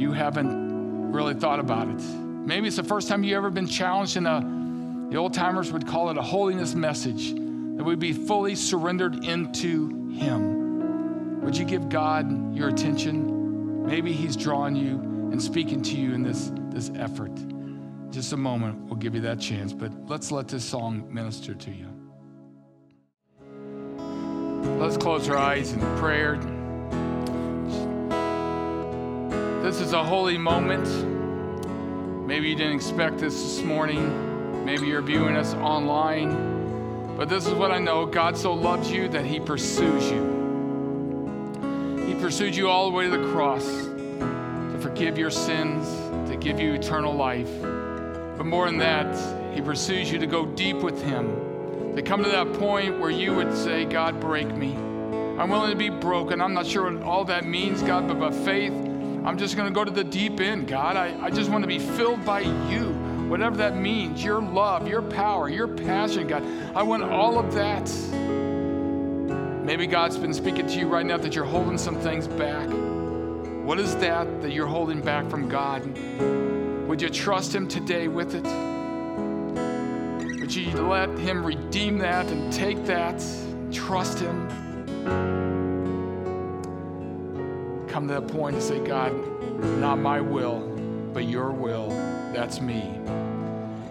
you 0.00 0.12
haven't 0.12 1.10
really 1.10 1.34
thought 1.34 1.58
about 1.58 1.88
it. 1.88 2.00
Maybe 2.00 2.68
it's 2.68 2.76
the 2.76 2.84
first 2.84 3.08
time 3.08 3.24
you 3.24 3.36
ever 3.36 3.50
been 3.50 3.66
challenged 3.66 4.16
in 4.16 4.24
a, 4.24 5.08
the 5.10 5.16
old 5.16 5.34
timers 5.34 5.72
would 5.72 5.84
call 5.84 6.10
it 6.10 6.16
a 6.16 6.22
holiness 6.22 6.76
message, 6.76 7.32
that 7.32 7.82
we'd 7.82 7.98
be 7.98 8.12
fully 8.12 8.54
surrendered 8.54 9.24
into 9.24 9.88
Him. 10.10 11.40
Would 11.40 11.56
you 11.56 11.64
give 11.64 11.88
God 11.88 12.54
your 12.54 12.68
attention? 12.68 13.84
Maybe 13.84 14.12
He's 14.12 14.36
drawing 14.36 14.76
you 14.76 15.00
and 15.32 15.42
speaking 15.42 15.82
to 15.82 15.96
you 15.96 16.14
in 16.14 16.22
this, 16.22 16.52
this 16.70 16.92
effort. 16.94 17.32
Just 18.10 18.32
a 18.32 18.36
moment, 18.36 18.84
we'll 18.84 18.94
give 18.94 19.16
you 19.16 19.22
that 19.22 19.40
chance, 19.40 19.72
but 19.72 19.90
let's 20.06 20.30
let 20.30 20.46
this 20.46 20.64
song 20.64 21.12
minister 21.12 21.52
to 21.52 21.72
you. 21.72 21.95
Let's 24.78 24.96
close 24.96 25.28
our 25.28 25.36
eyes 25.36 25.72
in 25.72 25.80
prayer. 25.98 26.36
This 29.62 29.80
is 29.80 29.92
a 29.92 30.04
holy 30.04 30.38
moment. 30.38 30.86
Maybe 32.26 32.48
you 32.48 32.54
didn't 32.54 32.74
expect 32.74 33.18
this 33.18 33.34
this 33.34 33.62
morning. 33.62 34.64
Maybe 34.64 34.86
you're 34.86 35.02
viewing 35.02 35.36
us 35.36 35.54
online. 35.54 37.16
But 37.16 37.28
this 37.28 37.46
is 37.46 37.54
what 37.54 37.70
I 37.70 37.78
know 37.78 38.04
God 38.06 38.36
so 38.36 38.52
loves 38.52 38.90
you 38.90 39.08
that 39.08 39.24
He 39.24 39.40
pursues 39.40 40.10
you. 40.10 42.04
He 42.06 42.14
pursued 42.14 42.54
you 42.54 42.68
all 42.68 42.90
the 42.90 42.96
way 42.96 43.08
to 43.08 43.16
the 43.16 43.32
cross 43.32 43.64
to 43.64 44.78
forgive 44.80 45.16
your 45.16 45.30
sins, 45.30 45.86
to 46.30 46.36
give 46.36 46.60
you 46.60 46.74
eternal 46.74 47.14
life. 47.14 47.50
But 48.36 48.44
more 48.44 48.66
than 48.66 48.78
that, 48.78 49.54
He 49.54 49.60
pursues 49.60 50.10
you 50.10 50.18
to 50.18 50.26
go 50.26 50.44
deep 50.44 50.76
with 50.76 51.02
Him 51.02 51.45
to 51.96 52.02
come 52.02 52.22
to 52.22 52.28
that 52.28 52.52
point 52.54 53.00
where 53.00 53.10
you 53.10 53.34
would 53.34 53.56
say, 53.56 53.86
God, 53.86 54.20
break 54.20 54.54
me. 54.54 54.74
I'm 54.74 55.48
willing 55.48 55.70
to 55.70 55.76
be 55.76 55.88
broken. 55.88 56.42
I'm 56.42 56.52
not 56.52 56.66
sure 56.66 56.92
what 56.92 57.02
all 57.02 57.24
that 57.24 57.46
means, 57.46 57.82
God, 57.82 58.06
but 58.06 58.20
by 58.20 58.30
faith, 58.30 58.72
I'm 58.72 59.38
just 59.38 59.56
going 59.56 59.66
to 59.66 59.74
go 59.74 59.82
to 59.82 59.90
the 59.90 60.04
deep 60.04 60.38
end, 60.40 60.68
God. 60.68 60.96
I, 60.96 61.18
I 61.24 61.30
just 61.30 61.50
want 61.50 61.62
to 61.62 61.68
be 61.68 61.78
filled 61.78 62.22
by 62.24 62.40
you, 62.40 62.92
whatever 63.28 63.56
that 63.56 63.76
means 63.76 64.22
your 64.22 64.42
love, 64.42 64.86
your 64.86 65.00
power, 65.00 65.48
your 65.48 65.68
passion, 65.68 66.26
God. 66.26 66.44
I 66.76 66.82
want 66.82 67.02
all 67.02 67.38
of 67.38 67.54
that. 67.54 67.90
Maybe 69.64 69.86
God's 69.86 70.18
been 70.18 70.34
speaking 70.34 70.66
to 70.66 70.78
you 70.78 70.88
right 70.88 71.04
now 71.04 71.16
that 71.16 71.34
you're 71.34 71.44
holding 71.44 71.78
some 71.78 71.98
things 71.98 72.28
back. 72.28 72.68
What 73.64 73.80
is 73.80 73.96
that 73.96 74.42
that 74.42 74.52
you're 74.52 74.66
holding 74.66 75.00
back 75.00 75.28
from 75.30 75.48
God? 75.48 75.82
Would 76.86 77.00
you 77.00 77.08
trust 77.08 77.54
Him 77.54 77.66
today 77.66 78.06
with 78.06 78.34
it? 78.34 78.75
Would 80.46 80.54
you 80.54 80.70
let 80.82 81.08
Him 81.18 81.44
redeem 81.44 81.98
that 81.98 82.24
and 82.26 82.52
take 82.52 82.86
that? 82.86 83.20
Trust 83.72 84.20
Him. 84.20 84.46
Come 87.88 88.06
to 88.06 88.14
that 88.14 88.28
point 88.28 88.54
and 88.54 88.62
say, 88.62 88.78
God, 88.78 89.12
not 89.80 89.98
my 89.98 90.20
will, 90.20 90.60
but 91.12 91.24
your 91.24 91.50
will. 91.50 91.88
That's 92.32 92.60
me. 92.60 92.96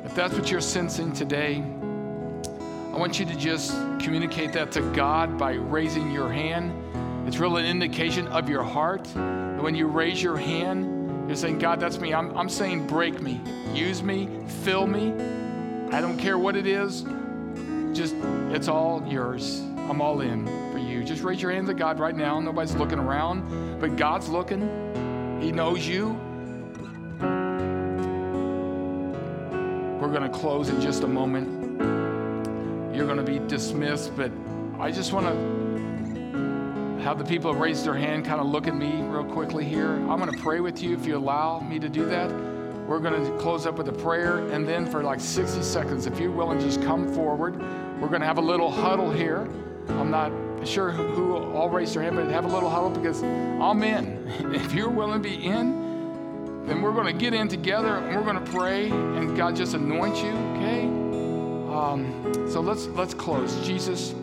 If 0.05 0.15
that's 0.15 0.33
what 0.33 0.49
you're 0.49 0.61
sensing 0.61 1.11
today, 1.11 1.57
I 1.57 2.97
want 2.97 3.19
you 3.19 3.25
to 3.25 3.35
just 3.35 3.73
communicate 3.99 4.53
that 4.53 4.71
to 4.71 4.81
God 4.93 5.37
by 5.37 5.55
raising 5.55 6.09
your 6.09 6.31
hand. 6.31 6.71
It's 7.27 7.35
really 7.35 7.63
an 7.63 7.69
indication 7.69 8.29
of 8.29 8.47
your 8.47 8.63
heart. 8.63 9.05
When 9.59 9.75
you 9.75 9.87
raise 9.87 10.23
your 10.23 10.37
hand, 10.37 11.27
you're 11.27 11.35
saying, 11.35 11.59
God, 11.59 11.81
that's 11.81 11.99
me. 11.99 12.13
I'm, 12.13 12.33
I'm 12.37 12.47
saying, 12.47 12.87
break 12.87 13.21
me, 13.21 13.41
use 13.73 14.01
me, 14.01 14.29
fill 14.63 14.87
me. 14.87 15.13
I 15.91 16.01
don't 16.01 16.17
care 16.17 16.37
what 16.37 16.55
it 16.55 16.67
is, 16.67 17.03
just 17.93 18.15
it's 18.51 18.67
all 18.67 19.05
yours. 19.07 19.61
I'm 19.89 20.01
all 20.01 20.21
in 20.21 20.45
for 20.71 20.79
you. 20.79 21.03
Just 21.03 21.23
raise 21.23 21.41
your 21.41 21.51
hands 21.51 21.67
to 21.69 21.73
God 21.73 21.99
right 21.99 22.15
now. 22.15 22.39
Nobody's 22.39 22.75
looking 22.75 22.99
around, 22.99 23.79
but 23.79 23.95
God's 23.95 24.27
looking. 24.29 24.61
He 25.41 25.51
knows 25.51 25.87
you. 25.87 26.19
We're 29.99 30.11
going 30.11 30.23
to 30.23 30.29
close 30.29 30.69
in 30.69 30.81
just 30.81 31.03
a 31.03 31.07
moment 31.07 31.65
you're 32.95 33.05
going 33.05 33.17
to 33.17 33.23
be 33.23 33.39
dismissed. 33.47 34.15
But 34.15 34.31
I 34.79 34.91
just 34.91 35.13
want 35.13 35.27
to 35.27 37.03
have 37.03 37.17
the 37.17 37.25
people 37.25 37.53
raise 37.53 37.83
their 37.83 37.93
hand 37.93 38.25
kind 38.25 38.39
of 38.39 38.47
look 38.47 38.67
at 38.67 38.75
me 38.75 39.01
real 39.03 39.25
quickly 39.25 39.65
here. 39.65 39.91
I'm 39.91 40.19
going 40.19 40.31
to 40.31 40.41
pray 40.41 40.59
with 40.59 40.81
you 40.81 40.95
if 40.95 41.05
you 41.05 41.17
allow 41.17 41.59
me 41.59 41.77
to 41.79 41.89
do 41.89 42.05
that. 42.05 42.54
We're 42.87 42.99
going 42.99 43.25
to 43.25 43.37
close 43.39 43.65
up 43.65 43.77
with 43.77 43.87
a 43.87 43.93
prayer, 43.93 44.47
and 44.49 44.67
then 44.67 44.85
for 44.85 45.01
like 45.01 45.19
60 45.19 45.63
seconds, 45.63 46.05
if 46.05 46.19
you're 46.19 46.31
willing, 46.31 46.59
just 46.59 46.81
come 46.83 47.11
forward. 47.13 47.59
We're 47.99 48.09
going 48.09 48.21
to 48.21 48.27
have 48.27 48.37
a 48.37 48.41
little 48.41 48.69
huddle 48.69 49.11
here. 49.11 49.49
I'm 49.89 50.11
not 50.11 50.31
sure 50.67 50.91
who, 50.91 51.35
all 51.35 51.69
raised 51.69 51.95
their 51.95 52.03
hand, 52.03 52.15
but 52.15 52.27
have 52.27 52.45
a 52.45 52.47
little 52.47 52.69
huddle 52.69 52.91
because 52.91 53.23
I'm 53.23 53.81
in. 53.83 54.23
If 54.53 54.73
you're 54.73 54.89
willing 54.89 55.21
to 55.21 55.29
be 55.29 55.45
in, 55.45 56.65
then 56.67 56.81
we're 56.81 56.93
going 56.93 57.07
to 57.07 57.13
get 57.13 57.33
in 57.33 57.47
together 57.47 57.97
and 57.97 58.15
we're 58.15 58.23
going 58.23 58.43
to 58.43 58.51
pray, 58.51 58.89
and 58.89 59.35
God 59.35 59.55
just 59.55 59.73
anoint 59.73 60.17
you, 60.17 60.31
okay? 60.31 60.83
Um, 61.75 62.49
so 62.49 62.61
let's 62.61 62.87
let's 62.87 63.13
close. 63.13 63.55
Jesus, 63.65 64.13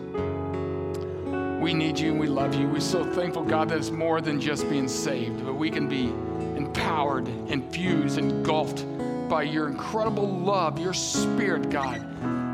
we 1.60 1.74
need 1.74 1.98
you 1.98 2.10
and 2.10 2.18
we 2.18 2.26
love 2.26 2.54
you. 2.54 2.66
We're 2.68 2.80
so 2.80 3.04
thankful, 3.04 3.42
God, 3.42 3.68
that 3.68 3.78
it's 3.78 3.90
more 3.90 4.20
than 4.20 4.40
just 4.40 4.68
being 4.70 4.88
saved, 4.88 5.44
but 5.44 5.54
we 5.54 5.70
can 5.70 5.88
be 5.88 6.12
empowered, 6.56 7.28
infused, 7.48 8.18
engulfed 8.18 8.86
by 9.28 9.42
your 9.42 9.68
incredible 9.68 10.28
love, 10.28 10.78
your 10.78 10.92
spirit, 10.94 11.70
God, 11.70 12.00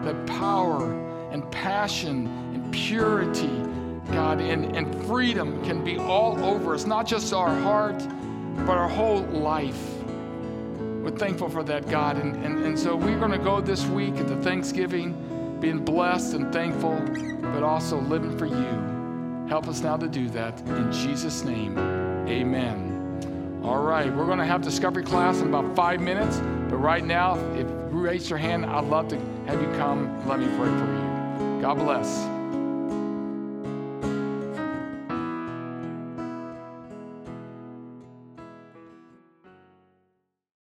that 0.05 0.27
power 0.27 0.93
and 1.31 1.49
passion 1.51 2.27
and 2.55 2.73
purity, 2.73 3.51
God, 4.13 4.41
and, 4.41 4.77
and 4.77 5.05
freedom 5.07 5.63
can 5.65 5.85
be 5.85 5.99
all 5.99 6.43
over 6.45 6.75
us, 6.75 6.87
not 6.87 7.07
just 7.07 7.33
our 7.33 7.55
heart, 7.61 7.99
but 8.67 8.77
our 8.77 8.89
whole 8.89 9.23
life. 9.23 9.83
We're 11.03 11.11
thankful 11.11 11.49
for 11.49 11.63
that, 11.65 11.89
God. 11.89 12.17
And, 12.17 12.37
and, 12.45 12.65
and 12.65 12.79
so 12.79 12.97
we're 12.97 13.19
going 13.19 13.33
to 13.33 13.39
go 13.39 13.61
this 13.61 13.85
week 13.87 14.17
into 14.17 14.37
Thanksgiving, 14.37 15.59
being 15.61 15.85
blessed 15.85 16.35
and 16.35 16.53
thankful, 16.53 17.01
but 17.53 17.63
also 17.63 18.01
living 18.01 18.37
for 18.39 18.47
you. 18.47 19.47
Help 19.49 19.69
us 19.69 19.81
now 19.81 19.97
to 19.97 20.09
do 20.09 20.29
that. 20.31 20.61
In 20.61 20.93
Jesus' 20.93 21.43
name, 21.45 21.79
amen. 22.29 22.88
All 23.63 23.83
right, 23.83 24.15
we're 24.15 24.27
going 24.27 24.39
to 24.39 24.47
have 24.47 24.63
discovery 24.63 25.03
class 25.03 25.41
in 25.41 25.49
about 25.49 25.75
five 25.75 26.01
minutes. 26.01 26.39
But 26.71 26.77
right 26.77 27.05
now, 27.05 27.37
if 27.55 27.67
you 27.69 27.75
raise 27.91 28.31
your 28.31 28.39
hand, 28.39 28.65
I'd 28.65 28.85
love 28.85 29.09
to 29.09 29.19
have 29.47 29.61
you 29.61 29.69
come. 29.77 30.27
Let 30.29 30.39
me 30.39 30.47
pray 30.57 30.69
for 30.69 30.87
you. 30.87 31.61
God 31.61 31.75
bless. 31.79 32.38